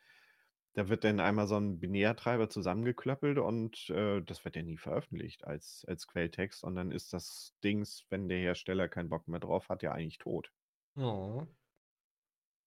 [0.74, 5.46] Da wird dann einmal so ein Binärtreiber zusammengeklöppelt und äh, das wird ja nie veröffentlicht
[5.46, 6.64] als, als Quelltext.
[6.64, 10.20] Und dann ist das Dings, wenn der Hersteller keinen Bock mehr drauf hat, ja eigentlich
[10.20, 10.52] tot.
[10.96, 11.48] ja,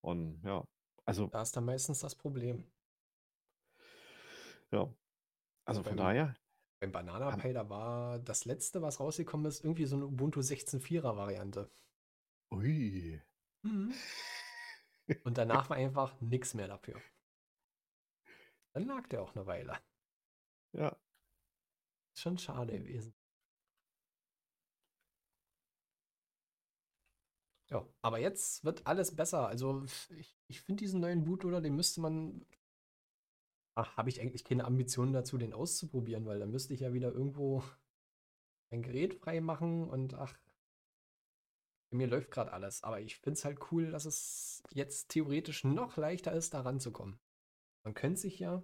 [0.02, 0.64] Und ja,
[1.04, 2.64] also da ist dann meistens das Problem.
[4.70, 4.92] ja,
[5.66, 6.36] also von beim- daher,
[6.80, 11.16] Beim Banana Pi, da war das letzte, was rausgekommen ist, irgendwie so eine Ubuntu 16.4er
[11.16, 11.70] Variante.
[12.52, 13.22] ui.
[13.62, 13.94] Mhm.
[15.24, 17.00] Und danach war einfach nichts mehr dafür.
[18.72, 19.78] Dann lag der auch eine Weile.
[20.72, 20.96] Ja,
[22.14, 23.14] Ist schon schade gewesen.
[27.74, 29.48] Ja, aber jetzt wird alles besser.
[29.48, 29.84] Also
[30.16, 32.46] ich, ich finde diesen neuen Bootloader, den müsste man.
[33.76, 37.10] Ach, habe ich eigentlich keine Ambitionen dazu, den auszuprobieren, weil dann müsste ich ja wieder
[37.12, 37.64] irgendwo
[38.70, 40.38] ein Gerät freimachen und ach,
[41.90, 42.84] mir läuft gerade alles.
[42.84, 47.18] Aber ich finde es halt cool, dass es jetzt theoretisch noch leichter ist, da ranzukommen.
[47.84, 48.62] Man könnte sich ja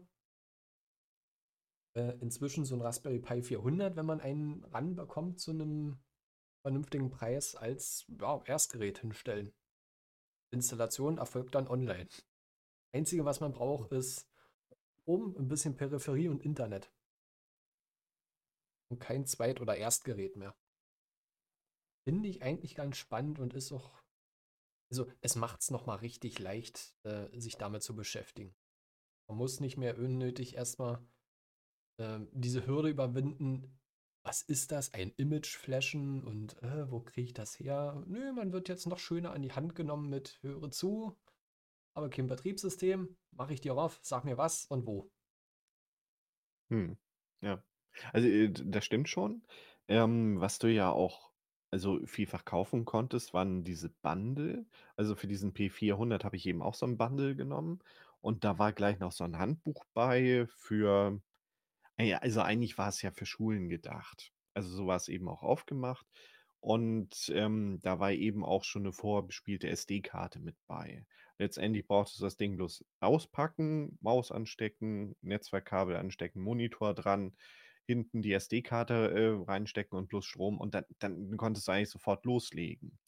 [1.97, 5.99] äh, inzwischen so ein Raspberry Pi 400, wenn man einen ranbekommt zu einem
[6.63, 9.53] vernünftigen Preis, als ja, Erstgerät hinstellen.
[10.53, 12.09] Installation erfolgt dann online.
[12.93, 14.29] Einzige, was man braucht, ist
[15.05, 16.93] oben ein bisschen Peripherie und Internet.
[18.91, 20.57] Und kein Zweit- oder Erstgerät mehr.
[22.05, 24.03] Finde ich eigentlich ganz spannend und ist auch.
[24.91, 28.57] Also, es macht es nochmal richtig leicht, äh, sich damit zu beschäftigen.
[29.29, 31.07] Man muss nicht mehr unnötig erstmal
[32.01, 33.80] ähm, diese Hürde überwinden.
[34.31, 34.95] Was ist das?
[34.95, 38.01] Ein Image flashen und äh, wo kriege ich das her?
[38.07, 41.19] Nö, man wird jetzt noch schöner an die Hand genommen mit höre zu,
[41.95, 43.17] aber kein Betriebssystem.
[43.33, 45.11] Mache ich dir auf, sag mir was und wo.
[46.69, 46.97] Hm,
[47.41, 47.61] ja.
[48.13, 49.43] Also, äh, das stimmt schon.
[49.89, 51.33] Ähm, was du ja auch
[51.73, 54.65] also vielfach kaufen konntest, waren diese Bundle.
[54.95, 57.81] Also, für diesen P400 habe ich eben auch so ein Bundle genommen
[58.21, 61.21] und da war gleich noch so ein Handbuch bei für
[62.01, 64.33] ah ja, also eigentlich war es ja für Schulen gedacht.
[64.55, 66.07] Also, so war es eben auch aufgemacht
[66.61, 71.07] Und ähm, da war eben auch schon eine vorbespielte SD-Karte mit bei.
[71.39, 77.37] Letztendlich brauchtest du das Ding bloß auspacken, Maus anstecken, Netzwerkkabel anstecken, Monitor dran,
[77.87, 82.27] hinten die SD-Karte äh, reinstecken und bloß Strom und dann, dann konntest du eigentlich sofort
[82.27, 83.01] loslegen.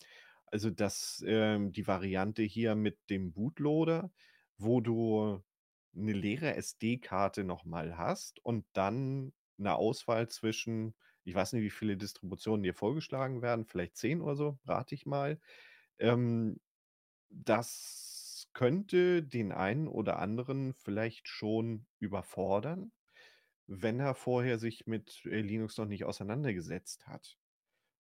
[0.46, 4.12] Also das, ähm, die Variante hier mit dem Bootloader,
[4.58, 5.42] wo du
[5.96, 10.94] eine leere SD-Karte nochmal hast und dann eine Auswahl zwischen,
[11.24, 15.06] ich weiß nicht, wie viele Distributionen dir vorgeschlagen werden, vielleicht 10 oder so, rate ich
[15.06, 15.40] mal.
[15.98, 16.60] Ähm,
[17.30, 22.92] das könnte den einen oder anderen vielleicht schon überfordern,
[23.66, 27.38] wenn er vorher sich mit äh, Linux noch nicht auseinandergesetzt hat.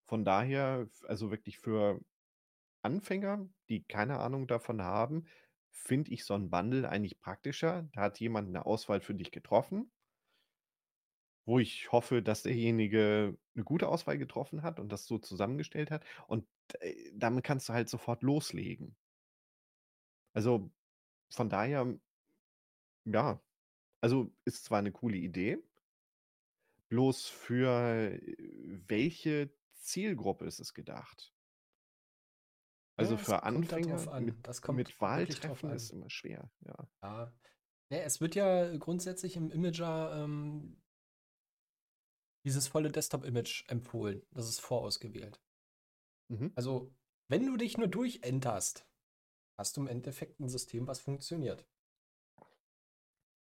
[0.05, 2.01] Von daher, also wirklich für
[2.81, 5.25] Anfänger, die keine Ahnung davon haben,
[5.71, 7.89] finde ich so ein Bundle eigentlich praktischer.
[7.93, 9.91] Da hat jemand eine Auswahl für dich getroffen,
[11.45, 16.05] wo ich hoffe, dass derjenige eine gute Auswahl getroffen hat und das so zusammengestellt hat.
[16.27, 16.45] Und
[16.79, 18.95] äh, damit kannst du halt sofort loslegen.
[20.33, 20.71] Also
[21.31, 21.99] von daher,
[23.05, 23.41] ja,
[24.01, 25.59] also ist zwar eine coole Idee,
[26.89, 28.35] bloß für äh,
[28.87, 31.33] welche Zielgruppe ist es gedacht?
[32.99, 34.25] Also Ja, für Anfänger an.
[34.25, 36.87] mit, Das kommt mit Wahltreffen ist immer schwer, ja.
[37.01, 37.33] Ja.
[37.91, 40.77] Ne, es wird ja grundsätzlich im Imager ähm,
[42.45, 44.21] dieses volle Desktop-Image empfohlen.
[44.31, 45.41] Das ist vorausgewählt.
[46.29, 46.51] Mhm.
[46.55, 46.93] Also,
[47.29, 48.85] wenn du dich nur durchenterst,
[49.57, 51.65] hast du im Endeffekt ein System, was funktioniert.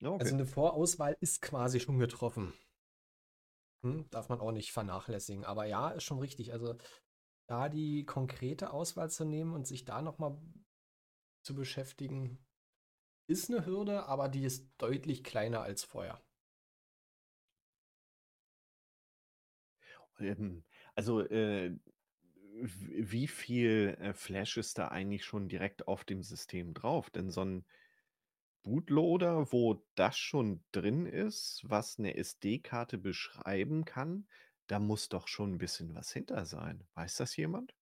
[0.01, 0.35] Ja, Also okay.
[0.35, 2.53] eine Vorauswahl ist quasi schon getroffen.
[3.85, 5.45] Hm, darf man auch nicht vernachlässigen.
[5.45, 6.53] Aber ja, ist schon richtig.
[6.53, 6.77] Also
[7.49, 10.39] da die konkrete Auswahl zu nehmen und sich da nochmal
[11.43, 12.39] zu beschäftigen,
[13.27, 16.23] ist eine Hürde, aber die ist deutlich kleiner als vorher.
[20.21, 20.65] Ähm,
[20.95, 21.77] also, äh,
[22.61, 27.09] wie viel äh, Flash ist da eigentlich schon direkt auf dem System drauf?
[27.11, 27.65] Denn so ein
[28.63, 34.27] Bootloader, wo das schon drin ist, was eine SD-Karte beschreiben kann,
[34.69, 36.87] da muss doch schon ein bisschen was hinter sein.
[36.95, 37.75] Weiß das jemand?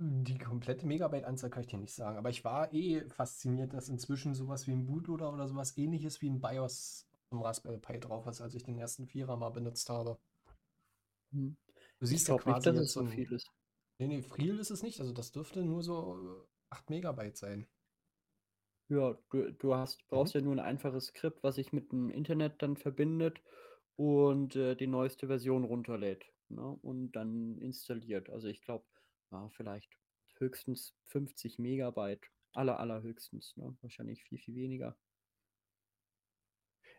[0.00, 4.34] Die komplette Megabyte-Anzahl kann ich dir nicht sagen, aber ich war eh fasziniert, dass inzwischen
[4.34, 8.40] sowas wie ein Bootloader oder sowas ähnliches wie ein BIOS im Raspberry Pi drauf ist,
[8.40, 10.18] als ich den ersten Vierer mal benutzt habe.
[11.32, 11.56] Hm.
[11.98, 13.06] Du Ich siehst ja glaube nicht, quasi dass jetzt es so so ein.
[13.06, 13.50] viel ist.
[13.98, 15.00] Nee, nee, viel ist es nicht.
[15.00, 17.68] Also das dürfte nur so äh, 8 Megabyte sein.
[18.90, 20.10] Ja, du, du hast, Mhm.
[20.10, 23.40] brauchst ja nur ein einfaches Skript, was sich mit dem Internet dann verbindet
[23.98, 26.78] und äh, die neueste Version runterlädt ne?
[26.82, 28.30] und dann installiert.
[28.30, 28.84] Also ich glaube,
[29.32, 29.98] ja, vielleicht
[30.36, 32.30] höchstens 50 Megabyte.
[32.52, 33.56] Aller, allerhöchstens.
[33.56, 33.76] Ne?
[33.80, 34.96] Wahrscheinlich viel, viel weniger.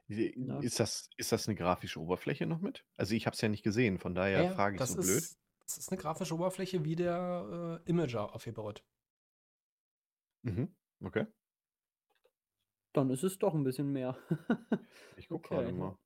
[0.09, 0.59] Ne?
[0.61, 2.83] Ist das, ist das eine grafische Oberfläche noch mit?
[2.97, 5.19] Also ich habe es ja nicht gesehen, von daher ja, frage ich das so blöd.
[5.19, 8.83] ist, das ist eine grafische Oberfläche wie der äh, Imager aufgebaut.
[10.41, 10.75] Mhm.
[11.01, 11.27] Okay.
[12.91, 14.17] Dann ist es doch ein bisschen mehr.
[15.15, 15.97] Ich gucke gerade Okay, mal.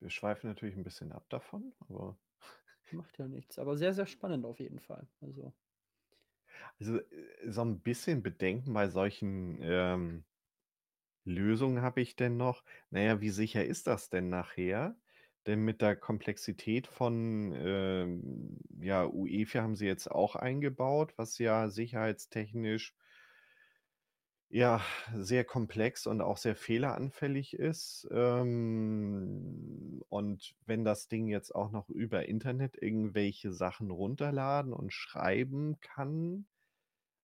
[0.00, 2.18] Wir schweifen natürlich ein bisschen ab davon, aber
[2.90, 3.58] macht ja nichts.
[3.58, 5.08] Aber sehr, sehr spannend auf jeden Fall.
[5.20, 5.54] Also,
[6.78, 10.24] also äh, so ein bisschen Bedenken bei solchen ähm,
[11.24, 12.64] Lösungen habe ich denn noch.
[12.90, 14.96] Naja, wie sicher ist das denn nachher?
[15.46, 21.68] Denn mit der Komplexität von ähm, ja, UEFI haben sie jetzt auch eingebaut, was ja
[21.68, 22.96] sicherheitstechnisch
[24.48, 24.80] ja
[25.14, 28.06] sehr komplex und auch sehr fehleranfällig ist.
[28.12, 35.80] Ähm, und wenn das Ding jetzt auch noch über Internet irgendwelche Sachen runterladen und schreiben
[35.80, 36.46] kann,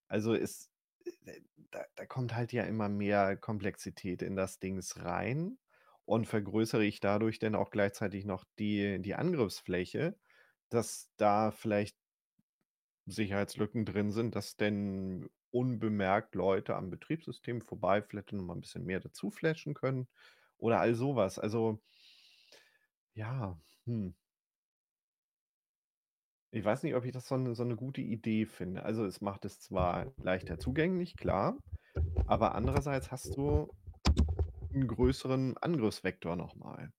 [0.08, 0.70] also ist,
[1.26, 1.40] äh,
[1.70, 5.58] da, da kommt halt ja immer mehr Komplexität in das Dings rein
[6.04, 10.18] und vergrößere ich dadurch dann auch gleichzeitig noch die, die Angriffsfläche,
[10.70, 11.96] dass da vielleicht
[13.06, 19.00] Sicherheitslücken drin sind, dass denn unbemerkt Leute am Betriebssystem vorbeiflattern und mal ein bisschen mehr
[19.00, 20.08] dazu flashen können
[20.58, 21.38] oder all sowas.
[21.38, 21.80] Also,
[23.14, 24.14] ja, hm.
[26.54, 28.82] Ich weiß nicht, ob ich das so eine, so eine gute Idee finde.
[28.84, 31.56] Also es macht es zwar leichter zugänglich, klar,
[32.26, 33.68] aber andererseits hast du
[34.74, 36.92] einen größeren Angriffsvektor nochmal.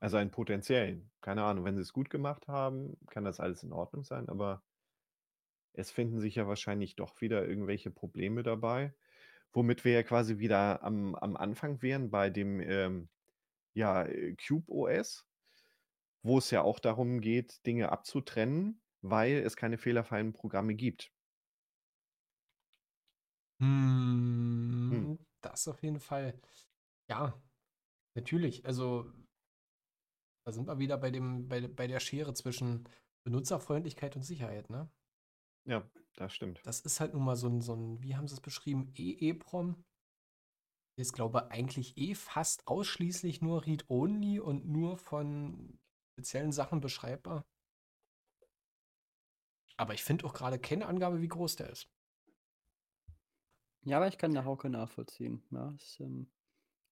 [0.00, 1.10] Also einen potenziellen.
[1.20, 4.62] Keine Ahnung, wenn sie es gut gemacht haben, kann das alles in Ordnung sein, aber
[5.74, 8.94] es finden sich ja wahrscheinlich doch wieder irgendwelche Probleme dabei,
[9.52, 13.10] womit wir ja quasi wieder am, am Anfang wären bei dem ähm,
[13.74, 15.26] ja, äh, Cube OS,
[16.22, 21.12] wo es ja auch darum geht, Dinge abzutrennen, weil es keine fehlerfreien Programme gibt.
[23.60, 26.40] Hm, das auf jeden Fall.
[27.08, 27.40] Ja,
[28.16, 28.66] natürlich.
[28.66, 29.12] Also
[30.46, 32.88] Da sind wir wieder bei dem, bei, bei der Schere zwischen
[33.24, 34.90] Benutzerfreundlichkeit und Sicherheit, ne?
[35.66, 35.82] Ja,
[36.16, 36.60] das stimmt.
[36.64, 39.84] Das ist halt nun mal so ein, so ein wie haben sie es beschrieben, EEPROM.
[40.96, 45.78] Ist, glaube ich, eigentlich eh fast ausschließlich nur Read-Only und nur von
[46.12, 47.44] speziellen Sachen beschreibbar.
[49.76, 51.88] Aber ich finde auch gerade keine Angabe, wie groß der ist.
[53.84, 55.42] Ja, aber ich kann der Hauke nachvollziehen.
[55.50, 56.26] Ja, es, ähm,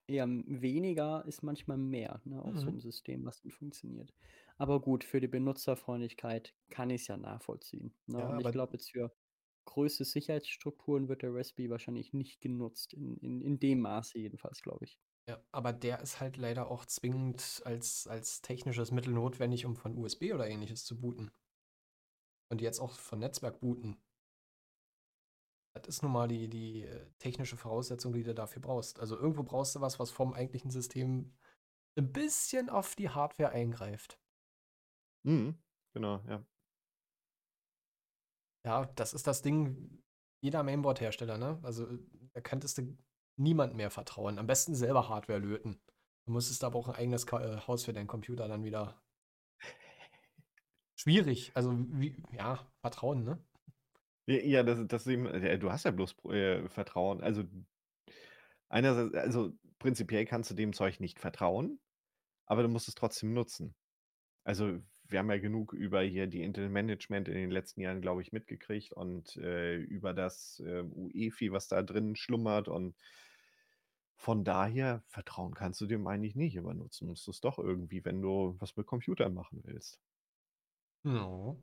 [0.08, 2.70] eher weniger ist manchmal mehr, ne, auf so Mhm.
[2.70, 4.14] einem System, was dann funktioniert.
[4.62, 7.92] Aber gut, für die Benutzerfreundlichkeit kann ich es ja nachvollziehen.
[8.06, 8.20] Ne?
[8.20, 9.12] Ja, Und ich glaube, jetzt für
[9.64, 12.94] größere Sicherheitsstrukturen wird der Raspberry wahrscheinlich nicht genutzt.
[12.94, 15.00] In, in, in dem Maße jedenfalls, glaube ich.
[15.28, 19.98] Ja, aber der ist halt leider auch zwingend als, als technisches Mittel notwendig, um von
[19.98, 21.32] USB oder ähnliches zu booten.
[22.48, 24.00] Und jetzt auch von Netzwerk booten.
[25.74, 29.00] Das ist nun mal die, die äh, technische Voraussetzung, die du dafür brauchst.
[29.00, 31.34] Also irgendwo brauchst du was, was vom eigentlichen System
[31.98, 34.21] ein bisschen auf die Hardware eingreift.
[35.24, 35.56] Mhm.
[35.94, 36.44] Genau, ja.
[38.64, 40.02] Ja, das ist das Ding,
[40.40, 41.58] jeder Mainboard-Hersteller, ne?
[41.62, 41.98] Also äh,
[42.32, 42.96] da könntest du
[43.36, 44.38] niemand mehr vertrauen.
[44.38, 45.80] Am besten selber Hardware löten.
[46.26, 49.02] Du müsstest aber auch ein eigenes äh, Haus für deinen Computer dann wieder.
[50.94, 51.50] Schwierig.
[51.54, 53.44] Also, wie, ja, Vertrauen, ne?
[54.26, 57.20] Ja, ja, das, das ist eben, äh, du hast ja bloß äh, Vertrauen.
[57.22, 57.42] Also
[58.68, 61.80] einerseits, also prinzipiell kannst du dem Zeug nicht vertrauen,
[62.46, 63.74] aber du musst es trotzdem nutzen.
[64.44, 64.80] Also
[65.12, 68.32] wir haben ja genug über hier die Intel Management in den letzten Jahren, glaube ich,
[68.32, 72.96] mitgekriegt und äh, über das äh, UEFI, was da drin schlummert und
[74.16, 78.04] von daher vertrauen kannst du dem eigentlich nicht, aber nutzen musst du es doch irgendwie,
[78.04, 80.00] wenn du was mit Computern machen willst.
[81.04, 81.56] Ja.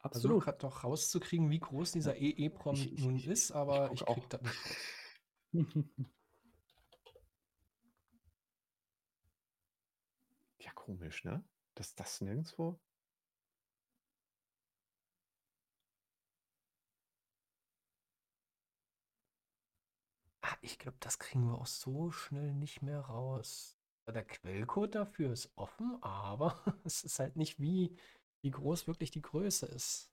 [0.00, 0.44] Versuche Absolut.
[0.44, 4.14] gerade noch rauszukriegen, wie groß dieser EEPROM Ich- ich- nun ich- ist, aber ich, auch.
[4.14, 4.56] krieg das nicht
[6.06, 6.06] raus.
[10.58, 11.44] Ja, komisch, ne?
[11.74, 12.80] Dass das nirgendwo.
[20.42, 23.76] Ah, ich glaube, das kriegen wir auch so schnell nicht mehr raus.
[24.06, 27.96] Der Quellcode dafür ist offen, aber es ist halt nicht, wie,
[28.42, 30.09] wie groß wirklich die Größe ist.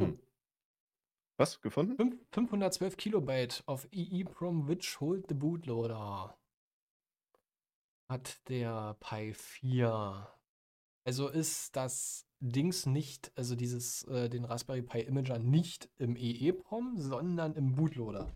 [0.00, 0.18] Hm.
[1.36, 1.60] Was?
[1.60, 1.96] Gefunden?
[1.96, 6.38] Fünf- 512 Kilobyte auf EEPROM which hold the bootloader.
[8.08, 10.28] Hat der Pi 4.
[11.06, 16.98] Also ist das Dings nicht, also dieses, äh, den Raspberry Pi Imager nicht im EEPROM,
[16.98, 18.26] sondern im Bootloader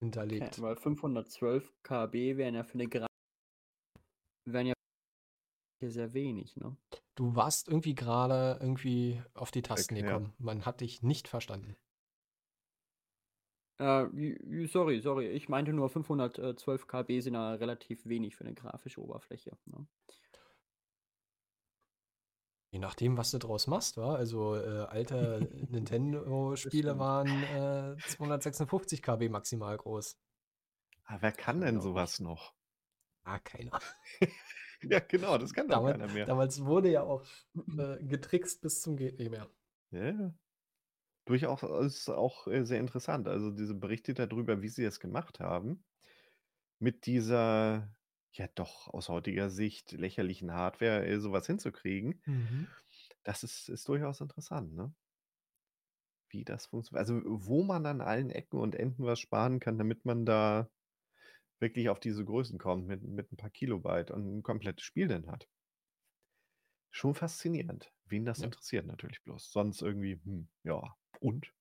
[0.00, 0.62] Okay, hinterlegt.
[0.62, 3.06] weil 512 KB wären ja für eine Gra
[4.46, 4.74] wären ja
[5.80, 6.76] sehr wenig, ne?
[7.14, 10.06] Du warst irgendwie gerade irgendwie auf die Tasten Okay, ja.
[10.08, 10.34] gekommen.
[10.38, 11.76] Man hat dich nicht verstanden.
[13.78, 14.06] Äh,
[14.66, 15.28] sorry, sorry.
[15.28, 19.56] Ich meinte nur 512 KB sind ja relativ wenig für eine grafische Oberfläche.
[19.66, 19.86] Ne?
[22.70, 24.16] Je nachdem, was du draus machst, war.
[24.16, 30.18] Also äh, alte Nintendo-Spiele waren äh, 256 KB maximal groß.
[31.04, 32.54] Ah, wer kann denn sowas noch?
[33.24, 33.78] Ah, keiner.
[34.90, 36.26] Ja, genau, das kann doch Damals, keiner mehr.
[36.26, 37.24] damals wurde ja auch
[37.78, 39.48] äh, getrickst bis zum geht nicht mehr.
[39.90, 40.32] Ja.
[41.26, 43.28] Durchaus auch äh, sehr interessant.
[43.28, 45.84] Also diese Berichte darüber, wie sie es gemacht haben,
[46.78, 47.88] mit dieser,
[48.32, 52.22] ja doch aus heutiger Sicht lächerlichen Hardware äh, sowas hinzukriegen,
[53.24, 54.94] das ist, ist durchaus interessant, ne?
[56.30, 57.00] Wie das funktioniert.
[57.00, 60.68] Also wo man an allen Ecken und Enden was sparen kann, damit man da
[61.60, 65.26] wirklich auf diese Größen kommt, mit, mit ein paar Kilobyte und ein komplettes Spiel dann
[65.28, 65.48] hat.
[66.90, 67.94] Schon faszinierend.
[68.04, 68.46] Wen das Ja.
[68.46, 69.50] interessiert natürlich bloß.
[69.50, 70.82] Sonst irgendwie, hm, ja,
[71.20, 71.54] und?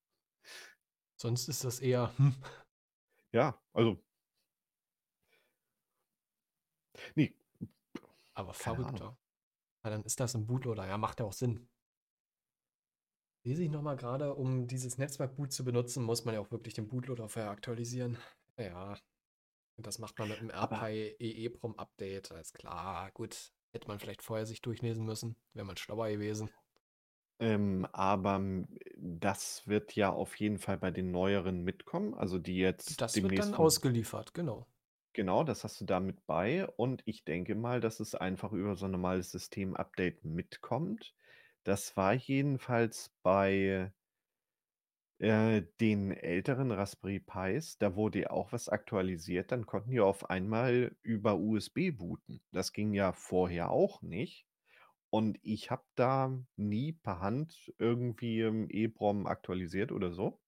[1.16, 2.36] Sonst ist das eher, hm,
[3.32, 4.04] Ja, also.
[7.16, 7.34] Nee,
[8.34, 9.18] aber verrückter.
[9.84, 10.88] Ja, dann ist das ein Bootloader.
[10.88, 11.70] Ja, macht ja auch Sinn.
[13.44, 16.88] Lese ich nochmal gerade, um dieses Netzwerkboot zu benutzen, muss man ja auch wirklich den
[16.88, 18.18] Bootloader vorher aktualisieren.
[18.58, 19.02] Ja, und
[19.86, 22.32] das macht man mit dem RPi EEPROM Update.
[22.32, 23.54] Alles klar, gut.
[23.74, 26.52] Hätte man vielleicht vorher sich durchlesen müssen, wäre man schlauer gewesen.
[27.40, 28.68] ähm, aber m,
[28.98, 32.14] das wird ja auf jeden Fall bei den neueren mitkommen.
[32.16, 34.68] Also die jetzt Das wird dann ausgeliefert, genau.
[35.14, 36.68] Genau, das hast du da mit bei.
[36.68, 41.16] Und ich denke mal, dass es einfach über so ein normales System-Update mitkommt.
[41.64, 43.92] Das war jedenfalls bei
[45.20, 50.30] Äh, den älteren Raspberry Pis, da wurde ja auch was aktualisiert, dann konnten die auf
[50.30, 52.42] einmal über USB booten.
[52.52, 54.48] Das ging ja vorher auch nicht.
[55.10, 60.42] Und ich habe da nie per Hand irgendwie im EEPROM aktualisiert oder so.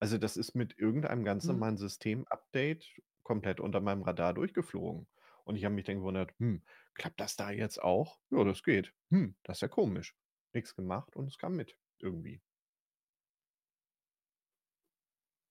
[0.00, 1.48] Also das ist mit irgendeinem ganz Hm.
[1.48, 2.86] normalen System-Update
[3.24, 5.08] komplett unter meinem Radar durchgeflogen.
[5.44, 6.64] Und ich habe mich dann gewundert, hm,
[6.94, 8.20] klappt das da jetzt auch?
[8.30, 8.92] Ja, das geht.
[9.10, 10.16] Hm, das ist ja komisch.
[10.52, 12.40] Nichts gemacht und es kam mit irgendwie.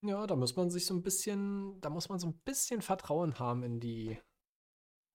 [0.02, 3.38] Ja, da muss man sich so ein bisschen, da muss man so ein bisschen Vertrauen
[3.38, 4.18] haben in die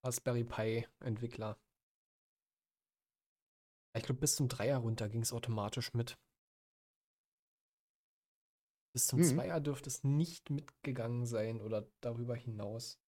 [0.05, 1.59] Raspberry Pi-Entwickler.
[3.97, 6.19] Ich glaube, bis zum Dreier runter ging es automatisch mit.
[8.93, 9.25] Bis zum Mhm.
[9.25, 13.01] Zweier dürfte es nicht mitgegangen sein oder darüber hinaus.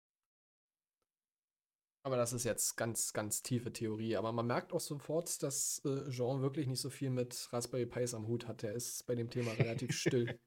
[2.04, 4.16] Aber das ist jetzt ganz, ganz tiefe Theorie.
[4.16, 8.14] Aber man merkt auch sofort, dass äh, Jean wirklich nicht so viel mit Raspberry Pis
[8.14, 8.62] am Hut hat.
[8.62, 10.40] Der ist bei dem Thema relativ still.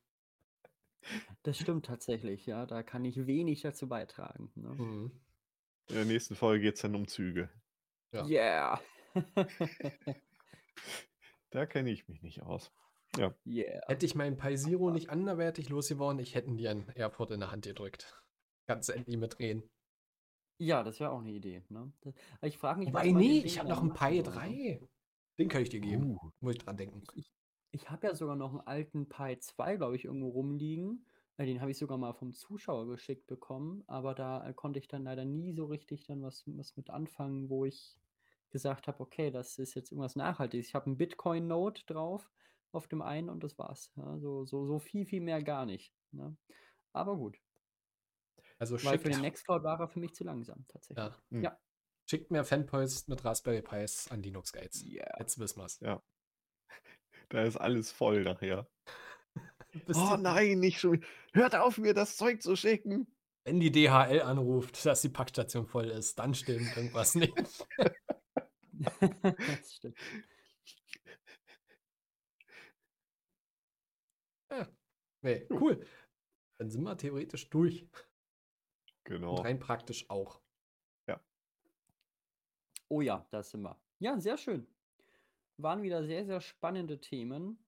[1.43, 2.65] Das stimmt tatsächlich, ja.
[2.65, 4.51] Da kann ich wenig dazu beitragen.
[4.55, 4.69] Ne?
[4.69, 5.11] Mhm.
[5.87, 7.49] In der nächsten Folge geht es dann um Züge.
[8.11, 8.25] Ja.
[8.25, 8.81] Yeah.
[11.51, 12.71] Da kenne ich mich nicht aus.
[13.17, 13.33] Ja.
[13.45, 13.81] yeah.
[13.87, 17.51] Hätte ich meinen Pi Zero nicht anderwertig losgeworden, ich hätte dir einen Airport in der
[17.51, 18.21] Hand gedrückt.
[18.67, 19.63] Kannst du endlich mitreden.
[20.59, 21.63] Ja, das wäre auch eine Idee.
[21.69, 21.91] Ne?
[22.41, 24.79] Ich frage mich, Wobei, nee, ich habe noch einen Pi soll, ne?
[24.79, 24.89] 3.
[25.39, 26.17] Den kann ich dir geben.
[26.17, 27.01] Uh, Muss ich dran denken.
[27.15, 27.31] Ich,
[27.71, 31.05] ich habe ja sogar noch einen alten Pi 2, glaube ich, irgendwo rumliegen.
[31.37, 34.87] Äh, Den habe ich sogar mal vom Zuschauer geschickt bekommen, aber da äh, konnte ich
[34.87, 37.97] dann leider nie so richtig dann was, was mit anfangen, wo ich
[38.49, 40.67] gesagt habe, okay, das ist jetzt irgendwas Nachhaltiges.
[40.67, 42.29] Ich habe einen Bitcoin-Note drauf
[42.71, 43.91] auf dem einen und das war's.
[43.95, 45.93] Ja, so, so, so viel, viel mehr gar nicht.
[46.11, 46.35] Ne?
[46.93, 47.39] Aber gut,
[48.57, 50.97] Also weil schickt, für den Nextcloud war er für mich zu langsam, tatsächlich.
[50.97, 51.43] ja, hm.
[51.43, 51.59] Ja.
[52.09, 54.83] schickt mir Fanboys mit Raspberry Pis an Linux Guides.
[54.83, 55.15] Yeah.
[55.19, 55.79] Jetzt wissen wir's.
[55.81, 56.01] ja.
[57.29, 58.67] Da ist alles voll nachher.
[59.93, 61.05] Oh nein, nicht schon.
[61.31, 63.05] Hört auf, mir das Zeug zu schicken.
[63.43, 67.31] Wenn die DHL anruft, dass die Packstation voll ist, dann stimmt irgendwas nicht.
[68.99, 69.95] das stimmt.
[75.21, 75.57] Nee, Jo.
[75.59, 75.85] cool.
[76.57, 77.85] Dann sind wir theoretisch durch.
[79.03, 79.35] Genau.
[79.35, 80.41] Und rein praktisch auch.
[82.91, 83.79] Oh ja, da sind wir.
[83.99, 84.67] Ja, sehr schön.
[85.61, 87.65] Waren wieder sehr, sehr spannende Themen.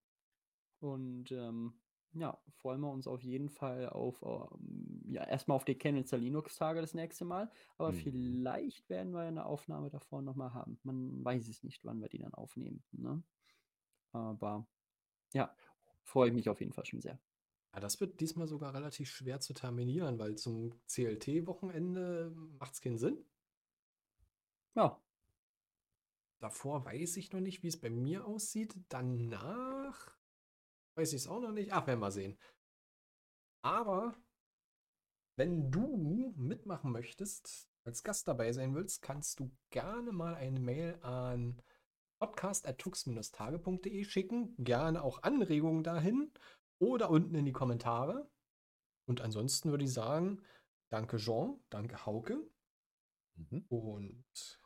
[0.79, 1.81] Und ähm,
[2.13, 6.81] ja, freuen wir uns auf jeden Fall auf, ähm, ja, erstmal auf die Chemnitzer Linux-Tage
[6.81, 7.51] das nächste Mal.
[7.77, 7.93] Aber Mhm.
[7.93, 10.79] vielleicht werden wir eine Aufnahme davor nochmal haben.
[10.83, 12.83] Man weiß es nicht, wann wir die dann aufnehmen.
[12.91, 13.23] Ne?
[14.13, 14.67] Aber
[15.33, 15.55] ja,
[16.03, 17.21] freue ich mich auf jeden Fall schon sehr.
[17.73, 22.97] Ja, das wird diesmal sogar relativ schwer zu terminieren, weil zum CLT-Wochenende macht es keinen
[22.97, 23.25] Sinn.
[24.75, 25.01] Ja,
[26.41, 28.75] Davor weiß ich noch nicht, wie es bei mir aussieht.
[28.89, 30.17] Danach
[30.97, 31.71] weiß ich es auch noch nicht.
[31.71, 32.37] Ach, werden wir sehen.
[33.63, 34.15] Aber
[35.37, 40.99] wenn du mitmachen möchtest, als Gast dabei sein willst, kannst du gerne mal eine Mail
[41.01, 41.61] an
[42.19, 44.55] podcast.tux-tage.de schicken.
[44.63, 46.31] Gerne auch Anregungen dahin
[46.79, 48.29] oder unten in die Kommentare.
[49.07, 50.41] Und ansonsten würde ich sagen,
[50.91, 52.49] danke Jean, danke Hauke
[53.35, 53.65] Mhm.
[53.69, 54.60] und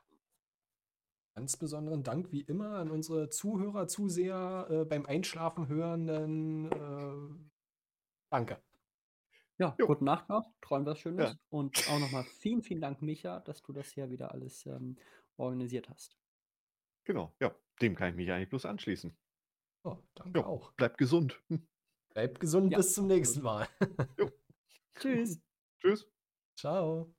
[1.35, 6.71] ganz besonderen Dank wie immer an unsere Zuhörer, Zuseher äh, beim Einschlafen hörenden.
[6.71, 7.49] Äh,
[8.29, 8.61] danke.
[9.57, 9.87] ja, Jo.
[9.87, 11.31] gute Nacht noch, träum was Schönes.
[11.31, 11.39] Ja.
[11.49, 14.97] Und auch nochmal vielen, vielen Dank, Micha, dass du das hier wieder alles ähm,
[15.37, 16.17] organisiert hast.
[17.03, 17.53] Genau, ja.
[17.81, 19.15] Dem kann ich mich eigentlich bloß anschließen.
[19.83, 20.45] Oh, danke Jo.
[20.45, 20.71] auch.
[20.73, 21.43] Bleibt gesund.
[22.13, 23.67] Bleibt gesund Ja, bis zum nächsten Mal.
[24.97, 25.41] Tschüss.
[25.81, 26.07] Tschüss.
[26.57, 27.13] Ciao.